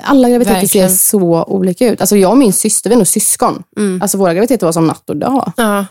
Alla 0.00 0.28
graviditeter 0.30 0.60
Verkligen. 0.60 0.90
ser 0.90 0.96
så 0.96 1.44
olika 1.44 1.88
ut. 1.88 2.00
Alltså 2.00 2.16
jag 2.16 2.30
och 2.30 2.38
min 2.38 2.52
syster, 2.52 2.90
vi 2.90 2.94
är 2.94 2.98
nog 2.98 3.06
syskon. 3.06 3.62
Mm. 3.76 4.02
Alltså 4.02 4.18
våra 4.18 4.34
graviditeter 4.34 4.66
var 4.66 4.72
som 4.72 4.86
natt 4.86 5.10
och 5.10 5.16
dag. 5.16 5.52
Ja. 5.56 5.86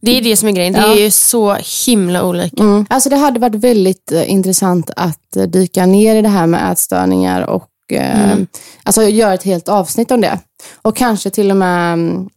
Det 0.00 0.18
är 0.18 0.22
det 0.22 0.36
som 0.36 0.48
är 0.48 0.52
grejen. 0.52 0.72
Det 0.72 0.78
är 0.80 0.94
ju 1.04 1.10
så 1.10 1.56
himla 1.86 2.24
olika. 2.24 2.62
Mm. 2.62 2.86
Alltså 2.90 3.08
det 3.08 3.16
hade 3.16 3.40
varit 3.40 3.54
väldigt 3.54 4.12
eh, 4.12 4.30
intressant 4.30 4.90
att 4.96 5.36
eh, 5.36 5.42
dyka 5.42 5.86
ner 5.86 6.16
i 6.16 6.22
det 6.22 6.28
här 6.28 6.46
med 6.46 6.72
ätstörningar 6.72 7.42
och 7.42 7.68
eh, 7.92 8.24
Mm. 8.32 8.46
alltså 8.82 9.02
göra 9.02 9.34
ett 9.34 9.42
helt 9.42 9.68
avsnitt 9.68 10.10
om 10.10 10.20
det. 10.20 10.38
Och 10.82 10.96
kanske 10.96 11.30
till 11.30 11.50
och 11.50 11.56
med 11.56 11.92
mm, 11.92 12.28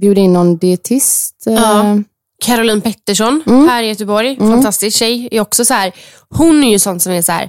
bjuda 0.00 0.20
in 0.20 0.32
någon 0.32 0.56
dietist. 0.56 1.42
Ja. 1.46 1.98
Caroline 2.44 2.80
Pettersson 2.80 3.42
Mm. 3.46 3.68
här 3.68 3.82
i 3.82 3.88
Göteborg. 3.88 4.36
Fantastisk 4.38 4.96
tjej. 4.98 5.28
Är 5.30 5.40
också 5.40 5.64
så 5.64 5.74
här, 5.74 5.92
hon 6.28 6.64
är 6.64 6.70
ju 6.70 6.78
sån 6.78 7.00
som 7.00 7.12
är 7.12 7.22
så 7.22 7.32
här, 7.32 7.48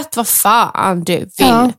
ät 0.00 0.16
vad 0.16 0.28
fan 0.28 1.04
du 1.04 1.16
vill. 1.18 1.28
Ja. 1.36 1.70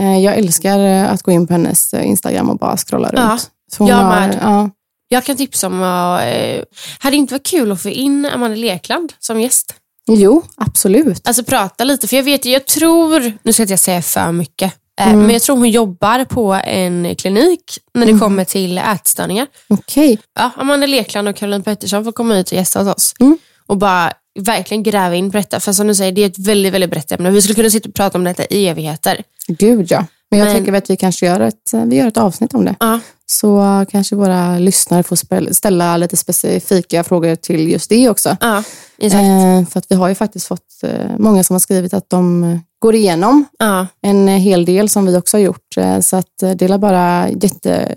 Eh, 0.00 0.18
Jag 0.18 0.38
älskar 0.38 0.78
eh, 0.78 1.12
att 1.12 1.22
gå 1.22 1.30
in 1.32 1.46
på 1.46 1.52
hennes 1.52 1.94
eh, 1.94 2.06
Instagram 2.06 2.50
och 2.50 2.58
bara 2.58 2.76
scrolla 2.76 3.08
runt. 3.08 3.18
Ja, 3.20 3.38
Så 3.72 3.88
jag 3.88 3.96
har- 3.96 4.20
med. 4.28 4.38
Ja. 4.42 4.70
Jag 5.08 5.24
kan 5.24 5.36
tipsa 5.36 5.66
om. 5.66 5.82
Eh, 5.82 6.62
hade 6.98 7.10
det 7.10 7.16
inte 7.16 7.34
varit 7.34 7.46
kul 7.46 7.72
att 7.72 7.82
få 7.82 7.88
in 7.88 8.26
Amanda 8.26 8.56
Lekland 8.56 9.12
som 9.18 9.40
gäst? 9.40 9.74
Jo, 10.06 10.42
absolut. 10.56 11.28
Alltså 11.28 11.44
prata 11.44 11.84
lite, 11.84 12.08
för 12.08 12.16
jag 12.16 12.22
vet 12.22 12.44
jag 12.44 12.66
tror, 12.66 13.32
nu 13.42 13.52
ska 13.52 13.62
inte 13.62 13.72
jag 13.72 13.80
säga 13.80 14.02
för 14.02 14.32
mycket, 14.32 14.72
Mm. 15.00 15.20
men 15.20 15.30
jag 15.30 15.42
tror 15.42 15.56
hon 15.56 15.70
jobbar 15.70 16.24
på 16.24 16.52
en 16.64 17.14
klinik 17.16 17.78
när 17.94 18.06
det 18.06 18.18
kommer 18.18 18.44
till 18.44 18.78
ätstörningar. 18.78 19.46
Okej. 19.68 20.18
Ja, 20.38 20.50
Amanda 20.56 20.86
Lekland 20.86 21.28
och 21.28 21.36
Caroline 21.36 21.62
Pettersson 21.62 22.04
får 22.04 22.12
komma 22.12 22.36
ut 22.38 22.46
och 22.46 22.52
gästa 22.52 22.78
hos 22.82 22.88
oss. 22.96 23.14
Mm. 23.20 23.38
Och 23.68 23.76
bara 23.78 24.12
verkligen 24.40 24.82
gräva 24.82 25.14
in 25.14 25.30
på 25.30 25.36
detta. 25.36 25.60
För 25.60 25.72
som 25.72 25.86
du 25.86 25.94
säger, 25.94 26.12
det 26.12 26.22
är 26.22 26.26
ett 26.26 26.38
väldigt, 26.38 26.72
väldigt 26.74 26.90
brett 26.90 27.12
ämne. 27.12 27.30
Vi 27.30 27.42
skulle 27.42 27.54
kunna 27.54 27.70
sitta 27.70 27.88
och 27.88 27.94
prata 27.94 28.18
om 28.18 28.24
detta 28.24 28.44
i 28.44 28.68
evigheter. 28.68 29.22
Gud 29.48 29.86
ja. 29.90 30.06
Men 30.30 30.38
jag 30.40 30.46
Men- 30.46 30.54
tänker 30.56 30.72
att 30.72 30.90
vi 30.90 30.96
kanske 30.96 31.26
gör 31.26 31.40
ett, 31.40 31.70
vi 31.86 31.96
gör 31.96 32.08
ett 32.08 32.16
avsnitt 32.16 32.54
om 32.54 32.64
det. 32.64 32.74
Ja. 32.80 33.00
Så 33.26 33.84
kanske 33.90 34.16
våra 34.16 34.58
lyssnare 34.58 35.02
får 35.02 35.52
ställa 35.52 35.96
lite 35.96 36.16
specifika 36.16 37.04
frågor 37.04 37.34
till 37.36 37.68
just 37.70 37.90
det 37.90 38.08
också. 38.08 38.36
Ja, 38.40 38.62
exakt. 38.98 39.22
Eh, 39.22 39.66
för 39.70 39.78
att 39.78 39.86
vi 39.88 39.94
har 39.94 40.08
ju 40.08 40.14
faktiskt 40.14 40.46
fått 40.46 40.82
eh, 40.82 40.90
många 41.18 41.44
som 41.44 41.54
har 41.54 41.58
skrivit 41.60 41.94
att 41.94 42.10
de 42.10 42.44
eh, 42.44 42.58
går 42.78 42.94
igenom 42.94 43.44
Ja. 43.58 43.86
en 44.02 44.28
eh, 44.28 44.34
hel 44.38 44.64
del 44.64 44.88
som 44.88 45.06
vi 45.06 45.16
också 45.16 45.36
har 45.36 45.42
gjort. 45.42 45.74
Så 46.00 46.16
att 46.16 46.38
det 46.56 46.62
är 46.62 46.78
bara 46.78 47.28
jätte, 47.28 47.94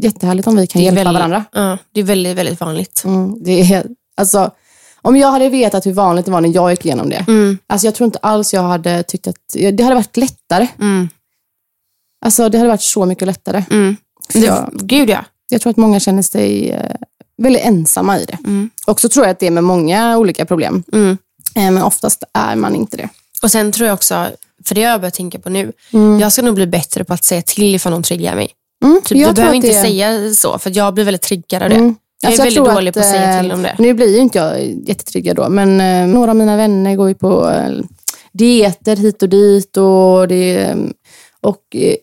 jättehärligt 0.00 0.48
om 0.48 0.56
vi 0.56 0.66
kan 0.66 0.82
hjälpa 0.82 0.94
väldigt, 1.04 1.14
varandra. 1.14 1.44
Ja, 1.52 1.78
det 1.94 2.00
är 2.00 2.04
väldigt, 2.04 2.36
väldigt 2.36 2.60
vanligt. 2.60 3.02
Mm, 3.04 3.42
det 3.44 3.60
är, 3.60 3.86
alltså, 4.16 4.50
om 5.02 5.16
jag 5.16 5.30
hade 5.30 5.48
vetat 5.48 5.86
hur 5.86 5.92
vanligt 5.92 6.24
det 6.24 6.30
var 6.32 6.40
när 6.40 6.54
jag 6.54 6.70
gick 6.70 6.84
igenom 6.86 7.08
det. 7.08 7.24
Mm. 7.28 7.58
Alltså, 7.66 7.86
jag 7.86 7.94
tror 7.94 8.04
inte 8.04 8.18
alls 8.22 8.52
jag 8.54 8.62
hade 8.62 9.02
tyckt 9.02 9.26
att 9.26 9.36
det 9.72 9.82
hade 9.82 9.94
varit 9.94 10.16
lättare. 10.16 10.68
Mm. 10.80 11.08
Alltså, 12.24 12.48
det 12.48 12.58
hade 12.58 12.70
varit 12.70 12.82
så 12.82 13.06
mycket 13.06 13.26
lättare. 13.26 13.64
Mm. 13.70 13.96
Jag, 14.34 14.70
Gud 14.72 15.10
ja. 15.10 15.24
jag 15.50 15.60
tror 15.60 15.70
att 15.70 15.76
många 15.76 16.00
känner 16.00 16.22
sig 16.22 16.70
eh, 16.70 16.96
väldigt 17.38 17.62
ensamma 17.64 18.18
i 18.18 18.24
det. 18.24 18.38
Mm. 18.44 18.70
Och 18.86 19.00
så 19.00 19.08
tror 19.08 19.24
jag 19.26 19.30
att 19.32 19.38
det 19.38 19.46
är 19.46 19.50
med 19.50 19.64
många 19.64 20.18
olika 20.18 20.44
problem. 20.46 20.82
Mm. 20.92 21.18
Eh, 21.54 21.70
men 21.70 21.82
oftast 21.82 22.24
är 22.34 22.56
man 22.56 22.74
inte 22.74 22.96
det. 22.96 23.08
Och 23.42 23.50
sen 23.50 23.72
tror 23.72 23.86
jag 23.86 23.94
också, 23.94 24.30
för 24.64 24.74
det 24.74 24.82
har 24.84 24.90
jag 24.90 25.00
börjat 25.00 25.14
tänka 25.14 25.38
på 25.38 25.48
nu, 25.50 25.72
jag 26.20 26.32
ska 26.32 26.42
nog 26.42 26.54
bli 26.54 26.66
bättre 26.66 27.04
på 27.04 27.14
att 27.14 27.24
säga 27.24 27.42
till 27.42 27.74
ifall 27.74 27.92
någon 27.92 28.02
triggar 28.02 28.34
mig. 28.34 28.48
Mm, 28.84 29.00
Typ, 29.04 29.18
jag 29.18 29.30
du 29.30 29.34
behöver 29.34 29.54
inte 29.56 29.68
det- 29.68 29.82
säga 29.82 30.34
så, 30.34 30.58
för 30.58 30.72
jag 30.76 30.94
blir 30.94 31.04
väldigt 31.04 31.22
triggad 31.22 31.62
av 31.62 31.68
det. 31.68 31.94
Jag 32.22 32.28
är 32.28 32.32
Alltså, 32.32 32.42
väldigt 32.42 32.64
tror 32.64 32.74
dålig 32.74 32.94
på 32.94 33.00
att 33.00 33.06
säga 33.06 33.34
eh, 33.36 33.40
till 33.42 33.52
om 33.52 33.62
det. 33.62 33.76
Nu 33.78 33.94
blir 33.94 34.08
ju 34.08 34.18
inte 34.18 34.38
jag 34.38 34.62
jättetriggad 34.88 35.36
då, 35.36 35.48
men 35.48 35.80
eh, 35.80 36.14
några 36.14 36.30
av 36.30 36.36
mina 36.36 36.56
vänner 36.56 36.96
går 36.96 37.08
ju 37.08 37.14
på 37.14 37.50
eh, 37.50 37.70
dieter 38.32 38.96
hit 38.96 39.22
och 39.22 39.28
dit 39.28 39.76
och, 39.76 40.28
det, 40.28 40.56
eh, 40.56 40.76
och 41.40 41.76
eh, 41.76 41.94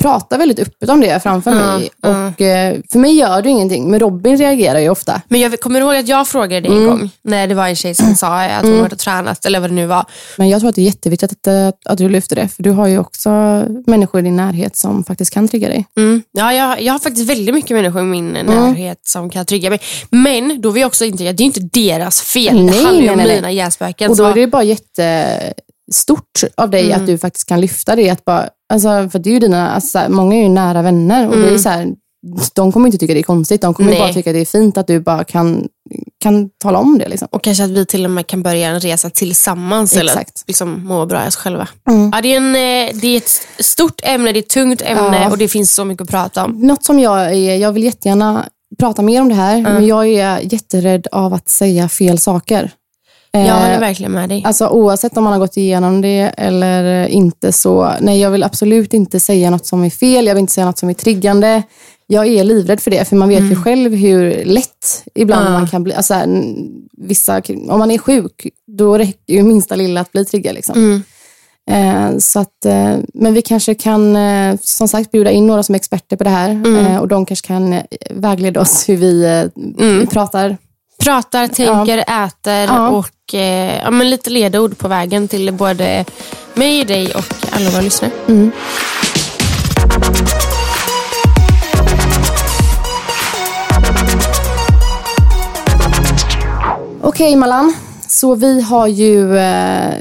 pratar 0.00 0.38
väldigt 0.38 0.58
öppet 0.58 0.88
om 0.88 1.00
det 1.00 1.22
framför 1.22 1.50
Ja, 1.50 1.56
mig. 1.78 1.90
Och, 2.02 2.40
eh, 2.40 2.76
för 2.92 2.98
mig 2.98 3.12
gör 3.18 3.42
det 3.42 3.48
ingenting, 3.48 3.90
men 3.90 4.00
Robin 4.00 4.36
reagerar 4.36 4.78
ju 4.78 4.88
ofta. 4.90 5.22
Men 5.28 5.40
jag 5.40 5.60
kommer 5.60 5.80
ihåg 5.80 5.96
att 5.96 6.08
jag 6.08 6.28
frågade 6.28 6.60
dig 6.68 6.78
en 6.78 6.86
gång, 6.86 7.10
när 7.22 7.46
det 7.46 7.54
var 7.54 7.68
en 7.68 7.76
tjej 7.76 7.94
som 7.94 8.14
sa 8.14 8.44
att 8.44 8.62
hon 8.64 8.80
hade 8.80 8.96
tränat, 8.96 9.44
eller 9.46 9.60
vad 9.60 9.70
det 9.70 9.74
nu 9.74 9.86
var. 9.86 10.04
Men 10.36 10.48
jag 10.48 10.60
tror 10.60 10.68
att 10.68 10.74
det 10.76 10.80
är 10.82 10.84
jätteviktigt 10.84 11.32
att, 11.32 11.46
att, 11.48 11.86
att 11.86 11.98
du 11.98 12.08
lyfter 12.08 12.36
det, 12.36 12.48
för 12.48 12.62
du 12.62 12.70
har 12.70 12.86
ju 12.86 12.98
också 12.98 13.30
människor 13.86 14.20
i 14.20 14.24
din 14.24 14.36
närhet 14.36 14.76
som 14.76 15.04
faktiskt 15.04 15.34
kan 15.34 15.48
trigga 15.48 15.68
dig. 15.68 15.86
Mm. 15.96 16.22
Ja, 16.32 16.52
jag, 16.54 16.82
jag 16.82 16.92
har 16.94 16.98
faktiskt 16.98 17.30
väldigt 17.30 17.54
mycket 17.54 17.70
människor 17.70 18.00
i 18.02 18.04
min 18.04 18.28
närhet 18.28 18.98
som 19.06 19.30
kan 19.30 19.46
trigga 19.46 19.70
mig. 19.70 19.80
Men 20.10 20.60
då 20.60 20.70
vill 20.70 20.80
jag 20.80 20.86
också 20.88 21.04
inte, 21.04 21.32
det 21.32 21.42
är 21.42 21.46
inte 21.46 21.60
deras 21.60 22.20
fel. 22.20 22.54
Nej, 22.64 22.74
det 22.78 22.84
handlar 22.84 23.02
ju 23.02 23.10
om 23.10 23.16
nej, 23.16 23.34
mina 23.36 23.52
hjärnspöken. 23.52 24.10
Och 24.10 24.16
då 24.16 24.24
så- 24.24 24.30
är 24.30 24.34
det 24.34 24.46
bara 24.46 24.62
jättestort 24.62 26.40
av 26.56 26.70
dig 26.70 26.84
Mm. 26.86 27.00
att 27.00 27.06
du 27.06 27.18
faktiskt 27.18 27.48
kan 27.48 27.60
lyfta 27.60 27.96
det. 27.96 28.10
Att 28.10 28.24
bara, 28.24 28.48
alltså, 28.70 29.08
för 29.12 29.18
det 29.18 29.30
är 29.30 29.32
ju 29.34 29.38
dina, 29.40 29.70
alltså, 29.70 30.00
många 30.08 30.36
är 30.36 30.42
ju 30.42 30.48
nära 30.48 30.82
vänner 30.82 31.28
och 31.28 31.36
det 31.36 31.54
är 31.54 31.58
så 31.58 31.68
här, 31.68 31.88
de 32.54 32.72
kommer 32.72 32.86
inte 32.86 32.98
tycka 32.98 33.14
det 33.14 33.20
är 33.20 33.22
konstigt. 33.22 33.60
De 33.62 33.74
kommer 33.74 33.90
Mm. 33.90 33.98
Nej. 34.00 34.08
bara 34.08 34.14
tycka 34.14 34.32
det 34.32 34.38
är 34.38 34.44
fint 34.44 34.78
att 34.78 34.86
du 34.86 35.00
bara 35.00 35.24
kan, 35.24 35.68
kan 36.22 36.50
tala 36.62 36.78
om 36.78 36.98
det. 36.98 37.08
Liksom. 37.08 37.28
Och 37.30 37.42
kanske 37.44 37.64
att 37.64 37.70
vi 37.70 37.86
till 37.86 38.04
och 38.04 38.10
med 38.10 38.26
kan 38.26 38.42
börja 38.42 38.68
en 38.68 38.80
resa 38.80 39.10
tillsammans 39.10 39.96
eller 39.96 40.12
Exakt. 40.12 40.44
liksom 40.46 40.84
må 40.86 41.06
bra 41.06 41.24
i 41.24 41.28
oss 41.28 41.36
själva. 41.36 41.68
Mm. 41.90 42.10
Ja, 42.14 42.20
det, 42.20 42.32
är 42.34 42.36
en, 42.36 42.54
eh, 42.54 43.00
det 43.00 43.06
är 43.08 43.16
ett 43.16 43.40
stort 43.58 44.00
ämne, 44.02 44.32
det 44.32 44.38
är 44.38 44.42
ett 44.42 44.48
tungt 44.48 44.82
ämne 44.82 45.20
Ja. 45.22 45.30
och 45.30 45.38
det 45.38 45.48
finns 45.48 45.74
så 45.74 45.84
mycket 45.84 46.02
att 46.02 46.10
prata 46.10 46.44
om. 46.44 46.66
Något 46.66 46.84
som 46.84 46.98
jag 46.98 47.20
är, 47.36 47.56
jag 47.56 47.72
vill 47.72 47.84
jättegärna 47.84 48.48
prata 48.78 49.02
mer 49.02 49.20
om 49.20 49.28
det 49.28 49.34
här, 49.34 49.62
men 49.62 49.86
jag 49.86 50.06
är 50.08 50.52
jätterädd 50.52 51.06
av 51.12 51.34
att 51.34 51.48
säga 51.48 51.88
fel 51.88 52.18
saker. 52.18 52.70
Jag 53.32 53.46
Eh, 53.46 53.54
håller 53.54 53.80
verkligen 53.80 54.12
med 54.12 54.28
dig. 54.28 54.42
Alltså 54.46 54.68
oavsett 54.68 55.16
om 55.16 55.24
man 55.24 55.32
har 55.32 55.40
gått 55.40 55.56
igenom 55.56 56.00
det 56.00 56.32
eller 56.36 57.06
inte 57.06 57.52
så, 57.52 57.92
nej 58.00 58.20
jag 58.20 58.30
vill 58.30 58.42
absolut 58.42 58.94
inte 58.94 59.20
säga 59.20 59.50
något 59.50 59.66
som 59.66 59.84
är 59.84 59.90
fel, 59.90 60.26
jag 60.26 60.34
vill 60.34 60.40
inte 60.40 60.52
säga 60.52 60.66
något 60.66 60.78
som 60.78 60.88
är 60.88 60.94
triggande. 60.94 61.62
Jag 62.06 62.26
är 62.26 62.44
livrädd 62.44 62.80
för 62.80 62.90
det, 62.90 63.08
för 63.08 63.16
man 63.16 63.28
vet 63.28 63.42
ju 63.42 63.56
själv 63.56 63.94
hur 63.94 64.44
lätt 64.44 65.04
ibland 65.14 65.46
Ja. 65.46 65.50
man 65.52 65.68
kan 65.68 65.82
bli, 65.84 65.94
alltså, 65.94 66.14
vissa, 66.96 67.42
om 67.68 67.78
man 67.78 67.90
är 67.90 67.98
sjuk, 67.98 68.46
då 68.66 68.98
räcker 68.98 69.34
ju 69.34 69.42
minsta 69.42 69.74
lilla 69.76 70.00
att 70.00 70.12
bli 70.12 70.24
triggad. 70.24 70.54
Liksom. 70.54 70.74
Mm. 70.74 71.02
Eh, 71.70 72.18
så 72.18 72.40
att, 72.40 72.64
eh, 72.64 72.96
men 73.14 73.34
vi 73.34 73.42
kanske 73.42 73.74
kan 73.74 74.16
eh, 74.16 74.56
som 74.62 74.88
sagt 74.88 75.10
bjuda 75.10 75.30
in 75.30 75.46
några 75.46 75.62
som 75.62 75.74
är 75.74 75.76
experter 75.76 76.16
på 76.16 76.24
det 76.24 76.30
här 76.30 76.50
eh, 76.78 76.96
och 76.96 77.08
de 77.08 77.26
kanske 77.26 77.46
kan 77.46 77.80
vägleda 78.10 78.60
oss 78.60 78.88
hur 78.88 78.96
vi 78.96 79.24
eh, 79.80 80.08
pratar. 80.08 80.56
Pratar, 81.04 81.48
tänker, 81.48 81.98
äter 81.98 82.52
Ja. 82.76 82.88
och 82.88 83.34
eh, 83.34 83.78
ja, 83.82 83.90
men 83.90 84.10
lite 84.10 84.30
ledord 84.30 84.78
på 84.78 84.88
vägen 84.88 85.28
till 85.28 85.52
både 85.52 86.04
mig, 86.54 86.84
dig 86.84 87.14
och 87.14 87.24
alla 87.52 87.70
våra 87.70 87.80
lyssnare. 87.80 88.12
Okej 97.02 97.36
Malan, 97.36 97.74
så 98.08 98.34
vi 98.34 98.60
har 98.60 98.86
ju 98.86 99.38
eh, 99.38 99.94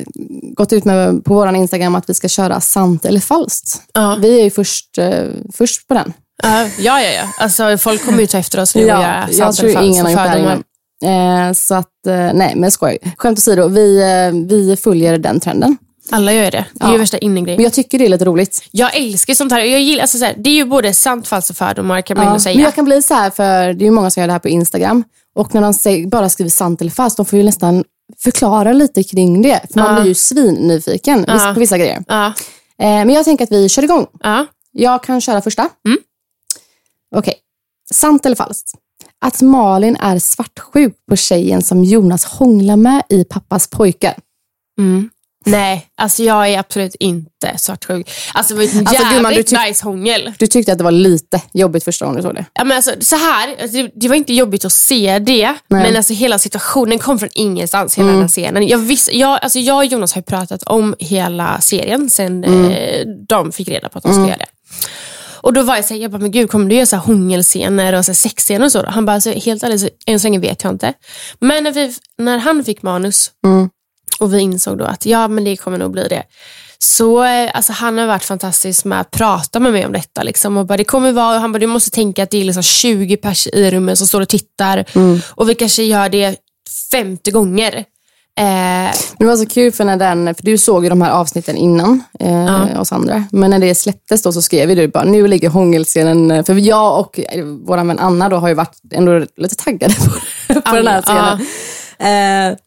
gått 0.54 0.74
ut 0.74 0.86
med 0.86 1.24
på 1.26 1.34
vår 1.34 1.56
Instagram 1.56 1.96
att 1.96 2.10
vi 2.10 2.14
ska 2.14 2.28
köra 2.28 2.62
sant 2.62 3.06
eller 3.06 3.20
falskt. 3.20 3.82
Ja. 3.94 4.18
Vi 4.22 4.40
är 4.40 4.44
ju 4.44 4.50
först, 4.50 4.98
eh, 4.98 5.24
först 5.54 5.88
på 5.88 5.94
den. 5.94 6.14
Ja, 6.44 6.68
ja, 6.80 7.02
ja. 7.02 7.24
Alltså, 7.40 7.78
folk 7.78 8.06
kommer 8.06 8.20
ju 8.20 8.28
ta 8.28 8.38
efter 8.38 8.62
oss 8.62 8.76
nu 8.76 8.82
och 8.82 8.88
göra 8.88 9.28
jag 9.32 9.36
sant 9.36 9.58
tror 9.58 9.70
eller 9.70 9.82
ingen 9.82 10.06
har 10.06 10.14
falskt 10.14 10.28
gjort 10.28 10.34
det 10.34 10.40
här 10.40 10.54
innan. 10.54 10.64
Eh, 11.06 11.54
så 11.54 11.76
att, 11.76 12.08
eh, 12.08 12.34
nej 12.34 12.54
men 12.56 12.72
skoj. 12.72 12.98
Skämt 13.18 13.38
åsido, 13.40 13.68
vi, 13.68 14.02
eh, 14.02 14.48
vi 14.48 14.76
följer 14.78 15.18
den 15.18 15.40
trenden. 15.40 15.78
Alla 16.12 16.34
gör 16.34 16.52
det. 16.52 16.66
Det 16.74 16.84
är 16.84 16.88
Ja. 16.88 16.92
ju 16.94 16.98
värsta 17.00 17.18
Men 17.22 17.32
innegrejen. 17.32 17.64
jag 17.64 17.74
tycker 17.74 18.00
det 18.00 18.06
är 18.06 18.10
lite 18.10 18.26
roligt. 18.26 18.68
Jag 18.72 18.96
älskar 18.96 19.34
sånt 19.34 19.52
här. 19.52 19.60
Jag 19.60 19.82
gillar, 19.82 20.02
alltså, 20.02 20.18
så 20.18 20.26
här, 20.26 20.36
det 20.38 20.50
är 20.50 20.54
ju 20.54 20.66
både 20.66 20.94
sant, 20.94 21.28
falskt 21.28 21.50
och 21.50 21.58
fördomar 21.58 22.02
kan 22.02 22.18
man 22.18 22.28
ändå 22.28 22.40
säga. 22.40 22.56
Men 22.56 22.64
jag 22.64 22.76
kan 22.76 22.86
bli 22.86 23.02
så 23.02 23.14
här, 23.14 23.30
för 23.30 23.74
det 23.74 23.84
är 23.84 23.86
ju 23.86 23.92
många 23.92 24.12
som 24.12 24.22
gör 24.22 24.28
det 24.28 24.34
här 24.34 24.40
på 24.40 24.50
Instagram. 24.50 25.04
Och 25.36 25.54
när 25.54 25.62
de 25.62 25.74
säger, 25.74 26.08
bara 26.08 26.30
skriver 26.30 26.50
sant 26.52 26.82
eller 26.82 26.92
falskt, 26.92 27.18
de 27.18 27.26
får 27.26 27.40
ju 27.40 27.46
nästan 27.46 27.84
förklara 28.18 28.74
lite 28.74 29.04
kring 29.04 29.42
det. 29.42 29.62
För 29.74 29.80
man 29.80 29.94
Ja. 29.96 30.00
blir 30.02 30.10
ju 30.10 30.16
svinnyfiken 30.16 31.26
Ja. 31.28 31.52
på 31.54 31.60
vissa 31.60 31.78
grejer. 31.78 32.04
Ja, 32.08 32.34
Eh, 32.82 32.86
men 32.88 33.10
jag 33.10 33.26
tänker 33.26 33.44
att 33.44 33.52
vi 33.52 33.70
kör 33.70 33.84
igång. 33.84 34.08
ja. 34.24 34.46
Jag 34.72 35.04
kan 35.04 35.22
köra 35.22 35.42
första. 35.42 35.70
Mm. 35.88 35.98
Okej. 37.16 37.34
Sant 37.94 38.26
eller 38.26 38.36
falskt? 38.36 38.72
Att 39.26 39.42
Malin 39.42 39.96
är 39.96 40.20
svartsjuk 40.20 40.94
på 41.10 41.16
tjejen 41.16 41.62
som 41.62 41.84
Jonas 41.84 42.26
hånglar 42.26 42.76
med 42.76 43.04
i 43.10 43.24
pappas 43.24 43.68
pojkar. 43.68 44.14
Mm. 44.80 45.10
Nej, 45.46 45.86
alltså 46.02 46.24
jag 46.24 46.50
är 46.50 46.60
absolut 46.60 46.96
inte 47.00 47.58
svartsjuk. 47.58 48.10
Alltså 48.34 48.54
det 48.54 48.58
var 48.58 48.64
ett 48.66 48.76
Alltså, 48.78 48.94
jävligt 48.94 49.14
gumman, 49.16 49.34
du 49.34 49.42
tyck- 49.42 49.68
nice 49.68 49.86
hångel. 49.86 50.34
Du 50.40 50.48
tyckte 50.48 50.72
att 50.72 50.78
det 50.78 50.84
var 50.84 50.92
lite 50.92 51.42
jobbigt 51.54 51.84
första 51.84 52.06
gången 52.06 52.18
du 52.22 52.28
såg 52.28 52.36
det? 52.36 52.46
Ja, 52.54 52.64
men 52.64 52.76
alltså, 52.76 52.92
så 53.00 53.16
här, 53.16 53.50
alltså, 53.62 53.78
det, 53.78 53.92
det 53.96 54.08
var 54.08 54.16
inte 54.16 54.34
jobbigt 54.34 54.66
att 54.66 54.72
se 54.74 55.20
det, 55.20 55.54
men 55.68 55.96
alltså, 55.98 56.14
hela 56.14 56.40
situationen 56.40 57.00
kom 57.00 57.20
från 57.20 57.30
ingenstans, 57.34 57.98
hela 57.98 58.12
den 58.12 58.22
här 58.22 58.28
scenen. 58.28 58.68
Jag, 58.68 58.78
visst, 58.78 59.14
jag, 59.14 59.40
alltså, 59.44 59.60
jag 59.60 59.78
och 59.78 59.86
Jonas 59.86 60.14
har 60.14 60.20
ju 60.22 60.26
pratat 60.26 60.64
om 60.64 60.96
hela 61.00 61.62
serien 61.62 62.10
sen 62.10 62.44
eh, 62.44 63.06
de 63.28 63.52
fick 63.52 63.68
reda 63.68 63.90
på 63.90 63.98
att 63.98 64.04
de 64.04 64.14
skulle 64.14 64.28
göra 64.28 64.38
det. 64.38 64.46
Och 65.42 65.54
då 65.54 65.64
var 65.64 65.76
jag 65.76 65.86
såhär, 65.86 66.02
jag 66.02 66.12
bara, 66.12 66.22
men 66.22 66.32
gud 66.32 66.50
kommer 66.50 66.70
du 66.70 66.76
göra 66.76 66.86
så 66.86 66.96
här 66.96 67.04
hångelscener 67.04 67.94
och 67.94 68.06
så 68.06 68.12
här 68.12 68.16
sexscener 68.16 68.66
och 68.66 68.72
så? 68.72 68.86
Han 68.86 69.06
bara, 69.06 69.14
alltså, 69.14 69.32
helt 69.32 69.64
ärligt, 69.64 69.82
så, 69.82 69.90
än 70.08 70.20
så 70.20 70.28
länge 70.28 70.40
vet 70.40 70.64
jag 70.64 70.74
inte. 70.74 70.94
Men 71.40 71.64
när, 71.64 71.72
vi, 71.72 71.96
när 72.18 72.38
han 72.38 72.64
fick 72.64 72.82
manus 72.82 73.32
och 74.20 74.34
vi 74.34 74.40
insåg 74.40 74.78
då 74.78 74.86
att 74.86 75.06
ja, 75.06 75.28
men 75.28 75.44
det 75.44 75.58
kommer 75.58 75.78
nog 75.78 75.92
bli 75.92 76.08
det. 76.08 76.24
Så 76.80 77.24
eh, 77.24 77.52
alltså, 77.54 77.74
han 77.74 77.98
har 77.98 78.08
varit 78.08 78.24
fantastisk 78.24 78.86
med 78.86 79.02
att 79.02 79.12
prata 79.12 79.60
med 79.60 79.72
mig 79.72 79.86
om 79.86 79.92
detta. 79.92 80.24
Liksom, 80.24 80.58
och 80.58 80.66
bara, 80.66 80.78
det 80.78 80.84
kommer 80.84 81.12
vara, 81.12 81.36
och 81.36 81.42
han 81.42 81.52
bara, 81.52 81.60
du 81.60 81.68
måste 81.68 81.90
tänka 81.90 82.24
att 82.24 82.30
det 82.30 82.38
är 82.38 82.46
liksom 82.46 82.64
20 82.64 83.18
pers 83.18 83.48
i 83.48 83.72
rummet 83.72 83.98
som 83.98 84.08
står 84.08 84.22
och 84.22 84.30
tittar. 84.30 84.86
Och 85.30 85.50
vi 85.50 85.56
kanske 85.56 85.84
gör 85.84 86.10
det 86.10 86.36
50 86.92 87.32
gånger. 87.32 87.86
Eh, 88.40 88.46
Men 88.46 88.94
det 89.18 89.26
var 89.26 89.36
så 89.38 89.46
kul 89.46 89.72
för 89.72 89.86
när 89.86 89.98
den, 89.98 90.36
för 90.36 90.44
du 90.44 90.58
såg 90.58 90.84
ju 90.84 90.90
de 90.90 91.02
här 91.02 91.12
avsnitten 91.12 91.56
innan 91.58 92.04
eh, 92.20 92.82
oss 92.82 92.92
andra. 92.92 93.24
Men 93.32 93.50
när 93.50 93.60
det 93.60 93.76
släpptes 93.76 94.22
då 94.22 94.32
så 94.32 94.42
skrev 94.42 94.76
du 94.76 94.88
bara, 94.88 95.04
nu 95.04 95.28
ligger 95.28 95.50
hångelscenen, 95.50 96.32
eh, 96.32 96.44
för 96.46 96.54
jag 96.54 97.00
och 97.00 97.20
eh, 97.20 97.46
vår 97.46 97.78
vän 97.78 98.00
Anna 98.00 98.30
då 98.30 98.38
har 98.38 98.48
ju 98.48 98.54
varit 98.54 98.80
ändå 98.92 99.26
lite 99.38 99.56
taggade 99.56 99.94
på, 100.48 100.62
på 100.62 100.76
den 100.76 100.88
här 100.88 101.02
scenen. 101.02 101.40
Eh, 102.52 102.58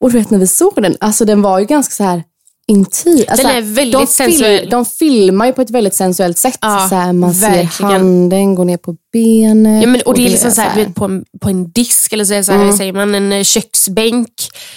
och 0.00 0.10
du 0.12 0.18
vet 0.18 0.30
när 0.30 0.38
vi 0.38 0.46
såg 0.46 0.72
den, 0.76 0.96
alltså 1.00 1.24
den 1.24 1.42
var 1.42 1.58
ju 1.58 1.64
ganska 1.64 1.92
så 1.92 2.04
här 2.04 2.22
intim. 2.68 3.24
Alltså, 3.28 3.46
Den 3.46 3.56
är 3.56 3.62
väldigt 3.62 4.00
de, 4.00 4.06
sensuell. 4.06 4.70
de 4.70 4.84
filmar 4.84 5.46
ju 5.46 5.52
på 5.52 5.62
ett 5.62 5.70
väldigt 5.70 5.94
sensuellt 5.94 6.38
sätt. 6.38 6.58
Ja, 6.60 6.86
så 6.90 6.94
här, 6.94 7.12
man 7.12 7.34
ser 7.34 7.50
verkligen. 7.50 7.92
handen 7.92 8.54
gå 8.54 8.64
ner 8.64 8.76
på 8.76 8.96
benet. 9.12 9.82
Ja, 9.82 9.88
men, 9.88 10.00
och 10.00 10.14
det 10.14 10.26
är 10.26 10.30
liksom 10.30 10.50
så 10.50 10.60
här, 10.60 10.70
här- 10.70 10.84
på, 10.94 11.04
en, 11.04 11.24
på 11.40 11.48
en 11.48 11.70
disk, 11.72 12.12
eller 12.12 12.24
så, 12.24 12.32
är 12.32 12.36
det 12.38 12.44
så 12.44 12.52
här, 12.52 12.62
Mm. 12.62 12.76
säger 12.76 12.92
man, 12.92 13.14
en 13.14 13.32
eh, 13.32 13.44
köksbänk. 13.44 14.28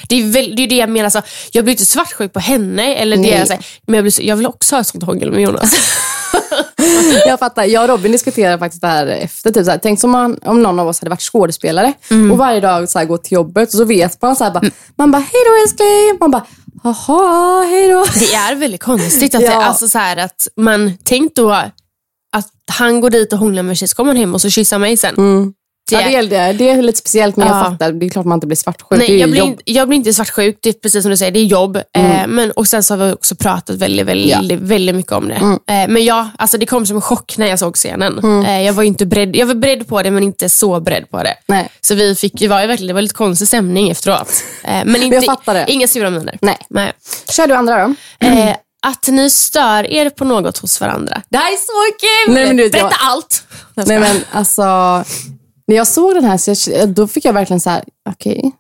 Det 0.09 0.15
är, 0.21 0.23
väl, 0.31 0.55
det 0.55 0.63
är 0.63 0.67
det 0.67 0.75
jag 0.75 0.89
menar. 0.89 1.09
Så, 1.09 1.21
jag 1.51 1.63
blir 1.63 1.73
inte 1.73 1.85
svartsjuk 1.85 2.33
på 2.33 2.39
henne, 2.39 2.95
eller 2.95 3.17
det 3.17 3.23
Nej. 3.23 3.47
så 3.47 3.53
här, 3.53 3.65
men 3.87 3.95
jag, 3.95 4.03
blir 4.03 4.21
jag 4.25 4.35
vill 4.35 4.45
också 4.47 4.75
ha 4.75 4.81
ett 4.81 4.87
sånt 4.87 5.03
hångel 5.03 5.31
med 5.31 5.41
Jonas. 5.41 5.75
Jag 7.27 7.39
fattar. 7.39 7.63
Jag 7.63 7.83
och 7.83 7.89
Robin 7.89 8.11
diskuterade 8.11 8.59
faktiskt 8.59 8.81
det 8.81 8.87
här 8.87 9.07
efter. 9.07 9.51
Typ, 9.51 9.65
så 9.65 9.71
här, 9.71 9.79
tänk 9.83 9.99
som 9.99 10.11
man, 10.11 10.39
om 10.43 10.63
någon 10.63 10.79
av 10.79 10.87
oss 10.87 10.99
hade 10.99 11.09
varit 11.09 11.21
skådespelare 11.21 11.93
Mm. 12.11 12.31
och 12.31 12.37
varje 12.37 12.59
dag 12.59 12.89
så 12.89 12.99
här, 12.99 13.05
gått 13.05 13.23
till 13.23 13.33
jobbet 13.35 13.69
och 13.73 13.77
så 13.77 13.85
vet 13.85 14.21
man 14.21 14.35
så 14.35 14.43
här, 14.43 14.51
bara, 14.51 14.63
man 14.95 15.11
bara, 15.11 15.19
hej 15.19 15.41
då 15.49 15.61
älskling. 15.63 16.17
Man 16.19 16.31
bara, 16.31 16.45
jaha, 16.83 17.63
hej 17.63 17.89
då. 17.91 18.05
Det 18.19 18.33
är 18.33 18.55
väldigt 18.55 18.83
konstigt. 18.83 19.35
Att, 19.35 19.41
det, 19.41 19.47
Ja. 19.47 19.63
alltså, 19.65 19.87
så 19.87 19.97
här, 19.97 20.17
att 20.17 20.47
man 20.57 20.97
tänk 21.03 21.35
då 21.35 21.51
att 21.51 22.51
han 22.71 23.01
går 23.01 23.09
dit 23.09 23.33
och 23.33 23.39
hånglar 23.39 23.63
med 23.63 23.77
sig, 23.77 23.87
så 23.87 23.95
kommer 23.95 24.09
han 24.11 24.17
hem 24.17 24.33
och 24.33 24.41
så 24.41 24.49
kysser 24.49 24.75
han 24.75 24.81
mig 24.81 24.97
sen. 24.97 25.15
Det, 25.15 25.21
Ja, 25.91 25.97
det, 25.99 26.15
är, 26.15 26.23
det, 26.23 26.53
det 26.53 26.69
är 26.69 26.81
lite 26.81 26.99
speciellt 26.99 27.35
men 27.35 27.47
Ja. 27.47 27.57
jag 27.57 27.65
fattar. 27.65 27.91
Det 27.91 28.05
är 28.05 28.09
klart 28.09 28.25
man 28.25 28.35
inte 28.37 28.47
blir 28.47 28.57
svartsjuk. 28.57 28.99
Nej, 28.99 29.17
jag 29.19 29.29
blir, 29.29 29.39
jobb. 29.39 29.49
inte, 29.49 29.63
jag 29.65 29.87
blir 29.87 29.97
inte 29.97 30.13
svartsjuk. 30.13 30.57
Det 30.61 30.69
är 30.69 30.73
precis 30.73 31.01
som 31.03 31.09
du 31.11 31.17
säger, 31.17 31.31
det 31.31 31.39
är 31.39 31.43
jobb. 31.45 31.75
Eh, 31.97 32.27
men, 32.27 32.51
och 32.51 32.67
Sen 32.67 32.83
så 32.83 32.95
har 32.95 33.05
vi 33.05 33.11
också 33.13 33.35
pratat 33.35 33.75
väldigt, 33.75 34.05
väldigt, 34.05 34.59
väldigt 34.61 34.95
mycket 34.95 35.11
om 35.11 35.27
det. 35.27 35.35
Eh, 35.73 35.87
men 35.87 36.05
ja, 36.05 36.29
alltså 36.37 36.57
det 36.57 36.65
kom 36.65 36.85
som 36.85 36.95
en 36.95 37.01
chock 37.01 37.37
när 37.37 37.47
jag 37.47 37.59
såg 37.59 37.75
scenen. 37.75 38.43
Eh, 38.45 38.61
jag 38.61 38.73
var 38.73 38.83
inte 38.83 39.05
beredd. 39.05 39.35
Jag 39.35 39.45
var 39.45 39.53
beredd 39.55 39.87
på 39.87 40.03
det, 40.03 40.11
men 40.11 40.23
inte 40.23 40.49
så 40.49 40.79
beredd 40.79 41.09
på 41.09 41.23
det. 41.23 41.33
Nej. 41.47 41.69
Så 41.81 41.95
vi 41.95 42.15
fick, 42.15 42.33
det 42.39 42.47
var 42.47 42.61
ju 42.61 42.67
verkligen 42.67 42.87
det 42.87 42.93
var 42.93 43.01
lite 43.01 43.13
konstig 43.15 43.47
stämning 43.47 43.89
efteråt. 43.89 44.43
Eh, 44.63 44.71
men 44.85 45.03
inte, 45.03 45.15
Jag 45.15 45.25
fattar 45.25 45.53
det. 45.53 45.65
inga 45.67 45.87
sura 45.87 46.09
miner. 46.09 46.37
Nej. 46.41 46.57
Nej. 46.69 46.93
Kör 47.29 47.47
du 47.47 47.53
andra 47.53 47.87
då? 47.87 47.93
Eh, 48.27 48.55
att 48.87 49.07
ni 49.07 49.29
stör 49.29 49.91
er 49.91 50.09
på 50.09 50.25
något 50.25 50.57
hos 50.57 50.81
varandra. 50.81 51.21
Det 51.29 51.37
här 51.37 51.51
är 51.51 51.57
så 51.57 51.97
kul! 52.27 52.33
Nej, 52.35 52.45
men 52.47 52.57
du 52.57 52.69
Berätta 52.69 52.77
jag- 52.87 52.93
allt! 53.11 53.43
Nej 53.73 53.99
men 53.99 54.17
alltså, 54.31 54.63
när 55.67 55.75
jag 55.75 55.87
såg 55.87 56.13
den 56.15 56.23
här 56.23 56.37
så 56.37 56.71
jag, 56.71 56.89
då 56.89 57.07
fick 57.07 57.25
jag 57.25 57.33
verkligen 57.33 57.59
så 57.59 57.69
här, 57.69 57.83
okej, 58.09 58.51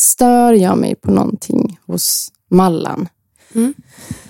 stör 0.00 0.52
jag 0.52 0.78
mig 0.78 0.94
på 0.94 1.10
någonting 1.10 1.78
hos 1.86 2.28
Mallan? 2.50 3.08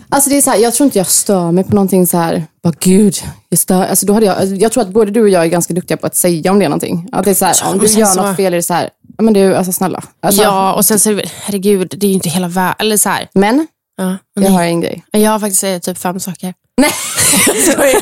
Alltså 0.08 0.30
det 0.30 0.36
är 0.36 0.42
så 0.42 0.50
här, 0.50 0.58
jag 0.58 0.74
tror 0.74 0.84
inte 0.84 0.98
jag 0.98 1.06
stör 1.06 1.52
mig 1.52 1.64
på 1.64 1.74
någonting 1.74 2.06
så 2.06 2.16
här, 2.16 2.44
bara 2.62 2.74
gud, 2.80 3.14
jag 3.48 3.58
stör, 3.58 3.82
alltså 3.84 4.06
då 4.06 4.12
hade 4.12 4.26
jag, 4.26 4.46
jag 4.46 4.72
tror 4.72 4.82
att 4.82 4.88
både 4.90 5.11
du 5.11 5.22
och 5.22 5.28
jag 5.28 5.42
är 5.44 5.48
ganska 5.48 5.74
duktiga 5.74 5.96
på 5.96 6.06
att 6.06 6.16
säga 6.16 6.52
om 6.52 6.58
det 6.58 6.64
är 6.64 6.68
någonting. 6.68 7.08
Att 7.12 7.24
det 7.24 7.30
är 7.30 7.34
så 7.34 7.44
här, 7.44 7.56
om 7.72 7.78
du 7.78 7.86
gör 7.86 8.16
något 8.16 8.36
fel 8.36 8.52
är 8.52 8.56
det 8.56 8.62
så 8.62 8.74
här, 8.74 8.90
men 9.18 9.34
du, 9.34 9.54
alltså 9.56 9.72
snälla. 9.72 10.02
Alltså, 10.20 10.42
Ja, 10.42 10.72
och 10.74 10.84
sen 10.84 10.98
så 11.00 11.11
är 11.11 11.14
det, 11.14 11.30
herregud, 11.42 11.94
det 12.00 12.06
är 12.06 12.08
ju 12.08 12.14
inte 12.14 12.28
hela 12.28 12.48
världen. 12.48 12.76
Eller 12.78 12.96
så 12.96 13.08
här. 13.08 13.28
Men, 13.34 13.66
Ja, 13.96 14.16
jag 14.34 14.50
har 14.50 14.62
en 14.62 14.80
grej. 14.80 15.04
jag 15.11 15.30
har 15.30 15.38
faktiskt 15.38 15.64
eh, 15.64 15.78
typ 15.78 15.98
fem 15.98 16.20
saker. 16.20 16.54
Nej, 16.76 16.90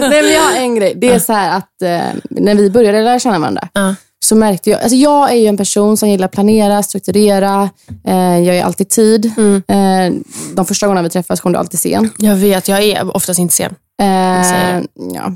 Nej 0.00 0.22
men 0.22 0.32
jag 0.32 0.42
har 0.42 0.56
en 0.56 0.74
grej. 0.74 0.94
Det 0.96 1.08
är 1.08 1.18
så 1.18 1.32
här 1.32 1.56
att 1.58 1.82
eh, 1.82 2.18
när 2.30 2.54
vi 2.54 2.70
började 2.70 3.02
lära 3.02 3.18
känna 3.18 3.38
varandra 3.38 3.68
Ja. 3.72 3.94
så 4.24 4.36
märkte 4.36 4.70
jag, 4.70 4.80
alltså 4.80 4.96
jag 4.96 5.30
är 5.30 5.34
ju 5.36 5.46
en 5.46 5.56
person 5.56 5.96
som 5.96 6.08
gillar 6.08 6.24
att 6.24 6.32
planera, 6.32 6.82
strukturera, 6.82 7.70
eh, 8.06 8.38
jag 8.38 8.56
är 8.56 8.64
alltid 8.64 8.88
tid. 8.88 9.26
Eh, 9.68 10.12
de 10.54 10.66
första 10.66 10.86
gångerna 10.86 11.02
vi 11.02 11.10
träffas 11.10 11.40
kom 11.40 11.52
du 11.52 11.58
alltid 11.58 11.80
sen. 11.80 12.10
Jag 12.18 12.36
vet, 12.36 12.68
jag 12.68 12.82
är 12.82 13.16
oftast 13.16 13.38
inte 13.38 13.54
sen. 13.54 13.74
Eh, 14.02 14.42
säger 14.42 14.86
ja. 15.14 15.32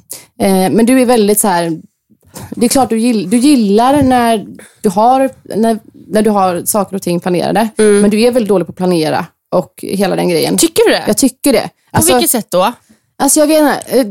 eh, 0.46 0.70
men 0.72 0.86
du 0.86 1.00
är 1.00 1.06
väldigt 1.06 1.40
så 1.40 1.48
här, 1.48 1.78
det 2.50 2.66
är 2.66 2.68
klart 2.68 2.88
du, 2.90 2.98
gill, 2.98 3.30
du 3.30 3.36
gillar 3.36 4.02
när 4.02 4.46
du, 4.82 4.88
har, 4.88 5.30
när, 5.56 5.78
när 6.08 6.22
du 6.22 6.30
har 6.30 6.62
saker 6.64 6.96
och 6.96 7.02
ting 7.02 7.20
planerade, 7.20 7.68
men 7.76 8.10
du 8.10 8.20
är 8.20 8.30
väldigt 8.32 8.48
dålig 8.48 8.66
på 8.66 8.70
att 8.70 8.76
planera 8.76 9.26
och 9.54 9.72
hela 9.82 10.16
den 10.16 10.28
grejen. 10.28 10.58
Tycker 10.58 10.84
du 10.84 10.90
det? 10.90 11.04
jag 11.06 11.16
tycker 11.16 11.52
det. 11.52 11.60
på 11.62 11.96
Alltså, 11.96 12.12
vilket 12.14 12.30
sätt 12.30 12.46
då? 12.50 12.72
Alltså 13.18 13.40
jag 13.40 13.46
vet 13.46 13.58
inte. 13.60 13.98
eh, 14.00 14.06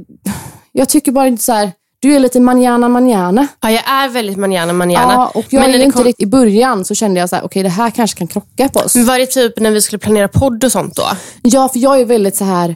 Jag 0.72 0.90
tycker 0.90 1.12
bara 1.12 1.28
inte 1.28 1.44
så 1.44 1.54
här. 1.54 1.72
Du 2.00 2.16
är 2.16 2.20
lite 2.20 2.40
manjana 2.40 2.90
manjana. 2.90 3.48
Ja, 3.62 3.72
jag 3.72 3.90
är 3.90 4.10
väldigt 4.10 4.38
manjana 4.38 4.74
manjana. 4.74 5.14
Ja, 5.14 5.32
och 5.36 5.46
jag 5.50 5.62
men 5.62 5.70
är 5.76 5.80
inte 5.84 5.96
kom- 5.98 6.04
riktigt, 6.04 6.24
I 6.28 6.30
början 6.30 6.86
så 6.86 6.96
kände 6.96 7.20
jag 7.20 7.30
så 7.30 7.36
här, 7.36 7.46
okej 7.46 7.64
det 7.64 7.70
här 7.70 7.90
kanske 7.90 8.18
kan 8.18 8.28
krocka 8.28 8.70
på 8.70 8.80
oss. 8.80 8.96
Men 8.96 9.06
var 9.06 9.20
det 9.20 9.26
typ 9.26 9.60
när 9.60 9.72
vi 9.72 9.82
skulle 9.82 10.00
planera 10.00 10.28
podd 10.28 10.64
och 10.64 10.72
sånt 10.72 10.96
då? 10.96 11.04
Ja, 11.42 11.70
för 11.70 11.80
jag 11.80 12.00
är 12.02 12.06
väldigt 12.06 12.36
så 12.36 12.44
här. 12.46 12.76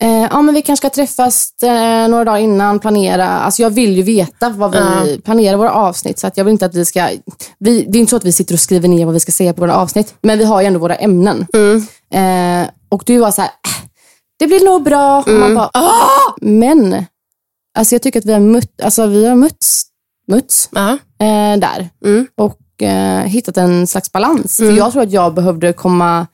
Eh, 0.00 0.22
ja, 0.30 0.42
men 0.42 0.54
vi 0.54 0.62
kanske 0.62 0.88
ska 0.88 0.94
träffas 0.94 1.52
eh, 1.62 2.08
några 2.08 2.24
dagar 2.24 2.38
innan, 2.38 2.78
planera. 2.78 3.28
Alltså 3.28 3.62
jag 3.62 3.70
vill 3.70 3.96
ju 3.96 4.02
veta 4.02 4.48
vad 4.50 4.72
vi 4.72 5.20
planerar 5.20 5.56
våra 5.56 5.72
avsnitt. 5.72 6.18
Så 6.18 6.26
att 6.26 6.36
jag 6.36 6.44
vill 6.44 6.52
inte 6.52 6.66
att 6.66 6.74
vi 6.74 6.84
ska... 6.84 7.08
Vi, 7.58 7.82
det 7.84 7.98
är 7.98 8.00
inte 8.00 8.10
så 8.10 8.16
att 8.16 8.24
vi 8.24 8.32
sitter 8.32 8.54
och 8.54 8.60
skriver 8.60 8.88
ner 8.88 9.04
vad 9.04 9.14
vi 9.14 9.20
ska 9.20 9.32
säga 9.32 9.52
på 9.54 9.60
våra 9.60 9.76
avsnitt. 9.76 10.14
Men 10.22 10.38
vi 10.38 10.44
har 10.44 10.60
ju 10.60 10.66
ändå 10.66 10.78
våra 10.80 10.94
ämnen. 10.94 11.46
Eh, 12.14 12.68
och 12.88 13.02
du 13.06 13.18
var 13.18 13.30
så 13.30 13.40
här, 13.42 13.48
"Äh, 13.50 13.86
det 14.38 14.46
blir 14.46 14.64
nog 14.64 14.82
bra. 14.82 15.18
Och 15.18 15.28
man 15.28 15.54
bara, 15.54 15.70
"Ah!" 15.74 16.34
Men, 16.40 17.04
alltså 17.78 17.94
jag 17.94 18.02
tycker 18.02 18.18
att 18.18 18.26
vi 18.26 18.32
har 18.32 18.40
mött, 18.40 18.80
alltså 18.82 19.06
vi 19.06 19.26
har 19.26 19.34
mötts, 19.36 19.82
mötts 20.28 20.68
Ja. 20.72 20.90
eh, 21.26 21.58
där. 21.58 21.88
Och 22.36 22.82
eh, 22.82 23.22
hittat 23.24 23.56
en 23.56 23.86
slags 23.86 24.12
balans. 24.12 24.56
För 24.56 24.64
jag 24.76 24.92
tror 24.92 25.02
att 25.02 25.12
jag 25.12 25.34
behövde 25.34 25.72
komma, 25.72 26.26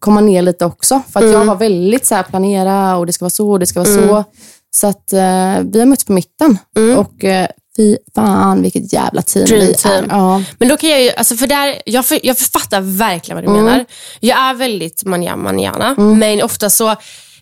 komma 0.00 0.20
ner 0.20 0.42
lite 0.42 0.64
också. 0.64 1.02
För 1.12 1.20
att 1.26 1.32
jag 1.32 1.44
var 1.44 1.54
väldigt 1.56 2.06
så 2.06 2.14
här, 2.14 2.22
planera 2.22 2.96
och 2.96 3.06
det 3.06 3.12
ska 3.12 3.24
vara 3.24 3.30
så 3.30 3.50
och 3.50 3.58
det 3.58 3.66
ska 3.66 3.80
vara 3.82 3.94
så. 3.94 4.24
Så 4.70 4.86
att 4.86 5.12
eh, 5.12 5.60
vi 5.72 5.78
har 5.78 5.84
mötts 5.84 6.04
på 6.04 6.12
mitten. 6.12 6.58
Och 6.96 7.24
eh, 7.24 7.48
fy 7.76 7.96
fan 8.14 8.62
vilket 8.62 8.92
jävla 8.92 9.22
team 9.22 9.44
Dream 9.44 9.66
vi 9.66 9.74
team. 9.74 10.04
är. 10.04 10.08
Ja. 10.16 10.42
Men 10.58 10.68
då 10.68 10.76
kan 10.76 10.90
jag 10.90 11.02
ju, 11.02 11.10
alltså 11.10 11.36
för 11.36 11.46
där, 11.46 11.82
jag, 11.86 12.06
för, 12.06 12.18
jag 12.22 12.38
fattar 12.38 12.80
verkligen 12.80 13.36
vad 13.36 13.44
du 13.44 13.50
Mm. 13.50 13.64
menar. 13.64 13.84
Jag 14.20 14.38
är 14.38 14.54
väldigt 14.54 15.04
manjana, 15.04 15.36
manjana 15.42 15.94
men 15.98 16.42
ofta 16.42 16.70
så, 16.70 16.96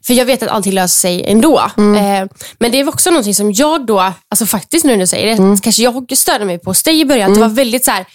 för 0.07 0.15
jag 0.15 0.25
vet 0.25 0.43
att 0.43 0.49
allting 0.49 0.73
löser 0.73 1.01
sig 1.01 1.25
ändå. 1.27 1.63
Mm. 1.77 2.23
Eh, 2.23 2.29
men 2.59 2.71
det 2.73 2.81
är 2.81 2.89
också 2.89 3.11
någonting 3.11 3.35
som 3.35 3.53
jag 3.53 3.87
då, 3.87 4.13
alltså 4.29 4.47
faktiskt 4.47 4.85
nu 4.85 4.93
när 4.93 4.99
du 4.99 5.07
säger 5.07 5.27
det, 5.27 5.33
Mm. 5.43 5.59
kanske 5.59 5.83
jag 5.83 6.17
störde 6.17 6.45
mig 6.45 6.59
på 6.59 6.71
hos 6.71 6.83
dig 6.83 7.01
i 7.01 7.05
början, 7.05 7.31
att 7.31 7.35
det 7.35 7.41
var 7.41 7.49
väldigt 7.49 7.85
så 7.85 7.91
här, 7.91 8.07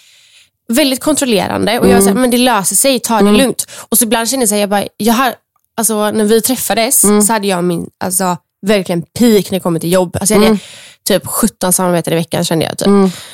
väldigt 0.72 1.00
kontrollerande 1.00 1.78
och 1.78 1.86
jag 1.86 1.90
Mm. 1.90 1.94
var 1.96 2.02
så 2.02 2.08
här, 2.08 2.20
men 2.20 2.30
det 2.30 2.38
löser 2.38 2.76
sig, 2.76 3.00
ta 3.00 3.20
det 3.22 3.32
lugnt. 3.32 3.66
Och 3.88 3.98
så 3.98 4.04
ibland 4.04 4.28
kände 4.28 4.42
jag 4.42 4.48
så 4.48 4.54
här, 4.54 4.60
jag 4.60 4.70
bara, 4.70 4.84
jag 4.96 5.14
har, 5.14 5.34
alltså 5.76 6.10
när 6.10 6.24
vi 6.24 6.40
träffades 6.40 7.04
Mm. 7.04 7.22
så 7.22 7.32
hade 7.32 7.46
jag 7.46 7.64
min, 7.64 7.86
alltså 8.04 8.36
verkligen 8.66 9.02
peak 9.02 9.50
när 9.50 9.58
det 9.58 9.60
kommer 9.60 9.80
till 9.80 9.92
jobb. 9.92 10.16
Alltså 10.20 10.34
jag 10.34 10.42
Mm. 10.42 10.48
hade 10.52 10.60
typ 11.08 11.26
17 11.26 11.72
samarbeten 11.72 12.12
i 12.12 12.16
veckan 12.16 12.44
kände 12.44 12.64
jag. 12.64 12.78
Typ. 12.78 12.88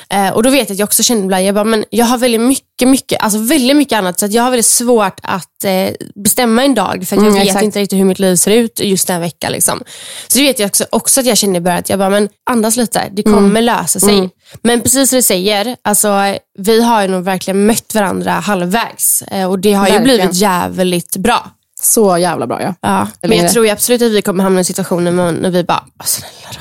Eh, 0.09 0.29
och 0.29 0.43
då 0.43 0.49
vet 0.49 0.69
jag 0.69 0.75
att 0.75 0.79
jag 0.79 0.85
också 0.85 1.03
kände 1.03 1.23
ibland, 1.23 1.43
jag 1.45 1.55
bara, 1.55 1.63
men 1.63 1.85
jag 1.89 2.05
har 2.05 2.17
väldigt 2.17 2.41
mycket, 2.41 2.87
mycket, 2.87 3.21
alltså 3.23 3.39
väldigt 3.39 3.77
mycket 3.77 3.97
annat. 3.97 4.19
Så 4.19 4.25
jag 4.29 4.43
har 4.43 4.49
väldigt 4.49 4.65
svårt 4.65 5.19
att 5.23 5.63
eh, 5.63 5.89
bestämma 6.15 6.63
en 6.63 6.75
dag. 6.75 7.05
För 7.07 7.15
att 7.15 7.21
jag 7.23 7.27
Mm, 7.27 7.33
vet 7.33 7.43
exakt. 7.47 7.63
inte 7.63 7.79
riktigt 7.79 7.99
hur 7.99 8.05
mitt 8.05 8.19
liv 8.19 8.35
ser 8.35 8.51
ut 8.51 8.79
just 8.79 9.07
den 9.07 9.21
veckan. 9.21 9.51
Liksom. 9.51 9.83
Så 10.27 10.37
det 10.37 10.43
vet 10.43 10.59
jag 10.59 10.67
också, 10.67 10.85
också 10.89 11.19
att 11.19 11.25
jag 11.25 11.37
kände 11.37 11.57
i 11.57 11.61
början, 11.61 11.79
att 11.79 11.89
jag 11.89 11.99
bara, 11.99 12.09
men 12.09 12.29
andas 12.49 12.75
lite, 12.77 13.03
det 13.11 13.23
kommer 13.23 13.37
Mm. 13.37 13.63
lösa 13.63 13.99
sig. 13.99 14.29
Men 14.63 14.81
precis 14.81 15.09
som 15.09 15.15
du 15.17 15.21
säger, 15.21 15.75
alltså, 15.81 16.35
vi 16.57 16.81
har 16.83 17.01
ju 17.01 17.07
nog 17.07 17.23
verkligen 17.23 17.65
mött 17.65 17.95
varandra 17.95 18.31
halvvägs. 18.31 19.21
Eh, 19.21 19.49
och 19.49 19.59
det 19.59 19.73
har 19.73 19.87
ju 19.87 19.93
Verkligen. 19.93 20.17
blivit 20.17 20.35
jävligt 20.35 21.15
bra. 21.17 21.49
Så 21.81 22.17
jävla 22.17 22.47
bra 22.47 22.61
ja. 22.61 22.73
Ja. 22.81 23.07
Eller 23.21 23.29
Men 23.29 23.37
jag 23.37 23.45
det- 23.47 23.53
tror 23.53 23.65
ju 23.65 23.71
absolut 23.71 24.01
att 24.01 24.11
vi 24.11 24.21
kommer 24.21 24.43
hamna 24.43 24.59
i 24.61 24.63
situationer 24.63 25.11
när 25.31 25.49
vi 25.49 25.63
bara, 25.63 25.83
"Åh, 25.99 26.05
snälla. 26.05 26.59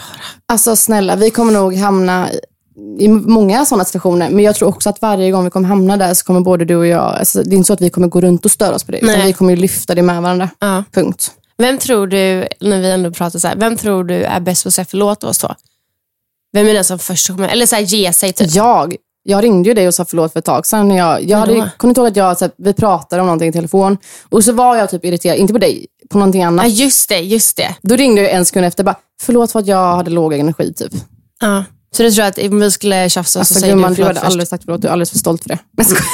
Alltså 0.52 0.76
snälla, 0.76 1.16
vi 1.16 1.30
kommer 1.30 1.52
nog 1.52 1.74
hamna 1.74 2.28
i- 2.98 3.08
många 3.08 3.64
sådana 3.66 3.84
situationer. 3.84 4.30
Men 4.30 4.44
jag 4.44 4.54
tror 4.56 4.68
också 4.68 4.88
att 4.90 5.02
varje 5.02 5.30
gång 5.30 5.44
vi 5.44 5.50
kommer 5.50 5.68
hamna 5.68 5.96
där 5.96 6.14
så 6.14 6.24
kommer 6.24 6.40
både 6.40 6.64
du 6.64 6.76
och 6.76 6.86
jag, 6.86 7.00
alltså, 7.00 7.42
det 7.42 7.54
är 7.54 7.56
inte 7.56 7.66
så 7.66 7.72
att 7.72 7.80
vi 7.80 7.90
kommer 7.90 8.08
gå 8.08 8.20
runt 8.20 8.44
och 8.44 8.50
störa 8.50 8.74
oss 8.74 8.84
på 8.84 8.92
det. 8.92 8.98
Utan 8.98 9.18
Nej. 9.18 9.26
vi 9.26 9.32
kommer 9.32 9.50
ju 9.50 9.56
lyfta 9.56 9.94
det 9.94 10.02
med 10.02 10.22
varandra. 10.22 10.50
Ja. 10.58 10.84
Punkt. 10.92 11.30
Vem 11.58 11.78
tror 11.78 12.06
du, 12.06 12.46
när 12.60 12.80
vi 12.80 12.90
ändå 12.90 13.10
pratar 13.10 13.38
så 13.38 13.48
här, 13.48 13.56
vem 13.56 13.76
tror 13.76 14.04
du 14.04 14.14
är 14.22 14.40
bäst 14.40 14.62
på 14.64 14.68
att 14.68 14.74
säga 14.74 14.84
förlåt 14.90 15.24
oss 15.24 15.38
då? 15.38 15.54
Vem 16.52 16.66
är 16.68 16.74
den 16.74 16.84
som 16.84 16.98
först 16.98 17.26
kommer, 17.28 17.48
eller 17.48 17.66
så 17.66 17.74
här, 17.76 17.82
ge 17.82 18.12
sig 18.12 18.32
typ? 18.32 18.54
Jag, 18.54 18.96
jag 19.22 19.44
ringde 19.44 19.68
ju 19.68 19.74
dig 19.74 19.88
och 19.88 19.94
sa 19.94 20.04
förlåt 20.04 20.32
för 20.32 20.38
ett 20.38 20.44
tag 20.44 20.66
sedan. 20.66 20.90
Jag, 20.90 21.22
jag 21.24 21.38
hade, 21.38 21.70
kunde 21.78 21.90
inte 21.90 22.00
ihåg 22.00 22.08
att 22.08 22.16
jag, 22.16 22.38
så 22.38 22.44
här, 22.44 22.52
vi 22.56 22.72
pratade 22.72 23.22
om 23.22 23.26
någonting 23.26 23.48
i 23.48 23.52
telefon. 23.52 23.98
Och 24.28 24.44
så 24.44 24.52
var 24.52 24.76
jag 24.76 24.90
typ 24.90 25.04
irriterad, 25.04 25.36
inte 25.38 25.52
på 25.52 25.58
dig, 25.58 25.86
på 26.10 26.18
någonting 26.18 26.42
annat. 26.42 26.64
Ja, 26.66 26.70
just 26.72 27.08
det, 27.08 27.18
just 27.20 27.56
det. 27.56 27.76
Då 27.82 27.96
ringde 27.96 28.22
jag 28.22 28.30
en 28.32 28.44
sekund 28.44 28.66
efter 28.66 28.84
bara, 28.84 28.96
förlåt 29.22 29.52
för 29.52 29.58
att 29.58 29.66
jag 29.66 29.96
hade 29.96 30.10
låg 30.10 30.34
energi 30.34 30.74
typ. 30.74 30.92
Ja. 31.40 31.64
Så 31.96 32.02
du 32.02 32.10
tror 32.10 32.24
att 32.24 32.38
om 32.38 32.60
vi 32.60 32.70
skulle 32.70 33.08
tjafsa 33.10 33.32
så 33.32 33.38
Alltså 33.38 33.54
säger 33.54 33.74
gumman, 33.74 33.90
du 33.90 33.96
du 33.96 34.02
förlåt 34.02 34.08
hade 34.08 34.20
först? 34.20 34.30
aldrig 34.32 34.48
sagt 34.48 34.64
förlåt, 34.64 34.82
du 34.82 34.88
är 34.88 34.92
alldeles 34.92 35.10
för 35.10 35.18
stolt 35.18 35.42
för 35.42 35.48
det. 35.48 35.58
Jag 35.76 35.86
skojar. 35.92 36.04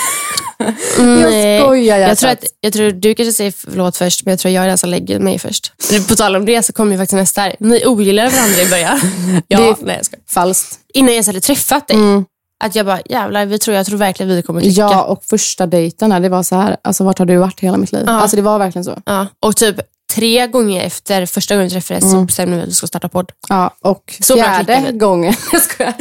Nej. 0.99 1.55
Jag 1.57 1.63
skojar 1.65 1.99
jag 1.99 2.19
tror, 2.19 2.31
att, 2.31 2.45
jag 2.61 2.73
tror 2.73 2.91
du 2.93 3.15
kanske 3.15 3.33
säger 3.33 3.55
förlåt 3.57 3.97
först, 3.97 4.25
men 4.25 4.33
jag 4.33 4.39
tror 4.39 4.53
jag 4.55 4.65
är 4.65 4.69
den 4.69 4.79
som 4.79 4.91
lägger 4.91 5.19
mig 5.21 5.39
först. 5.39 5.73
På 6.09 6.17
tal 6.17 6.37
om 6.37 6.45
det 6.45 6.63
så 6.63 6.73
kommer 6.73 6.93
ju 6.93 6.99
faktiskt 6.99 7.17
nästa 7.17 7.41
här. 7.41 7.57
Ni 7.61 7.87
ogillar 7.87 8.31
varandra 8.31 8.63
i 8.63 8.67
början. 8.71 9.01
ja, 9.49 9.59
Det 9.59 9.65
är- 9.69 9.77
nej 9.87 9.97
jag 9.97 10.07
skojar. 10.07 10.23
Falskt. 10.29 10.79
Innan 10.95 11.07
jag 11.09 11.15
ens 11.15 11.27
hade 11.27 11.41
träffat 11.41 11.89
dig. 11.89 11.97
Att 12.65 12.75
jag 12.75 12.87
bara, 12.87 13.01
jävlar, 13.05 13.47
vi 13.47 13.59
tror, 13.59 13.77
jag 13.77 13.87
tror 13.87 13.99
verkligen 13.99 14.37
vi 14.37 14.43
kommer 14.43 14.61
tycka. 14.61 14.81
Ja, 14.81 15.03
och 15.03 15.25
första 15.25 15.67
dejten, 15.67 16.23
det 16.23 16.29
var 16.29 16.43
så 16.43 16.57
här, 16.57 16.77
alltså 16.85 17.05
vart 17.05 17.19
har 17.19 17.27
du 17.27 17.37
varit 17.37 17.61
hela 17.61 17.77
mitt 17.77 17.93
liv? 17.93 18.03
Ja. 18.07 18.13
Alltså 18.13 18.37
det 18.37 18.43
var 18.43 18.59
verkligen 18.59 18.85
så. 18.85 18.99
Ja. 19.07 19.27
Och 19.41 19.57
typ 19.57 19.77
tre 20.15 20.47
gånger 20.47 20.85
efter 20.85 21.27
första 21.27 21.55
gången 21.55 21.69
vi 21.69 21.73
träffades 21.75 22.11
så 22.11 22.23
bestämde 22.23 22.57
vi 22.57 22.63
att 22.63 22.69
vi 22.69 22.73
ska 22.73 22.87
starta 22.87 23.09
podd. 23.09 23.33
Ja, 23.49 23.75
och 23.81 24.17
Så 24.21 24.35
fjärde 24.35 24.93
gången, 24.93 25.35
jag 25.53 25.63
skojar. 25.63 25.95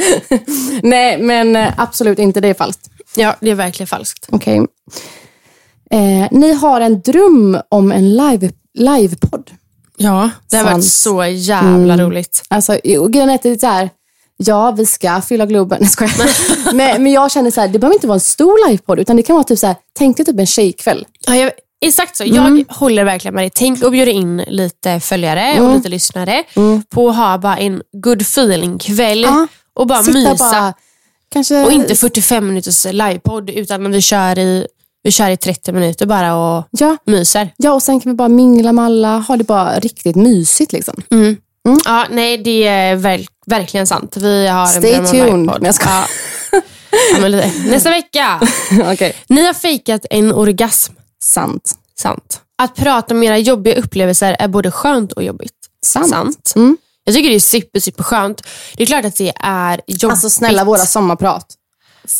Nej, 0.82 1.18
men 1.18 1.56
eh, 1.56 1.72
absolut 1.76 2.18
inte, 2.18 2.40
det 2.40 2.48
är 2.48 2.54
falskt. 2.54 2.90
Ja, 3.16 3.36
det 3.40 3.50
är 3.50 3.54
verkligen 3.54 3.86
falskt. 3.86 4.26
Okej. 4.30 4.66
Eh, 5.90 6.28
ni 6.30 6.52
har 6.52 6.80
en 6.80 7.00
dröm 7.00 7.58
om 7.68 7.92
en 7.92 8.16
live, 8.16 8.50
livepodd. 8.74 9.50
Ja, 9.96 10.30
det 10.50 10.56
har 10.56 10.64
varit 10.64 10.84
så 10.84 11.24
jävla 11.24 11.96
roligt. 11.96 12.42
Alltså, 12.48 12.78
grejen 12.84 13.30
är 13.30 13.34
att 13.34 13.42
det 13.42 13.62
är 13.62 13.90
ja 14.36 14.70
vi 14.70 14.86
ska 14.86 15.20
fylla 15.20 15.46
Globen. 15.46 15.78
Nej, 15.80 15.88
skojar. 15.90 16.72
men, 16.72 17.02
men 17.02 17.12
jag 17.12 17.30
känner 17.30 17.50
så 17.50 17.60
här, 17.60 17.68
det 17.68 17.78
behöver 17.78 17.94
inte 17.94 18.06
vara 18.06 18.16
en 18.16 18.20
stor 18.20 18.68
livepodd, 18.68 18.98
utan 18.98 19.16
det 19.16 19.22
kan 19.22 19.34
vara 19.34 19.44
typ 19.44 19.58
så 19.58 19.66
här, 19.66 19.76
tänk 19.98 20.16
dig 20.16 20.26
typ 20.26 20.38
en 20.38 20.46
tjejkväll. 20.46 21.06
Ja, 21.26 21.36
jag, 21.36 21.52
exakt 21.86 22.16
så. 22.16 22.24
Jag 22.26 22.64
håller 22.68 23.04
verkligen 23.04 23.34
med 23.34 23.42
dig. 23.44 23.50
Tänk 23.54 23.82
att 23.82 23.92
bjuda 23.92 24.10
in 24.10 24.36
lite 24.48 25.00
följare 25.00 25.60
och 25.60 25.76
lite 25.76 25.88
lyssnare 25.88 26.44
på 26.90 27.08
att 27.08 27.16
ha 27.16 27.38
bara 27.38 27.56
en 27.58 27.82
good 27.92 28.22
feeling-kväll 28.22 29.22
Ja. 29.22 29.46
och 29.74 29.86
bara 29.86 30.02
Sitta 30.02 30.18
mysa. 30.18 30.50
bara, 30.50 30.74
kanske... 31.32 31.64
Och 31.64 31.72
inte 31.72 31.94
45 31.96 32.46
minuters 32.46 32.84
livepodd 32.84 33.50
utan 33.50 33.90
vi 33.92 34.00
kör 34.00 34.38
i, 34.38 34.66
vi 35.02 35.10
kör 35.10 35.30
i 35.30 35.36
30 35.36 35.72
minuter 35.72 36.06
bara 36.06 36.34
och 36.36 36.64
Ja, 36.70 36.96
myser. 37.06 37.50
ja, 37.56 37.72
och 37.72 37.82
sen 37.82 38.00
kan 38.00 38.12
vi 38.12 38.16
bara 38.16 38.28
mingla 38.28 38.72
med 38.72 38.84
alla, 38.84 39.18
ha 39.18 39.36
det 39.36 39.44
bara 39.44 39.78
riktigt 39.78 40.16
mysigt. 40.16 40.72
Liksom. 40.72 41.02
Ja, 41.84 42.06
nej, 42.10 42.38
det 42.38 42.66
är 42.66 42.96
verk, 42.96 43.28
verkligen 43.46 43.86
sant. 43.86 44.16
Vi 44.16 44.46
har 44.46 44.66
Stay 44.66 44.92
en 44.92 45.06
tuned. 45.06 45.46
Nej, 45.46 45.56
jag 45.62 45.74
skojar. 45.74 46.06
Ja. 46.52 47.28
Ja. 47.28 47.50
Nästa 47.66 47.90
vecka. 47.90 48.40
Okej. 48.92 49.14
Ni 49.28 49.46
har 49.46 49.54
fejkat 49.54 50.06
en 50.10 50.32
orgasm. 50.32 50.92
Sant. 51.24 51.72
Sant. 51.98 52.40
Att 52.62 52.74
prata 52.74 53.14
om 53.14 53.22
era 53.22 53.38
jobbiga 53.38 53.74
upplevelser 53.78 54.36
är 54.38 54.48
både 54.48 54.70
skönt 54.70 55.12
och 55.12 55.22
jobbigt. 55.22 55.52
Sant. 55.84 56.52
Mm. 56.56 56.76
Jag 57.04 57.14
tycker 57.14 57.28
det 57.30 57.34
är 57.36 57.40
super, 57.40 57.80
super 57.80 58.02
skönt. 58.04 58.42
Det 58.76 58.82
är 58.82 58.86
klart 58.86 59.04
att 59.04 59.16
det 59.16 59.32
är 59.40 59.80
jobbigt. 59.86 60.04
Alltså 60.04 60.30
snälla, 60.30 60.64
våra 60.64 60.78
sommarprat. 60.78 61.46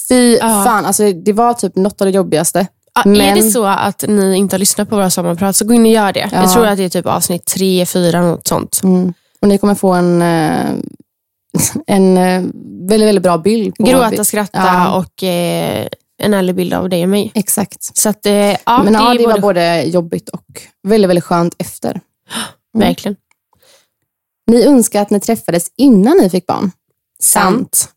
Fy 0.08 0.38
fan, 0.38 0.86
alltså, 0.86 1.12
det 1.12 1.32
var 1.32 1.54
typ 1.54 1.76
något 1.76 2.00
av 2.00 2.04
det 2.06 2.10
jobbigaste. 2.10 2.66
Ja, 2.94 3.02
Är 3.02 3.06
men- 3.08 3.34
det 3.36 3.50
så 3.50 3.64
att 3.66 4.04
ni 4.08 4.36
inte 4.36 4.54
har 4.54 4.58
lyssnat 4.58 4.88
på 4.90 4.96
våra 4.96 5.10
sommarprat 5.10 5.56
så 5.56 5.64
gå 5.64 5.74
in 5.74 5.82
och 5.86 5.90
gör 5.92 6.12
det. 6.12 6.28
Ja. 6.32 6.40
Jag 6.42 6.52
tror 6.52 6.66
att 6.66 6.76
det 6.76 6.84
är 6.84 6.88
typ 6.88 7.06
avsnitt 7.06 7.44
tre, 7.44 7.86
fyra, 7.86 8.20
något 8.22 8.46
sånt. 8.48 8.80
Mm. 8.84 9.12
Och 9.40 9.48
ni 9.48 9.58
kommer 9.58 9.74
få 9.74 9.92
en, 9.92 10.22
eh, 10.22 10.70
en 11.86 12.16
eh, 12.16 12.42
väldigt, 12.88 13.08
väldigt 13.08 13.22
bra 13.22 13.38
bild. 13.38 13.76
På 13.76 13.84
Gråta, 13.84 14.24
skratta 14.24 14.58
Ja. 14.58 14.96
och 14.96 15.22
eh, 15.22 15.88
en 16.24 16.34
ärlig 16.34 16.54
bild 16.54 16.74
av 16.74 16.88
dig 16.88 17.02
och 17.02 17.08
mig. 17.08 17.32
Exakt. 17.34 17.98
Så 17.98 18.08
att, 18.08 18.26
eh, 18.26 18.32
ja, 18.34 18.82
Men 18.82 18.92
det, 18.92 18.98
ja, 18.98 19.12
det 19.14 19.18
både, 19.18 19.32
var 19.32 19.38
både 19.40 19.82
jobbigt 19.82 20.28
och 20.28 20.44
väldigt, 20.88 21.08
väldigt 21.10 21.24
skönt 21.24 21.54
efter. 21.58 22.00
Verkligen. 22.78 23.16
Ni 24.46 24.64
önskar 24.64 25.02
att 25.02 25.10
ni 25.10 25.20
träffades 25.20 25.66
innan 25.76 26.16
ni 26.16 26.30
fick 26.30 26.46
barn. 26.46 26.70
Sant. 27.20 27.88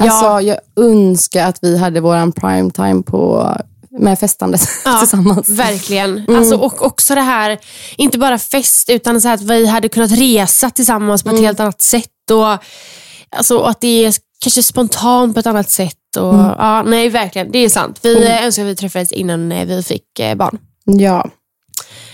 Alltså, 0.00 0.24
Ja. 0.26 0.40
jag 0.42 0.58
önskar 0.76 1.46
att 1.46 1.58
vi 1.62 1.78
hade 1.78 2.00
våran 2.00 2.32
prime 2.32 2.70
time 2.70 3.02
på, 3.02 3.52
med 3.90 4.18
festandet 4.18 4.60
Ja, 4.84 4.98
tillsammans. 4.98 5.48
Verkligen. 5.48 6.18
Mm. 6.18 6.36
Alltså, 6.36 6.56
och 6.56 6.82
också 6.86 7.14
det 7.14 7.20
här, 7.20 7.58
inte 7.96 8.18
bara 8.18 8.38
fest, 8.38 8.90
utan 8.90 9.20
så 9.20 9.28
att 9.28 9.42
vi 9.42 9.66
hade 9.66 9.88
kunnat 9.88 10.10
resa 10.10 10.70
tillsammans 10.70 11.22
Mm. 11.24 11.32
på 11.34 11.36
ett 11.40 11.46
helt 11.46 11.60
annat 11.60 11.82
sätt. 11.82 12.30
Och, 12.30 12.58
alltså, 13.36 13.58
och 13.58 13.70
att 13.70 13.80
det 13.80 14.04
är 14.04 14.14
kanske 14.40 14.62
spontant 14.62 15.34
på 15.34 15.40
ett 15.40 15.46
annat 15.46 15.70
sätt. 15.70 15.97
Och, 16.16 16.34
Mm. 16.34 16.46
ja, 16.58 16.82
nej, 16.82 17.08
verkligen. 17.08 17.50
Det 17.52 17.58
är 17.58 17.68
sant. 17.68 18.00
Vi 18.02 18.26
eh, 18.26 18.44
önskar 18.44 18.62
att 18.62 18.68
vi 18.68 18.76
träffades 18.76 19.12
innan 19.12 19.52
eh, 19.52 19.66
vi 19.66 19.82
fick 19.82 20.18
eh, 20.20 20.34
barn. 20.34 20.58
Ja, 20.84 21.30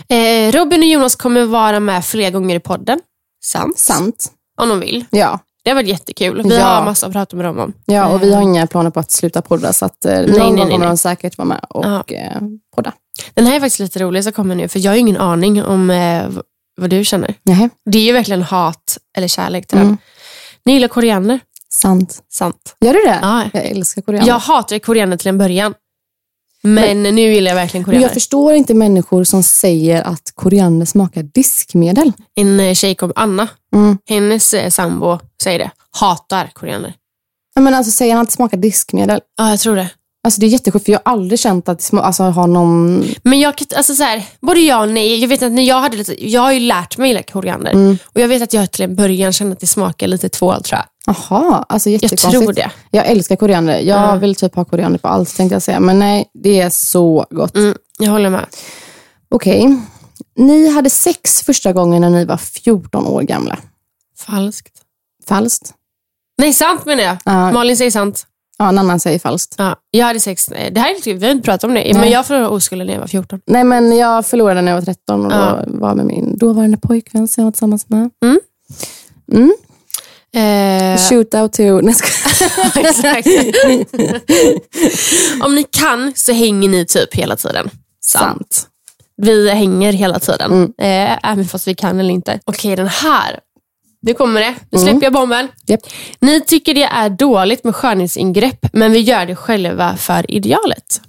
Eh, 0.08 0.52
Robin 0.52 0.80
och 0.80 0.86
Jonas 0.86 1.16
kommer 1.16 1.44
vara 1.44 1.80
med 1.80 2.04
fler 2.04 2.30
gånger 2.30 2.56
i 2.56 2.60
podden. 2.60 3.00
Sant. 3.44 3.78
sant. 3.78 4.32
Om 4.60 4.68
de 4.68 4.80
vill. 4.80 5.04
Ja. 5.10 5.38
Det 5.64 5.70
har 5.70 5.74
varit 5.74 5.88
jättekul. 5.88 6.42
Vi 6.44 6.56
Ja. 6.56 6.64
har 6.64 6.84
massa 6.84 7.06
att 7.06 7.12
prata 7.12 7.36
med 7.36 7.44
dem 7.46 7.58
om. 7.58 7.72
ja, 7.86 8.08
och 8.08 8.22
vi 8.22 8.34
har 8.34 8.42
inga 8.42 8.66
planer 8.66 8.90
på 8.90 9.00
att 9.00 9.10
sluta 9.12 9.42
podda, 9.42 9.72
så 9.72 9.84
att, 9.84 10.04
eh, 10.04 10.12
någon 10.20 10.24
nej, 10.30 10.38
gång 10.40 10.54
nej, 10.54 10.64
kommer 10.64 10.78
nej. 10.78 10.88
de 10.88 10.96
säkert 10.96 11.38
vara 11.38 11.48
med 11.48 11.60
och 11.70 12.12
eh, 12.12 12.40
podda. 12.76 12.92
Den 13.34 13.46
här 13.46 13.56
är 13.56 13.60
faktiskt 13.60 13.80
lite 13.80 13.98
rolig 13.98 14.24
som 14.24 14.32
kommer 14.32 14.54
nu, 14.54 14.68
för 14.68 14.78
jag 14.78 14.92
har 14.92 14.96
ingen 14.96 15.16
aning 15.16 15.62
om 15.64 15.90
eh, 15.90 16.22
vad 16.76 16.90
du 16.90 17.04
känner. 17.04 17.34
Nej, 17.42 17.68
Det 17.90 17.98
är 17.98 18.02
ju 18.02 18.12
verkligen 18.12 18.42
hat 18.42 18.98
eller 19.16 19.28
kärlek 19.28 19.66
till 19.66 19.78
Mm. 19.78 19.88
den. 19.88 19.98
Ni 20.64 20.72
gillar 20.72 20.88
koriander. 20.88 21.40
Sant. 21.74 22.22
Sant. 22.30 22.76
Gör 22.80 22.92
du 22.94 23.00
det? 23.00 23.18
Ja. 23.22 23.48
Jag 23.52 23.64
älskar 23.64 24.02
koriander. 24.02 24.28
Jag 24.32 24.38
hatade 24.38 24.78
koriander 24.80 25.16
till 25.16 25.28
en 25.28 25.38
början. 25.38 25.74
Men, 26.66 27.02
nu 27.02 27.20
gillar 27.34 27.50
jag 27.50 27.56
verkligen 27.56 27.80
Men 27.80 27.84
koriander. 27.84 28.08
jag 28.08 28.14
förstår 28.14 28.54
inte 28.54 28.74
människor 28.74 29.24
som 29.24 29.42
säger 29.42 30.02
att 30.02 30.32
koriander 30.34 30.86
smakar 30.86 31.22
diskmedel. 31.22 32.12
En 32.34 32.60
eh, 32.60 32.74
tjej 32.74 32.94
kom, 32.94 33.12
Anna, 33.16 33.48
Mm. 33.74 33.98
hennes 34.08 34.54
eh, 34.54 34.70
sambo 34.70 35.18
säger 35.42 35.58
det. 35.58 35.70
Hatar 35.90 36.50
koriander. 36.52 36.94
Men 37.60 37.74
alltså, 37.74 37.90
säger 37.92 38.14
han 38.14 38.22
att 38.22 38.28
det 38.28 38.34
smakar 38.34 38.56
diskmedel? 38.56 39.20
Ja, 39.38 39.50
jag 39.50 39.60
tror 39.60 39.76
det. 39.76 39.90
Alltså, 40.24 40.40
det 40.40 40.46
är 40.46 40.48
jättesjukt, 40.48 40.84
för 40.84 40.92
jag 40.92 41.00
har 41.04 41.12
aldrig 41.12 41.38
känt 41.40 41.68
att 41.68 41.90
alltså, 41.94 42.22
har 42.22 42.46
någon... 42.46 43.04
Men 43.22 43.40
jag, 43.40 43.56
kan- 43.56 43.66
alltså 43.76 43.94
så 43.94 44.02
här, 44.02 44.22
både 44.40 44.60
ja 44.60 44.80
och 44.82 44.88
nej. 44.88 45.18
Jag 45.20 45.28
vet 45.28 45.42
att 45.42 45.52
när 45.52 45.62
jag 45.62 45.80
hade 45.80 45.96
lite, 45.96 46.28
jag 46.28 46.40
har 46.40 46.52
ju 46.52 46.60
lärt 46.60 46.98
mig 46.98 47.08
gilla 47.08 47.22
koriander. 47.22 47.72
Mm. 47.72 47.98
Och 48.04 48.20
jag 48.20 48.28
vet 48.28 48.42
att 48.42 48.52
jag 48.52 48.70
till 48.70 48.84
en 48.84 48.96
början 48.96 49.32
kände 49.32 49.52
att 49.52 49.60
det 49.60 49.66
smakar 49.66 50.06
lite 50.06 50.28
tvål 50.28 50.62
tror 50.62 50.78
jag. 50.78 51.14
Aha, 51.16 51.66
alltså 51.68 51.90
Jag 51.90 52.02
jättekonstigt. 52.02 52.32
tror 52.44 52.52
det. 52.52 52.70
Jag 52.90 53.06
älskar 53.06 53.36
koriander. 53.36 53.74
Jag 53.80 53.98
Ja. 54.00 54.14
vill 54.16 54.34
typ 54.34 54.54
ha 54.54 54.64
koriander 54.64 54.98
på 54.98 55.08
allt 55.08 55.36
tänkte 55.36 55.54
jag 55.54 55.62
säga. 55.62 55.80
Men 55.80 55.98
nej, 55.98 56.30
det 56.34 56.60
är 56.60 56.70
så 56.70 57.26
gott. 57.30 57.56
Mm, 57.56 57.74
jag 57.98 58.10
håller 58.10 58.30
med. 58.30 58.46
Okej. 59.30 59.76
Ni 60.36 60.68
hade 60.68 60.90
sex 60.90 61.42
första 61.42 61.72
gången 61.72 62.00
när 62.02 62.10
ni 62.10 62.24
var 62.24 62.36
14 62.36 63.06
år 63.06 63.22
gamla. 63.22 63.58
Falskt. 64.18 64.72
Falskt. 65.28 65.72
Nej, 66.38 66.52
sant 66.52 66.84
menar 66.86 67.02
jag. 67.02 67.16
Ja. 67.24 67.52
Malin 67.52 67.76
säger 67.76 67.90
sant. 67.90 68.26
Ja, 68.58 68.68
en 68.68 68.78
annan 68.78 69.00
säger 69.00 69.18
falskt. 69.18 69.54
Ja, 69.58 69.76
jag 69.90 70.06
hade 70.06 70.20
sex, 70.20 70.46
det 70.46 70.80
här 70.80 70.90
är 70.90 70.94
lite, 70.94 71.12
vi 71.12 71.26
har 71.26 71.32
inte 71.32 71.44
pratat 71.44 71.64
om 71.64 71.74
det, 71.74 71.90
men 71.92 72.00
Nej. 72.00 72.10
jag 72.12 72.26
förlorade 72.26 72.48
oskulden 72.54 72.86
när 72.86 72.94
jag 72.94 73.00
var 73.00 73.06
14. 73.08 73.40
Nej, 73.46 73.64
men 73.64 73.96
jag 73.96 74.26
förlorade 74.26 74.60
när 74.62 74.72
jag 74.72 74.78
var 74.78 74.84
13 74.84 75.24
och 75.24 75.30
då 75.30 75.36
Ja. 75.36 75.64
var 75.66 75.94
med 75.94 76.06
min 76.06 76.38
dåvarande 76.38 76.76
pojkvän 76.76 77.28
som 77.28 77.40
jag 77.40 77.44
var 77.46 77.52
tillsammans 77.52 77.88
med. 77.88 78.10
Mm. 78.24 78.40
Mm. 79.32 79.54
Eh, 80.36 80.98
Shoot 81.08 81.34
out 81.34 81.52
to... 81.52 81.62
Nej, 81.62 81.94
exakt. 82.76 83.26
Om 85.44 85.54
ni 85.54 85.64
kan 85.70 86.12
så 86.16 86.32
hänger 86.32 86.68
ni 86.68 86.86
typ 86.86 87.14
hela 87.14 87.36
tiden. 87.36 87.70
Sant. 88.04 88.66
Vi 89.22 89.50
hänger 89.50 89.92
hela 89.92 90.18
tiden, 90.18 90.52
Mm. 90.52 90.72
eh, 91.12 91.30
även 91.32 91.44
fast 91.48 91.68
vi 91.68 91.74
kan 91.74 92.00
eller 92.00 92.10
inte. 92.14 92.40
Okej, 92.44 92.76
den 92.76 92.88
här. 92.88 93.38
Nu 94.06 94.14
kommer 94.14 94.40
det. 94.40 94.54
Nu 94.70 94.78
släpper 94.78 95.02
jag 95.02 95.12
bomben. 95.12 95.38
Mm. 95.40 95.50
Japp. 95.66 95.80
Ni 96.20 96.40
tycker 96.40 96.74
det 96.74 96.82
är 96.84 97.08
dåligt 97.08 97.64
med 97.64 97.74
skönhetsingrepp, 97.76 98.66
men 98.72 98.92
vi 98.92 99.00
gör 99.00 99.26
det 99.26 99.36
själva 99.36 99.96
för 99.96 100.30
idealet. 100.30 101.00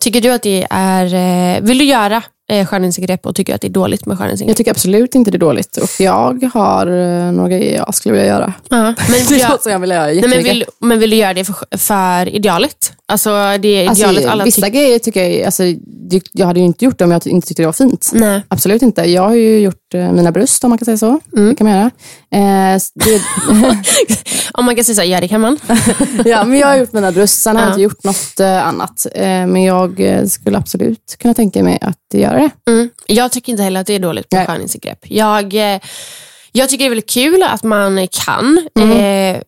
Tycker 0.00 0.20
du 0.20 0.30
att 0.30 0.42
det 0.42 0.66
är... 0.70 1.14
Eh, 1.14 1.62
vill 1.62 1.78
du 1.78 1.84
göra 1.84 2.22
eh, 2.50 2.66
skönhetsingrepp 2.66 3.26
och 3.26 3.34
tycker 3.34 3.54
att 3.54 3.60
det 3.60 3.66
är 3.66 3.70
dåligt 3.70 4.06
med 4.06 4.18
skönhetsingrepp? 4.18 4.50
Jag 4.50 4.56
tycker 4.56 4.70
absolut 4.70 5.14
inte 5.14 5.30
det 5.30 5.36
är 5.36 5.38
dåligt. 5.38 5.76
Och 5.76 5.90
jag 5.98 6.50
har 6.54 6.86
eh, 6.86 7.32
några 7.32 7.58
jag 7.58 7.94
skulle 7.94 8.12
vilja 8.12 8.28
göra. 8.28 8.52
Ja, 8.68 8.76
men, 8.76 8.94
Det 9.28 9.36
jag, 9.36 9.58
jag 9.64 9.78
vill 9.78 9.90
göra 9.90 10.06
nej, 10.06 10.28
men, 10.28 10.42
vill, 10.42 10.64
men 10.78 10.98
vill 10.98 11.10
du 11.10 11.16
göra 11.16 11.34
det 11.34 11.44
för, 11.44 11.78
för 11.78 12.28
idealet? 12.34 12.92
Alltså 13.06 13.30
det 13.60 13.68
är 13.68 13.88
Alltså, 13.88 14.04
idealet 14.04 14.26
alla 14.26 14.44
vissa 14.44 14.60
tycker... 14.60 14.78
grejer 14.78 14.98
tycker 14.98 15.24
jag, 15.28 15.42
alltså, 15.46 15.62
jag 16.32 16.46
hade 16.46 16.60
ju 16.60 16.66
inte 16.66 16.84
gjort 16.84 16.98
det 16.98 17.04
om 17.04 17.10
jag 17.10 17.26
inte 17.26 17.48
tyckte 17.48 17.62
det 17.62 17.66
var 17.66 17.72
fint. 17.72 18.10
Nej. 18.14 18.42
Absolut 18.48 18.82
inte. 18.82 19.02
Jag 19.10 19.22
har 19.22 19.34
ju 19.34 19.60
gjort 19.60 19.79
mina 19.98 20.32
bröst 20.32 20.64
om 20.64 20.70
man 20.70 20.78
kan 20.78 20.84
säga 20.86 20.96
så. 20.98 21.20
Mm. 21.36 21.48
Det 21.48 21.54
kan 21.54 21.66
man 21.66 21.76
göra. 21.76 21.90
Eh, 22.74 22.80
det, 22.94 23.22
Om 24.52 24.64
man 24.64 24.74
kan 24.76 24.84
säga 24.84 24.94
så, 24.96 25.02
ja 25.04 25.20
det 25.20 25.28
kan 25.28 25.40
man. 25.40 25.58
ja, 26.24 26.44
men 26.44 26.58
jag 26.58 26.66
har 26.66 26.76
gjort 26.76 26.92
mina 26.92 27.12
bröst, 27.12 27.42
sen 27.42 27.56
har 27.56 27.62
jag 27.62 27.68
Ja. 27.68 27.72
inte 27.72 27.82
gjort 27.82 28.04
något 28.04 28.40
eh, 28.40 28.66
annat. 28.68 29.06
Eh, 29.14 29.22
men 29.24 29.62
jag 29.62 30.00
eh, 30.00 30.24
skulle 30.26 30.58
absolut 30.58 31.16
kunna 31.18 31.34
tänka 31.34 31.62
mig 31.62 31.78
att 31.80 32.14
göra 32.20 32.38
det. 32.38 32.50
Mm. 32.72 32.88
Jag 33.06 33.32
tycker 33.32 33.52
inte 33.52 33.62
heller 33.62 33.80
att 33.80 33.86
det 33.86 33.94
är 33.94 33.98
dåligt 33.98 34.32
med 34.32 34.46
skönhetsingrepp. 34.46 34.98
Jag, 35.02 35.54
eh, 35.74 35.80
jag 36.52 36.68
tycker 36.68 36.84
det 36.84 36.88
är 36.88 36.90
väldigt 36.90 37.10
kul 37.10 37.42
att 37.42 37.62
man 37.62 38.08
kan. 38.26 38.66
Mm. 38.80 39.36
Eh, 39.36 39.42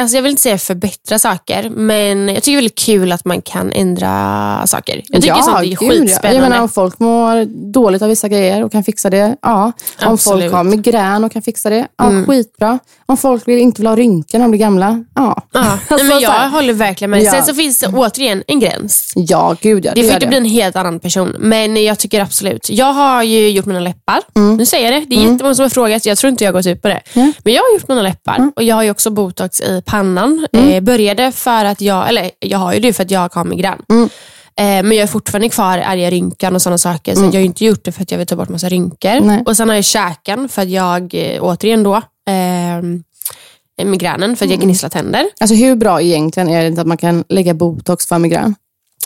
alltså 0.00 0.16
jag 0.16 0.22
vill 0.22 0.30
inte 0.30 0.42
säga 0.42 0.58
förbättra 0.58 1.18
saker, 1.18 1.70
men 1.70 2.28
jag 2.28 2.36
tycker 2.42 2.52
det 2.52 2.52
är 2.52 2.56
väldigt 2.56 2.78
kul 2.78 3.12
att 3.12 3.24
man 3.24 3.42
kan 3.42 3.72
ändra 3.72 4.62
saker. 4.66 5.02
Jag 5.08 5.22
tycker 5.22 5.34
sånt 5.34 5.58
är 5.58 5.64
gud, 5.64 5.72
ja. 5.80 5.90
skitspännande. 5.90 6.34
Jag 6.34 6.42
menar, 6.50 6.62
om 6.62 6.68
folk 6.68 6.98
mår 6.98 7.44
dåligt 7.72 8.02
av 8.02 8.08
vissa 8.08 8.28
grejer 8.28 8.64
och 8.64 8.72
kan 8.72 8.84
fixa 8.84 9.10
det, 9.10 9.36
ja. 9.42 9.64
Om 9.64 9.72
Absolut. 10.12 10.42
folk 10.42 10.54
har 10.54 10.64
migrän 10.64 11.24
och 11.24 11.32
kan 11.32 11.42
fixa 11.42 11.70
det, 11.70 11.86
ja, 11.98 12.04
Mm. 12.04 12.26
skitbra. 12.26 12.78
Om 13.06 13.16
folk 13.16 13.48
vill, 13.48 13.58
inte 13.58 13.80
vill 13.82 13.86
ha 13.86 13.96
rynkor 13.96 14.38
när 14.38 14.44
de 14.44 14.50
blir 14.50 14.60
gamla, 14.60 15.04
ja. 15.14 15.42
Ja, 15.52 15.60
nej, 15.60 15.78
Alltså, 15.88 16.06
men 16.06 16.20
jag 16.20 16.50
håller 16.50 16.72
verkligen 16.72 17.10
med. 17.10 17.22
Ja. 17.22 17.30
Sen 17.30 17.44
så 17.44 17.54
finns 17.54 17.78
det 17.78 17.86
återigen 17.88 18.42
en 18.46 18.60
gräns. 18.60 19.12
Ja, 19.16 19.56
gud 19.60 19.84
ja. 19.84 19.92
Det 19.94 20.00
får 20.00 20.08
gör 20.08 20.14
inte 20.14 20.26
bli 20.26 20.36
en 20.36 20.44
helt 20.44 20.76
annan 20.76 21.00
person, 21.00 21.36
men 21.38 21.84
jag 21.84 21.98
tycker 21.98 22.20
absolut. 22.20 22.70
Jag 22.70 22.92
har 22.92 23.22
ju 23.22 23.48
gjort 23.50 23.66
mina 23.66 23.80
läppar. 23.80 24.20
Nu 24.56 24.66
säger 24.66 24.92
jag 24.92 25.02
det. 25.02 25.06
Det 25.08 25.16
är 25.22 25.30
jättemånga 25.30 25.54
som 25.54 25.62
har 25.62 25.70
frågat, 25.70 26.06
jag 26.06 26.18
tror 26.18 26.30
inte 26.30 26.44
jag 26.44 26.48
har 26.52 26.58
gått 26.58 26.66
ut 26.66 26.82
på 26.82 26.88
det. 26.88 27.00
Mm. 27.14 27.32
Men 27.44 27.54
jag 27.54 27.62
har 27.62 27.74
gjort 27.74 27.88
mina 27.88 28.02
läppar 28.02 28.50
och 28.56 28.62
jag 28.62 28.76
har 28.76 28.82
ju 28.82 28.90
också 28.90 29.10
botox 29.10 29.60
i 29.60 29.82
pannan. 29.84 30.46
Mm. 30.52 30.68
Eh, 30.68 30.80
började 30.80 31.32
för 31.32 31.64
att 31.64 31.80
jag, 31.80 32.08
eller 32.08 32.30
jag 32.40 32.58
har 32.58 32.74
ju 32.74 32.80
det 32.80 32.92
för 32.92 33.02
att 33.02 33.10
jag 33.10 33.34
har 33.34 33.44
migrän. 33.44 33.78
Mm. 33.90 34.04
Eh, 34.56 34.64
men 34.88 34.92
jag 34.92 35.02
är 35.02 35.06
fortfarande 35.06 35.48
kvar 35.48 35.78
arga 35.78 36.10
rynkan 36.10 36.54
och 36.54 36.62
sådana 36.62 36.78
saker. 36.78 37.14
Så 37.14 37.24
jag 37.24 37.32
har 37.32 37.40
inte 37.40 37.64
gjort 37.64 37.84
det 37.84 37.92
för 37.92 38.02
att 38.02 38.10
jag 38.10 38.18
vill 38.18 38.26
ta 38.26 38.36
bort 38.36 38.48
massa 38.48 38.68
rynkor. 38.68 39.10
Mm. 39.10 39.26
Nej. 39.26 39.42
Och 39.46 39.56
sen 39.56 39.68
har 39.68 39.76
jag 39.76 39.84
käken 39.84 40.48
för 40.48 40.62
att 40.62 40.68
jag, 40.70 41.14
eh, 41.14 41.42
återigen 41.42 41.82
då, 41.82 41.94
eh, 42.28 42.82
migränen 43.84 44.36
för 44.36 44.44
att 44.44 44.50
jag 44.50 44.56
Mm. 44.56 44.66
gnisslar 44.68 44.90
tänder. 44.90 45.26
Alltså 45.40 45.54
hur 45.56 45.76
bra 45.76 46.00
egentligen 46.02 46.48
är 46.48 46.60
det 46.62 46.66
inte 46.68 46.80
att 46.80 46.86
man 46.86 46.96
kan 46.96 47.24
lägga 47.28 47.54
botox 47.54 48.06
för 48.06 48.18
migrän? 48.18 48.54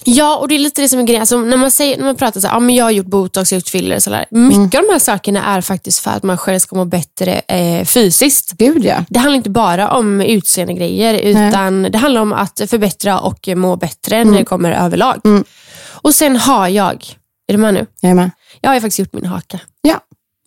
Ja, 0.05 0.37
och 0.37 0.49
det 0.49 0.55
är 0.55 0.59
lite 0.59 0.83
det 0.83 0.89
som 0.89 0.99
är 0.99 1.03
grejen. 1.03 1.23
Alltså, 1.23 1.39
när, 1.39 1.57
man 1.57 1.71
säger, 1.71 1.97
när 1.97 2.05
man 2.05 2.17
pratar 2.17 2.41
så 2.41 2.49
här, 2.49 2.57
ah, 2.57 2.61
men 2.61 2.75
jag 2.75 2.85
har 2.85 2.91
gjort 2.91 3.07
botox, 3.07 3.53
jag 3.53 3.57
har 3.57 3.61
gjort 3.61 3.69
filler. 3.69 3.99
Så 3.99 4.11
där. 4.11 4.27
Mycket 4.31 4.81
av 4.81 4.87
de 4.87 4.93
här 4.93 4.99
sakerna 4.99 5.45
är 5.45 5.61
faktiskt 5.61 5.99
för 5.99 6.11
att 6.11 6.23
man 6.23 6.39
själv 6.39 6.59
ska 6.59 6.77
må 6.77 6.85
bättre 6.85 7.33
eh, 7.49 7.85
fysiskt. 7.85 8.53
Gud 8.53 8.85
ja. 8.85 9.05
Det 9.09 9.19
handlar 9.19 9.37
inte 9.37 9.51
bara 9.51 9.91
om 9.91 10.21
utseendegrejer, 10.21 11.15
utan 11.15 11.83
det 11.83 11.99
handlar 11.99 12.21
om 12.21 12.33
att 12.33 12.63
förbättra 12.71 13.21
och 13.21 13.49
må 13.57 13.77
bättre 13.77 14.25
när 14.25 14.39
det 14.39 14.45
kommer 14.45 14.73
överlag. 14.73 15.21
Och 15.91 16.15
sen 16.15 16.37
har 16.37 16.69
jag, 16.69 17.07
är 17.49 17.53
du 17.53 17.59
med 17.59 17.75
nu? 17.75 17.87
Jag 18.01 18.11
är 18.11 18.15
med. 18.15 18.31
Jag 18.61 18.71
har 18.71 18.81
faktiskt 18.81 18.99
gjort 18.99 19.13
min 19.13 19.27
haka. 19.27 19.61
Ja. 19.83 20.01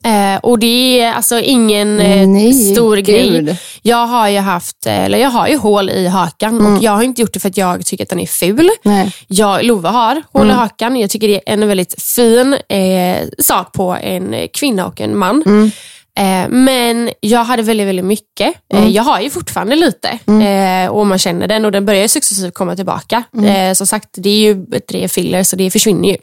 Eh, 0.04 0.39
och 0.43 0.60
det 0.60 0.99
är 1.02 1.14
alltså 1.14 1.39
ingen 1.39 1.99
eh, 1.99 2.28
Nej, 2.28 2.54
stor 2.54 2.95
gud. 2.95 3.06
grej. 3.06 3.58
Jag 3.82 4.08
har 4.08 4.30
ju 4.30 4.38
haft, 4.39 4.86
eller 4.86 5.18
jag 5.18 5.30
har 5.30 5.47
ju 5.47 5.58
hål 5.58 5.89
i 5.89 6.08
hakan 6.08 6.66
och 6.66 6.84
jag 6.84 6.91
har 6.91 7.04
inte 7.04 7.22
gjort 7.22 7.34
det 7.34 7.39
för 7.39 7.49
att 7.49 7.58
jag 7.58 7.86
tycker 7.86 8.04
att 8.04 8.10
den 8.10 8.20
är 8.20 8.26
ful. 8.26 8.70
Nej. 8.84 9.14
Jag, 9.28 9.64
Love 9.64 9.89
har 9.89 10.22
hål 10.34 10.49
i 10.49 10.54
hakan. 10.54 10.95
Jag 10.95 11.10
tycker 11.10 11.28
det 11.28 11.36
är 11.36 11.54
en 11.54 11.68
väldigt 11.68 12.02
fin 12.02 12.54
eh, 12.70 13.28
sak 13.39 13.72
på 13.72 13.97
en 14.02 14.36
kvinna 14.54 14.86
och 14.86 15.02
en 15.02 15.18
man. 15.18 15.72
Eh, 16.20 16.49
men 16.49 17.10
jag 17.20 17.43
hade 17.43 17.64
väldigt, 17.64 17.88
väldigt 17.88 18.06
mycket. 18.06 18.56
Eh, 18.74 18.88
jag 18.88 19.04
har 19.04 19.22
ju 19.22 19.30
fortfarande 19.30 19.76
lite 19.76 20.20
eh, 20.28 20.91
och 20.91 21.08
man 21.08 21.18
känner 21.20 21.47
den 21.47 21.66
och 21.66 21.72
den 21.72 21.86
börjar 21.86 22.02
ju 22.02 22.08
successivt 22.08 22.54
komma 22.54 22.76
tillbaka. 22.76 23.24
Eh, 23.45 23.74
som 23.74 23.88
sagt, 23.88 24.10
det 24.14 24.30
är 24.30 24.39
ju 24.39 24.66
tre 24.89 25.08
filler 25.08 25.43
så 25.43 25.56
det 25.56 25.72
försvinner 25.72 26.10
ju. 26.10 26.18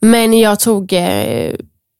Men 0.00 0.38
jag 0.38 0.60
tog 0.60 0.92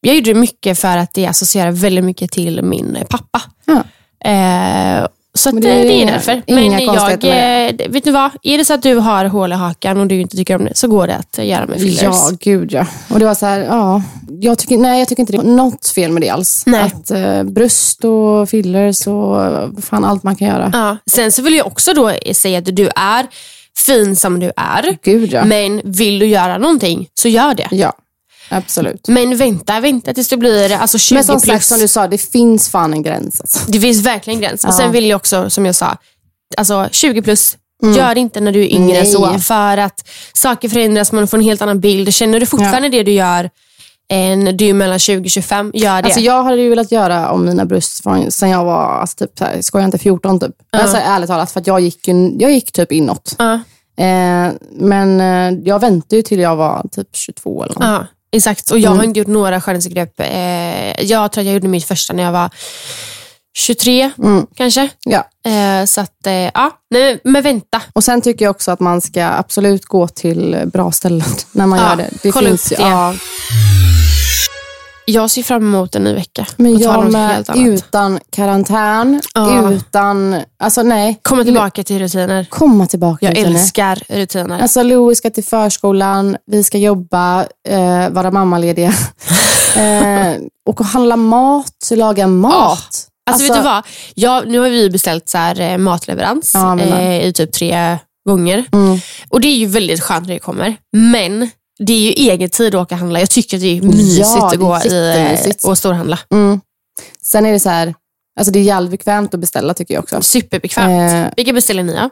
jag 0.00 0.14
gjorde 0.14 0.30
det 0.30 0.40
mycket 0.40 0.78
för 0.78 0.96
att 0.96 1.14
det 1.14 1.26
associerar 1.26 1.70
väldigt 1.70 2.04
mycket 2.04 2.32
till 2.32 2.62
min 2.62 2.98
pappa. 3.08 3.42
Ja. 3.64 3.84
Eh, 4.30 5.06
så 5.34 5.50
det, 5.50 5.70
är 5.70 5.84
det 5.84 6.02
är 6.02 6.06
därför. 6.06 6.42
Men 6.46 6.70
jag, 6.70 7.24
eh, 7.24 7.90
vet 7.90 8.04
du 8.04 8.10
vad? 8.10 8.30
Är 8.42 8.58
det 8.58 8.64
så 8.64 8.74
att 8.74 8.82
du 8.82 8.94
har 8.94 9.24
hål 9.24 9.52
i 9.52 9.54
hakan 9.54 10.00
och 10.00 10.06
du 10.06 10.20
inte 10.20 10.36
tycker 10.36 10.56
om 10.56 10.64
det 10.64 10.76
så 10.76 10.88
går 10.88 11.06
det 11.06 11.16
att 11.16 11.46
göra 11.46 11.66
med 11.66 11.78
fillers. 11.78 12.02
Ja, 12.02 12.30
gud 12.40 12.72
ja. 12.72 12.86
Och 13.10 13.18
det 13.18 13.24
var 13.24 13.34
så 13.34 13.46
här, 13.46 13.60
ja. 13.60 14.02
Jag 14.40 14.58
tycker, 14.58 14.78
nej, 14.78 14.98
jag 14.98 15.08
tycker 15.08 15.20
inte 15.20 15.32
det 15.32 15.38
är 15.38 15.42
något 15.42 15.88
fel 15.88 16.12
med 16.12 16.22
det 16.22 16.30
alls. 16.30 16.62
Nej. 16.66 16.80
Att 16.80 17.10
eh, 17.10 17.42
bröst 17.42 18.04
och 18.04 18.48
fillers 18.48 19.06
och 19.06 19.38
fan 19.84 20.04
allt 20.04 20.22
man 20.22 20.36
kan 20.36 20.48
göra. 20.48 20.70
Ja. 20.72 20.96
Sen 21.10 21.32
så 21.32 21.42
vill 21.42 21.54
jag 21.54 21.66
också 21.66 21.94
då 21.94 22.12
säga 22.32 22.58
att 22.58 22.76
du 22.76 22.90
är 22.96 23.26
fin 23.86 24.16
som 24.16 24.40
du 24.40 24.52
är. 24.56 24.98
Gud 25.02 25.32
ja. 25.32 25.44
Men 25.44 25.80
vill 25.84 26.18
du 26.18 26.26
göra 26.26 26.58
någonting 26.58 27.08
så 27.14 27.28
gör 27.28 27.54
det. 27.54 27.68
Ja, 27.70 27.92
absolut. 28.50 29.08
Men 29.08 29.36
vänta, 29.36 29.80
vänta 29.80 30.14
tills 30.14 30.28
du 30.28 30.36
blir 30.36 30.72
alltså 30.72 30.98
20 30.98 31.14
Men 31.14 31.24
som 31.24 31.40
plus. 31.40 31.52
sagt, 31.52 31.66
som 31.66 31.78
du 31.78 31.88
sa, 31.88 32.06
det 32.08 32.18
finns 32.18 32.68
fan 32.68 32.92
en 32.92 33.02
gräns. 33.02 33.40
Alltså. 33.40 33.58
Det 33.68 33.80
finns 33.80 34.02
verkligen 34.02 34.36
en 34.38 34.42
gräns. 34.48 34.64
Och 34.64 34.70
Ja. 34.70 34.76
sen 34.76 34.92
vill 34.92 35.06
jag 35.06 35.16
också, 35.16 35.50
som 35.50 35.66
jag 35.66 35.74
sa, 35.74 35.96
alltså 36.56 36.88
20 36.92 37.22
plus, 37.22 37.56
gör 37.96 38.14
det 38.14 38.20
inte 38.20 38.40
när 38.40 38.52
du 38.52 38.60
är 38.62 38.68
yngre 38.74 38.98
Nej. 39.02 39.06
så. 39.06 39.38
För 39.38 39.76
att 39.76 40.08
saker 40.32 40.68
förändras, 40.68 41.12
man 41.12 41.28
får 41.28 41.38
en 41.38 41.44
helt 41.44 41.62
annan 41.62 41.80
bild. 41.80 42.14
Känner 42.14 42.40
du 42.40 42.46
fortfarande 42.46 42.88
det 42.88 43.02
du 43.02 43.12
gör 43.12 43.50
än 44.12 44.56
du 44.56 44.68
är 44.68 44.74
mellan 44.74 44.98
20 44.98 45.26
och 45.26 45.30
25, 45.30 45.70
gör 45.74 46.02
det. 46.02 46.06
Alltså 46.06 46.20
jag 46.20 46.42
hade 46.44 46.56
ju 46.62 46.68
velat 46.68 46.92
göra 46.92 47.30
om 47.30 47.44
mina 47.44 47.64
bröst 47.64 48.02
sen 48.28 48.50
jag 48.50 48.64
var, 48.64 48.84
alltså 49.00 49.16
typ, 49.26 49.38
så 49.38 49.44
här, 49.44 49.62
skojar 49.62 49.84
inte, 49.86 49.98
14 49.98 50.40
typ. 50.40 50.50
Alltså 50.72 50.96
ärligt 50.96 51.28
talat, 51.28 51.52
för 51.52 51.62
jag 51.66 51.80
gick, 51.80 52.08
jag 52.38 52.52
gick 52.52 52.72
typ 52.72 52.92
inåt. 52.92 53.34
Ja. 53.38 53.52
Eh, 54.04 54.52
men 54.72 55.20
eh, 55.20 55.60
jag 55.64 55.78
väntade 55.80 56.16
ju 56.16 56.22
till 56.22 56.40
jag 56.40 56.56
var 56.56 56.86
typ 56.92 57.08
22 57.16 57.64
eller 57.64 57.74
något. 57.74 57.84
Ja, 57.84 58.06
exakt. 58.32 58.70
Och 58.70 58.78
jag 58.78 58.86
Mm. 58.90 58.98
har 58.98 59.04
inte 59.04 59.18
gjort 59.18 59.28
några 59.28 59.60
skönhetsingrepp. 59.60 60.20
Eh, 60.20 61.02
jag 61.04 61.32
tror 61.32 61.42
att 61.42 61.46
jag 61.46 61.54
gjorde 61.54 61.68
mitt 61.68 61.84
första 61.84 62.12
när 62.12 62.22
jag 62.22 62.32
var 62.32 62.50
23 63.58 64.10
Mm. 64.18 64.46
kanske. 64.56 64.88
Ja. 65.04 65.50
Eh, 65.50 65.84
så 65.84 66.00
att, 66.00 66.26
eh, 66.26 66.32
ja. 66.34 66.70
Nej, 66.90 67.20
men 67.24 67.42
vänta. 67.42 67.82
Och 67.92 68.04
sen 68.04 68.22
tycker 68.22 68.44
jag 68.44 68.50
också 68.50 68.70
att 68.70 68.80
man 68.80 69.00
ska 69.00 69.24
absolut 69.24 69.84
gå 69.84 70.08
till 70.08 70.62
bra 70.72 70.92
ställen 70.92 71.26
när 71.52 71.66
man 71.66 71.78
Ja, 71.78 71.88
gör 71.90 71.96
det. 71.96 72.10
det 72.22 72.30
kolla 72.32 72.48
finns, 72.48 72.72
upp 72.72 72.78
det. 72.78 72.84
Ja, 72.84 73.14
Jag 75.10 75.30
ser 75.30 75.42
fram 75.42 75.62
emot 75.62 75.94
en 75.94 76.04
ny 76.04 76.12
vecka. 76.14 76.46
men 76.56 76.78
jag 76.78 77.12
med, 77.12 77.44
utan 77.56 78.18
karantän, 78.32 79.20
Ja. 79.34 79.70
utan, 79.72 80.36
alltså 80.58 80.82
nej. 80.82 81.18
Komma 81.22 81.44
tillbaka 81.44 81.84
till 81.84 81.98
rutiner. 81.98 82.46
Komma 82.50 82.86
tillbaka. 82.86 83.26
Jag 83.26 83.36
rutiner. 83.36 83.50
älskar 83.50 84.02
rutiner. 84.08 84.58
Alltså 84.60 84.82
Louis 84.82 85.18
ska 85.18 85.30
till 85.30 85.44
förskolan, 85.44 86.36
vi 86.46 86.64
ska 86.64 86.78
jobba, 86.78 87.46
eh, 87.68 88.10
vara 88.10 88.30
mammalediga. 88.30 88.88
eh, 89.76 90.32
och 90.68 90.80
handla 90.84 91.16
mat, 91.16 91.90
laga 91.90 92.26
mat. 92.26 93.06
Alltså, 93.30 93.46
vet 93.52 93.56
du 93.56 93.62
vad? 93.62 93.82
Jag, 94.14 94.48
nu 94.48 94.58
har 94.58 94.68
vi 94.68 94.90
beställt 94.90 95.28
så 95.28 95.38
här, 95.38 95.60
eh, 95.60 95.78
matleverans 95.78 96.50
Ja, 96.54 96.80
eh, 96.80 97.24
i 97.26 97.32
typ 97.32 97.52
tre 97.52 97.98
gånger. 98.28 98.64
Mm. 98.72 98.98
Och 99.28 99.40
det 99.40 99.48
är 99.48 99.56
ju 99.56 99.66
väldigt 99.66 100.02
skönt 100.02 100.26
när 100.26 100.34
det 100.34 100.40
kommer. 100.40 100.76
Men 100.96 101.50
det 101.86 101.92
är 101.92 102.00
ju 102.00 102.30
egen 102.30 102.50
tid 102.50 102.74
att 102.74 102.82
åka 102.82 102.94
och 102.94 102.98
handla. 102.98 103.20
Jag 103.20 103.30
tycker 103.30 103.56
att 103.56 103.60
det 103.60 103.78
är 103.78 103.82
mysigt 103.82 104.18
Ja, 104.34 104.46
att 104.52 104.58
gå 104.58 104.78
i, 104.84 105.52
och 105.64 105.78
storhandla. 105.78 106.18
Mm. 106.30 106.60
Sen 107.22 107.46
är 107.46 107.52
det 107.52 107.60
så 107.60 107.68
här, 107.68 107.94
alltså 108.40 108.52
det 108.52 108.58
är 108.58 108.62
jävligt 108.62 108.90
bekvämt 108.90 109.34
att 109.34 109.40
beställa 109.40 109.74
tycker 109.74 109.94
jag 109.94 110.02
också. 110.02 110.22
Superbekvämt. 110.22 111.12
Eh, 111.12 111.32
Vilka 111.36 111.52
beställer 111.52 111.82
ni 111.82 111.92
då? 111.92 112.10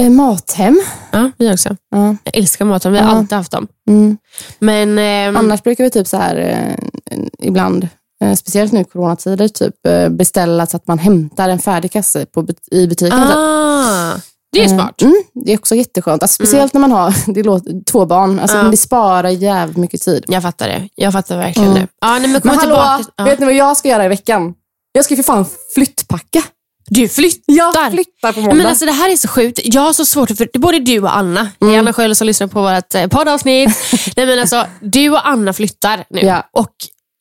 eh, 0.00 0.10
mathem. 0.10 0.82
Ja, 1.12 1.30
vi 1.38 1.52
också. 1.54 1.76
Ja. 1.90 2.16
Jag 2.24 2.36
älskar 2.36 2.64
maten. 2.64 2.92
Vi 2.92 2.98
har 2.98 3.10
Ja. 3.10 3.16
alltid 3.16 3.32
haft 3.38 3.50
dem. 3.52 3.66
Mm. 3.88 4.16
Men 4.58 4.98
ehm, 4.98 5.36
Annars 5.36 5.62
brukar 5.62 5.84
vi 5.84 5.90
typ 5.90 6.06
så 6.06 6.16
här 6.16 6.36
eh, 6.36 7.18
ibland, 7.42 7.88
eh, 8.24 8.34
speciellt 8.34 8.72
nu 8.72 8.80
i 8.80 8.84
coronatider, 8.84 9.48
typ 9.48 9.86
eh, 9.86 10.08
beställa 10.08 10.66
så 10.66 10.76
att 10.76 10.86
man 10.86 10.98
hämtar 10.98 11.48
en 11.48 11.58
färdig 11.58 11.92
kasse 11.92 12.26
på, 12.26 12.46
i 12.70 12.86
butiken. 12.86 13.20
typ. 13.20 13.36
ah, 13.36 14.12
det 14.54 14.60
är 14.60 14.64
Eh, 14.64 14.74
smart. 14.74 15.02
Mm, 15.02 15.22
det 15.44 15.52
är 15.52 15.58
också 15.58 15.74
jätteskönt. 15.74 16.22
Alltså, 16.22 16.34
speciellt 16.34 16.72
när 16.72 16.80
man 16.80 16.92
har 16.92 17.32
det 17.34 17.42
låter, 17.42 17.84
två 17.84 18.06
barn. 18.06 18.40
Alltså, 18.40 18.56
Ja. 18.56 18.62
Det 18.62 18.76
sparar 18.76 19.28
jävligt 19.28 19.76
mycket 19.76 20.02
tid. 20.02 20.24
Jag 20.28 20.42
fattar 20.42 20.68
det. 20.68 20.88
Jag 20.94 21.12
fattar 21.12 21.36
verkligen 21.38 21.70
Mm. 21.70 21.82
det. 21.82 21.88
Ja, 22.00 22.18
nej, 22.18 22.28
men 22.28 22.40
Men 22.44 22.58
hallå, 22.58 22.60
tillbaka. 22.60 23.04
Ja. 23.16 23.24
vet 23.24 23.38
ni 23.38 23.44
vad 23.46 23.54
jag 23.54 23.76
ska 23.76 23.88
göra 23.88 24.04
i 24.04 24.08
veckan? 24.08 24.54
Jag 24.92 25.04
ska 25.04 25.16
för 25.16 25.22
fan 25.22 25.46
flyttpacka. 25.74 26.42
Du 26.88 27.08
flyttar. 27.08 27.42
Jag 27.46 27.90
flyttar 27.92 28.32
på 28.32 28.40
måndag. 28.40 28.56
Men 28.56 28.66
alltså, 28.66 28.84
det 28.86 28.92
här 28.92 29.12
är 29.12 29.16
så 29.16 29.28
sjukt. 29.28 29.60
Jag 29.64 29.80
har 29.82 29.92
så 29.92 30.04
svårt 30.04 30.28
för 30.30 30.58
både 30.58 30.78
du 30.78 31.00
och 31.00 31.16
Anna, 31.16 31.48
Mm. 31.62 31.78
Anna 31.80 31.92
själv 31.92 32.14
som 32.14 32.26
lyssnar 32.26 32.46
på 32.46 32.62
vårt 32.62 32.94
eh, 32.94 33.06
poddavsnitt. 33.06 33.78
Nej, 34.16 34.26
men 34.26 34.38
alltså, 34.38 34.66
du 34.80 35.10
och 35.10 35.28
Anna 35.28 35.52
flyttar 35.52 36.04
nu. 36.10 36.20
Ja. 36.20 36.48
Och 36.52 36.70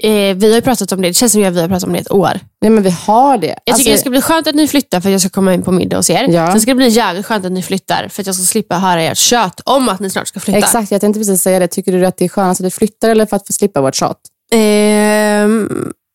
eh, 0.04 0.36
Vi 0.36 0.47
har 0.49 0.56
ju 0.56 0.62
pratat 0.62 0.91
om 0.91 1.01
det, 1.01 1.08
det 1.08 1.14
känns 1.14 1.32
som 1.32 1.43
att 1.47 1.54
vi 1.54 1.62
har 1.62 1.68
pratat 1.68 1.84
om 1.84 1.93
det 1.93 1.99
ett 1.99 2.12
år. 2.12 2.39
Nej, 2.62 2.72
men 2.72 2.84
vi 2.84 2.89
har 2.89 3.38
det. 3.38 3.47
Jag 3.47 3.56
Alltså, 3.66 3.78
tycker 3.80 3.91
det 3.91 3.97
ska 3.97 4.10
bli 4.10 4.22
skönt 4.22 4.47
att 4.47 4.56
ni 4.56 4.68
flyttar 4.68 5.01
för 5.01 5.10
att 5.10 5.12
jag 5.12 5.22
ska 5.22 5.30
komma 5.30 5.54
in 5.54 5.62
på 5.62 5.72
middag 5.72 5.97
hos 5.97 6.10
er. 6.10 6.28
Ja. 6.30 6.51
Sen 6.51 6.62
ska 6.62 6.72
det 6.72 6.76
bli 6.76 6.88
jävligt 6.89 7.26
skönt 7.26 7.45
att 7.45 7.51
ni 7.51 7.62
flyttar 7.64 8.08
för 8.08 8.22
att 8.22 8.28
jag 8.28 8.36
ska 8.36 8.43
slippa 8.43 8.78
höra 8.78 9.01
ert 9.01 9.18
kött 9.18 9.62
om 9.66 9.89
att 9.89 9.99
ni 9.99 10.10
snart 10.10 10.28
ska 10.28 10.39
flytta. 10.39 10.60
Exakt, 10.60 10.91
jag 10.91 11.01
tänkte 11.01 11.20
precis 11.20 11.41
säga 11.41 11.60
det. 11.60 11.68
Tycker 11.68 11.91
du 11.91 12.06
att 12.06 12.18
det 12.18 12.26
är 12.26 12.30
skönast 12.30 12.62
att 12.62 12.66
vi 12.66 12.72
flyttar 12.72 13.10
eller 13.10 13.26
för 13.26 13.36
att 13.36 13.47
få 13.47 13.54
slippa 13.54 13.82
vårt 13.82 13.95
tjat? 13.95 14.18
Ehm, 14.54 15.70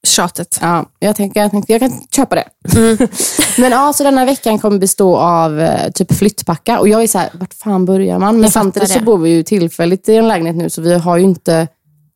tjatet. 0.06 0.58
Ja, 0.60 0.84
jag, 0.98 1.16
tänker, 1.16 1.40
jag, 1.40 1.64
jag 1.68 1.80
kan 1.80 1.92
köpa 2.16 2.34
det. 2.34 2.44
Mm. 2.76 2.98
men 3.58 3.72
ja, 3.72 3.92
så 3.92 4.04
denna 4.04 4.24
veckan 4.24 4.58
kommer 4.58 4.78
bestå 4.78 5.16
av 5.16 5.60
eh, 5.60 5.90
typ 5.90 6.14
flyttpacka. 6.14 6.78
Och 6.80 6.88
jag 6.88 7.02
är 7.02 7.06
så 7.06 7.18
här, 7.18 7.28
vart 7.32 7.54
fan 7.54 7.84
börjar 7.84 8.18
man? 8.18 8.34
Men 8.34 8.42
Jag 8.42 8.52
samtidigt 8.52 8.90
så 8.90 9.00
bor 9.00 9.18
vi 9.18 9.30
ju 9.30 9.42
tillfälligt 9.42 10.08
i 10.08 10.16
en 10.16 10.28
lägenhet 10.28 10.56
nu, 10.56 10.70
så 10.70 10.82
vi 10.82 10.94
har 10.94 11.16
ju 11.16 11.24
inte 11.24 11.68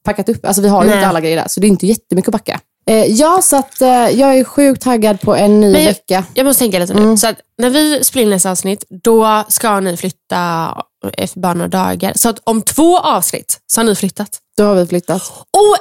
packat 0.04 0.28
upp. 0.28 0.46
Alltså 0.46 0.62
vi 0.62 0.68
har 0.68 0.82
ju 0.82 0.88
Nej. 0.88 0.98
inte 0.98 1.08
alla 1.08 1.20
grejer 1.20 1.36
där, 1.36 1.48
så 1.48 1.60
det 1.60 1.66
är 1.66 1.68
inte 1.68 1.86
jättemycket 1.86 2.28
att 2.28 2.32
packa. 2.44 2.60
Eh, 2.86 3.04
ja, 3.04 3.40
så 3.42 3.56
att 3.56 3.80
eh, 3.82 3.88
jag 3.88 4.38
är 4.38 4.44
sjukt 4.44 4.82
taggad 4.82 5.20
på 5.20 5.34
en 5.36 5.60
ny 5.60 5.72
jag- 5.72 5.84
vecka. 5.84 6.24
Jag 6.34 6.44
måste 6.46 6.58
tänka 6.64 6.78
lite 6.78 6.94
nu. 6.94 7.16
Så 7.16 7.26
att 7.26 7.36
när 7.58 7.70
vi 7.70 8.04
spelar 8.04 8.22
in 8.22 8.30
nästa 8.30 8.50
avsnitt, 8.50 8.84
då 9.04 9.44
ska 9.48 9.80
ni 9.80 9.96
flytta 9.96 10.68
efter 11.16 11.40
bara 11.40 11.54
några 11.54 11.68
dagar. 11.68 12.12
Så 12.16 12.28
att 12.28 12.38
om 12.44 12.62
två 12.62 12.98
avsnitt 12.98 13.58
så 13.66 13.80
har 13.80 13.84
ni 13.86 13.94
flyttat. 13.94 14.38
Då 14.56 14.64
har 14.64 14.74
vi 14.74 14.86
flyttat. 14.86 15.22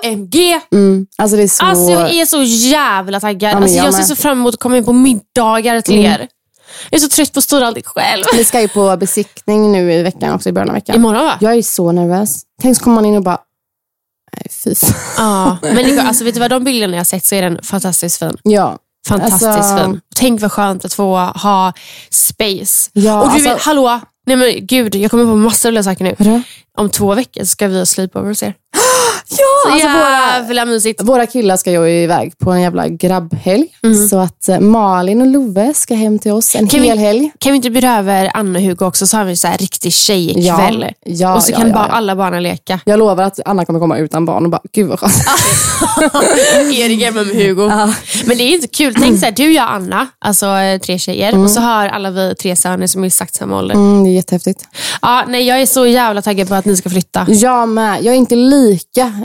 OMG! 0.05 0.35
Mm. 0.73 1.07
Alltså 1.17 1.37
det 1.37 1.43
är 1.43 1.47
så... 1.47 1.65
Alltså 1.65 1.91
jag 1.91 2.11
är 2.11 2.25
så 2.25 2.43
jävla 2.43 3.19
taggad. 3.19 3.53
men 3.53 3.63
alltså, 3.63 3.77
jag 3.77 3.85
jag 3.87 3.93
ser 3.93 4.03
så 4.03 4.15
fram 4.15 4.39
emot 4.39 4.53
att 4.53 4.59
komma 4.59 4.77
in 4.77 4.85
på 4.85 4.93
middagar 4.93 5.81
till 5.81 6.05
er. 6.05 6.27
Jag 6.89 6.97
är 6.97 7.01
så 7.01 7.09
trött 7.09 7.33
på 7.33 7.37
att 7.37 7.43
styra 7.43 7.67
allting 7.67 7.83
själv. 7.83 8.23
Vi 8.33 8.43
ska 8.43 8.61
ju 8.61 8.67
på 8.67 8.97
besiktning 8.97 9.71
nu 9.71 9.93
i 9.93 10.03
veckan 10.03 10.33
också, 10.35 10.49
i 10.49 10.51
början 10.51 10.69
av 10.69 10.75
veckan. 10.75 10.95
Imorgon 10.95 11.25
va? 11.25 11.37
Jag 11.39 11.53
är 11.55 11.61
så 11.61 11.91
nervös. 11.91 12.41
Tänk 12.61 12.77
så 12.77 12.83
kommer 12.83 12.95
man 12.95 13.05
in 13.05 13.15
och 13.15 13.23
bara, 13.23 13.39
nej 14.37 14.75
fan. 14.75 14.89
Ja. 15.17 15.57
Men 15.73 15.99
alltså, 15.99 16.23
vet 16.23 16.33
du 16.33 16.39
vad, 16.39 16.49
de 16.49 16.63
bilderna 16.63 16.93
jag 16.93 16.99
har 16.99 17.03
sett 17.05 17.25
så 17.25 17.35
är 17.35 17.41
den 17.41 17.59
fantastiskt 17.63 18.19
fin. 18.19 18.37
Ja. 18.43 18.77
Fantastiskt 19.07 19.43
Alltså- 19.45 19.77
fin. 19.85 20.01
Tänk 20.15 20.41
vad 20.41 20.51
skönt 20.51 20.85
att 20.85 20.93
få 20.93 21.15
ha 21.19 21.73
space. 22.09 22.89
Ja, 22.93 23.21
och 23.21 23.27
du 23.27 23.33
alltså- 23.33 23.49
vet, 23.49 23.61
hallå, 23.61 23.99
nej 24.27 24.35
men 24.35 24.65
gud, 24.65 24.95
jag 24.95 25.11
kommer 25.11 25.25
på 25.25 25.35
massor 25.35 25.77
av 25.77 25.83
saker 25.83 26.03
nu. 26.03 26.15
Vadå? 26.19 26.41
Om 26.77 26.89
två 26.89 27.15
veckor 27.15 27.43
ska 27.43 27.67
vi 27.67 27.77
ha 27.77 27.85
sleepover 27.85 28.27
hos 28.27 28.43
er. 28.43 28.53
Ja, 29.29 29.37
Så 29.65 29.71
alltså 29.73 29.87
våra, 29.87 30.09
jävla 30.37 30.65
mysigt. 30.65 31.01
våra 31.03 31.25
killar 31.25 31.57
ska 31.57 31.71
ju 31.71 31.89
iväg 32.03 32.37
på 32.37 32.51
en 32.51 32.61
jävla 32.61 32.87
grabbhelg. 32.87 33.67
Mm. 33.83 34.07
Så 34.07 34.17
att 34.19 34.49
eh, 34.49 34.59
Malin 34.59 35.21
och 35.21 35.27
Love 35.27 35.73
ska 35.73 35.93
hem 35.95 36.19
till 36.19 36.31
oss 36.31 36.55
en 36.55 36.67
Kan 36.67 36.81
vi- 36.81 36.87
hel 36.87 36.97
helg. 36.97 37.31
Kan 37.39 37.51
vi 37.51 37.55
inte 37.55 37.69
bjuda 37.69 37.97
över 37.99 38.31
Anna 38.33 38.59
och 38.59 38.65
Hugo 38.65 38.85
också 38.85 39.07
så 39.07 39.17
har 39.17 39.25
vi 39.25 39.35
så 39.35 39.47
här 39.47 39.57
riktig 39.57 39.93
tjejkväll. 39.93 40.85
Ja, 41.05 41.13
ja, 41.13 41.35
och 41.35 41.43
så 41.43 41.51
ja, 41.51 41.57
kan 41.57 41.71
bara 41.71 41.85
alla 41.85 42.15
barnen 42.15 42.43
leka. 42.43 42.79
Jag 42.85 42.99
lovar 42.99 43.23
att 43.23 43.39
Anna 43.45 43.65
kommer 43.65 43.79
komma 43.79 43.97
utan 43.97 44.25
barn 44.25 44.43
och 44.45 44.49
bara, 44.51 44.61
gud 44.73 44.87
vad 44.87 44.99
skönt. 44.99 45.13
Erik 46.73 47.03
hemma 47.03 47.23
med 47.23 47.35
Hugo. 47.35 47.67
Men 48.25 48.37
det 48.37 48.43
är 48.43 48.53
inte 48.53 48.67
kul. 48.67 48.95
Tänk 48.95 49.19
så 49.19 49.25
här, 49.25 49.31
du, 49.31 49.51
jag, 49.53 49.67
Anna, 49.69 50.07
alltså 50.19 50.45
eh, 50.47 50.79
tre 50.79 50.99
tjejer. 50.99 51.43
Och 51.43 51.51
så 51.51 51.59
har 51.59 51.87
alla 51.87 52.11
vi 52.11 52.35
tre 52.35 52.55
söner 52.55 52.87
som 52.87 53.03
är 53.03 53.07
exakt 53.07 53.35
samma 53.35 53.57
ålder. 53.57 53.75
Mm, 53.75 54.03
det 54.03 54.09
är 54.09 54.13
jättehäftigt. 54.13 54.63
Ja, 55.01 55.23
nej, 55.27 55.47
jag 55.47 55.61
är 55.61 55.65
så 55.65 55.85
jävla 55.85 56.21
taggad 56.21 56.47
på 56.47 56.55
att 56.55 56.65
ni 56.65 56.75
ska 56.77 56.89
flytta. 56.89 57.25
Jag 57.27 57.69
med. 57.69 58.03
Jag 58.03 58.13
är 58.13 58.17
inte 58.17 58.35
lika. 58.35 58.60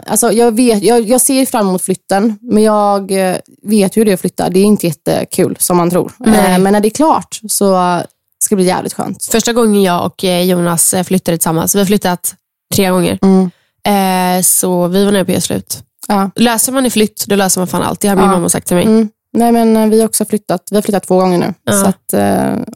Alltså, 0.06 0.32
jag, 0.32 0.52
vet, 0.56 0.82
jag, 0.82 1.00
jag 1.08 1.20
ser 1.20 1.46
fram 1.46 1.68
emot 1.68 1.82
flytten, 1.82 2.38
men 2.40 2.62
jag 2.62 3.10
eh, 3.30 3.36
vet 3.62 3.96
hur 3.96 4.04
det 4.04 4.10
är 4.10 4.14
att 4.14 4.20
flytta. 4.20 4.48
Det 4.50 4.60
är 4.60 4.64
inte 4.64 4.86
jättekul 4.86 5.56
som 5.60 5.76
man 5.76 5.90
tror. 5.90 6.12
Eh, 6.26 6.58
Men 6.58 6.72
när 6.72 6.80
det 6.80 6.88
är 6.88 6.90
klart 6.90 7.40
så 7.48 8.00
ska 8.38 8.54
det 8.54 8.56
bli 8.56 8.64
jävligt 8.64 8.92
skönt. 8.94 9.24
Första 9.24 9.52
gången 9.52 9.82
jag 9.82 10.06
och 10.06 10.24
eh, 10.24 10.42
Jonas 10.42 10.94
flyttade 11.04 11.38
tillsammans, 11.38 11.74
vi 11.74 11.78
har 11.78 11.86
flyttat 11.86 12.34
tre 12.74 12.90
gånger. 12.90 13.18
Mm. 13.22 13.50
Så 14.42 14.86
vi 14.88 15.04
var 15.04 15.12
nära 15.12 15.24
på 15.24 15.32
att 15.32 15.44
slut. 15.44 15.82
Ja. 16.08 16.30
Löser 16.34 16.72
man 16.72 16.86
i 16.86 16.90
flytt, 16.90 17.24
då 17.26 17.36
löser 17.36 17.60
man 17.60 17.68
fan 17.68 17.82
allt. 17.82 18.00
Det 18.00 18.08
har 18.08 18.16
min 18.16 18.24
Ja. 18.24 18.30
mamma 18.30 18.48
sagt 18.48 18.66
till 18.66 18.76
mig. 18.76 18.84
Mm. 18.86 19.08
Nej, 19.32 19.52
men 19.52 19.90
vi 19.90 19.98
har 20.00 20.06
också 20.08 20.24
flyttat. 20.24 20.62
Vi 20.70 20.76
har 20.76 20.82
flyttat 20.82 21.06
två 21.06 21.18
gånger 21.18 21.38
nu. 21.38 21.54
Ja. 21.64 21.72
Så 21.72 21.86
att, 21.86 22.14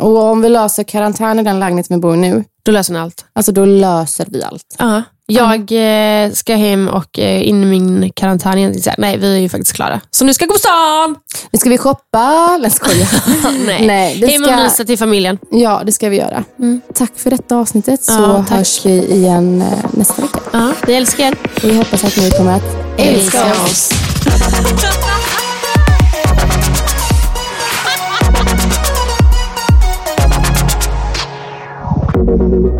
och 0.00 0.18
om 0.22 0.42
vi 0.42 0.48
löser 0.48 0.82
karantän 0.82 1.38
i 1.38 1.42
den 1.42 1.61
lägenheten 1.61 1.96
vi 1.96 2.00
bor 2.00 2.14
i 2.14 2.18
nu, 2.18 2.44
Då 2.62 2.72
löser 2.72 2.92
ni 2.92 2.98
allt. 2.98 3.24
alltså 3.32 3.52
då 3.52 3.64
löser 3.64 4.26
vi 4.30 4.42
allt. 4.42 4.76
Ja. 4.78 5.02
Jag 5.33 5.72
eh, 6.26 6.33
ska 6.33 6.55
hem 6.55 6.89
och 6.89 7.18
eh, 7.18 7.49
in 7.49 7.62
i 7.62 7.66
min 7.66 8.11
karantän 8.14 8.59
igen. 8.59 8.81
Så 8.81 8.91
här, 8.91 8.97
Nej, 8.99 9.16
vi 9.18 9.35
är 9.37 9.41
ju 9.41 9.49
faktiskt 9.49 9.72
klara. 9.72 10.01
Så 10.11 10.24
nu 10.24 10.35
ska 10.35 10.43
jag 10.43 10.49
gå 10.49 10.55
på 10.55 10.59
stan! 10.59 11.16
Nu 11.51 11.59
ska 11.59 11.70
vi 11.70 11.78
shoppa. 11.78 12.57
Nej, 12.61 12.70
skojar. 12.70 13.09
Nej, 13.66 13.87
Nej, 13.87 14.18
vi 14.20 14.33
hem 14.33 14.43
och 14.43 14.49
ska- 14.49 14.57
mysa 14.62 14.85
till 14.85 14.99
familjen. 14.99 15.39
Ja, 15.51 15.83
det 15.87 15.93
ska 15.93 16.09
vi 16.09 16.16
göra. 16.16 16.45
Tack 16.95 17.12
för 17.16 17.31
detta 17.31 17.57
avsnittet 17.57 18.05
så 18.05 18.12
Ja, 18.12 18.45
tack. 18.49 18.59
hörs 18.59 18.87
vi 18.87 19.12
igen 19.14 19.62
eh, 19.62 19.91
nästa 19.91 20.22
vecka. 20.22 20.41
Ja, 20.53 20.72
vi 20.87 20.95
älskar 20.95 21.24
er. 21.24 21.35
Vi 21.62 21.76
hoppas 21.76 22.05
att 22.05 22.16
ni 22.16 22.31
kommer 22.31 22.57
att 22.57 22.76
älska 22.99 23.39
Älska 23.45 23.62
oss. 23.64 23.93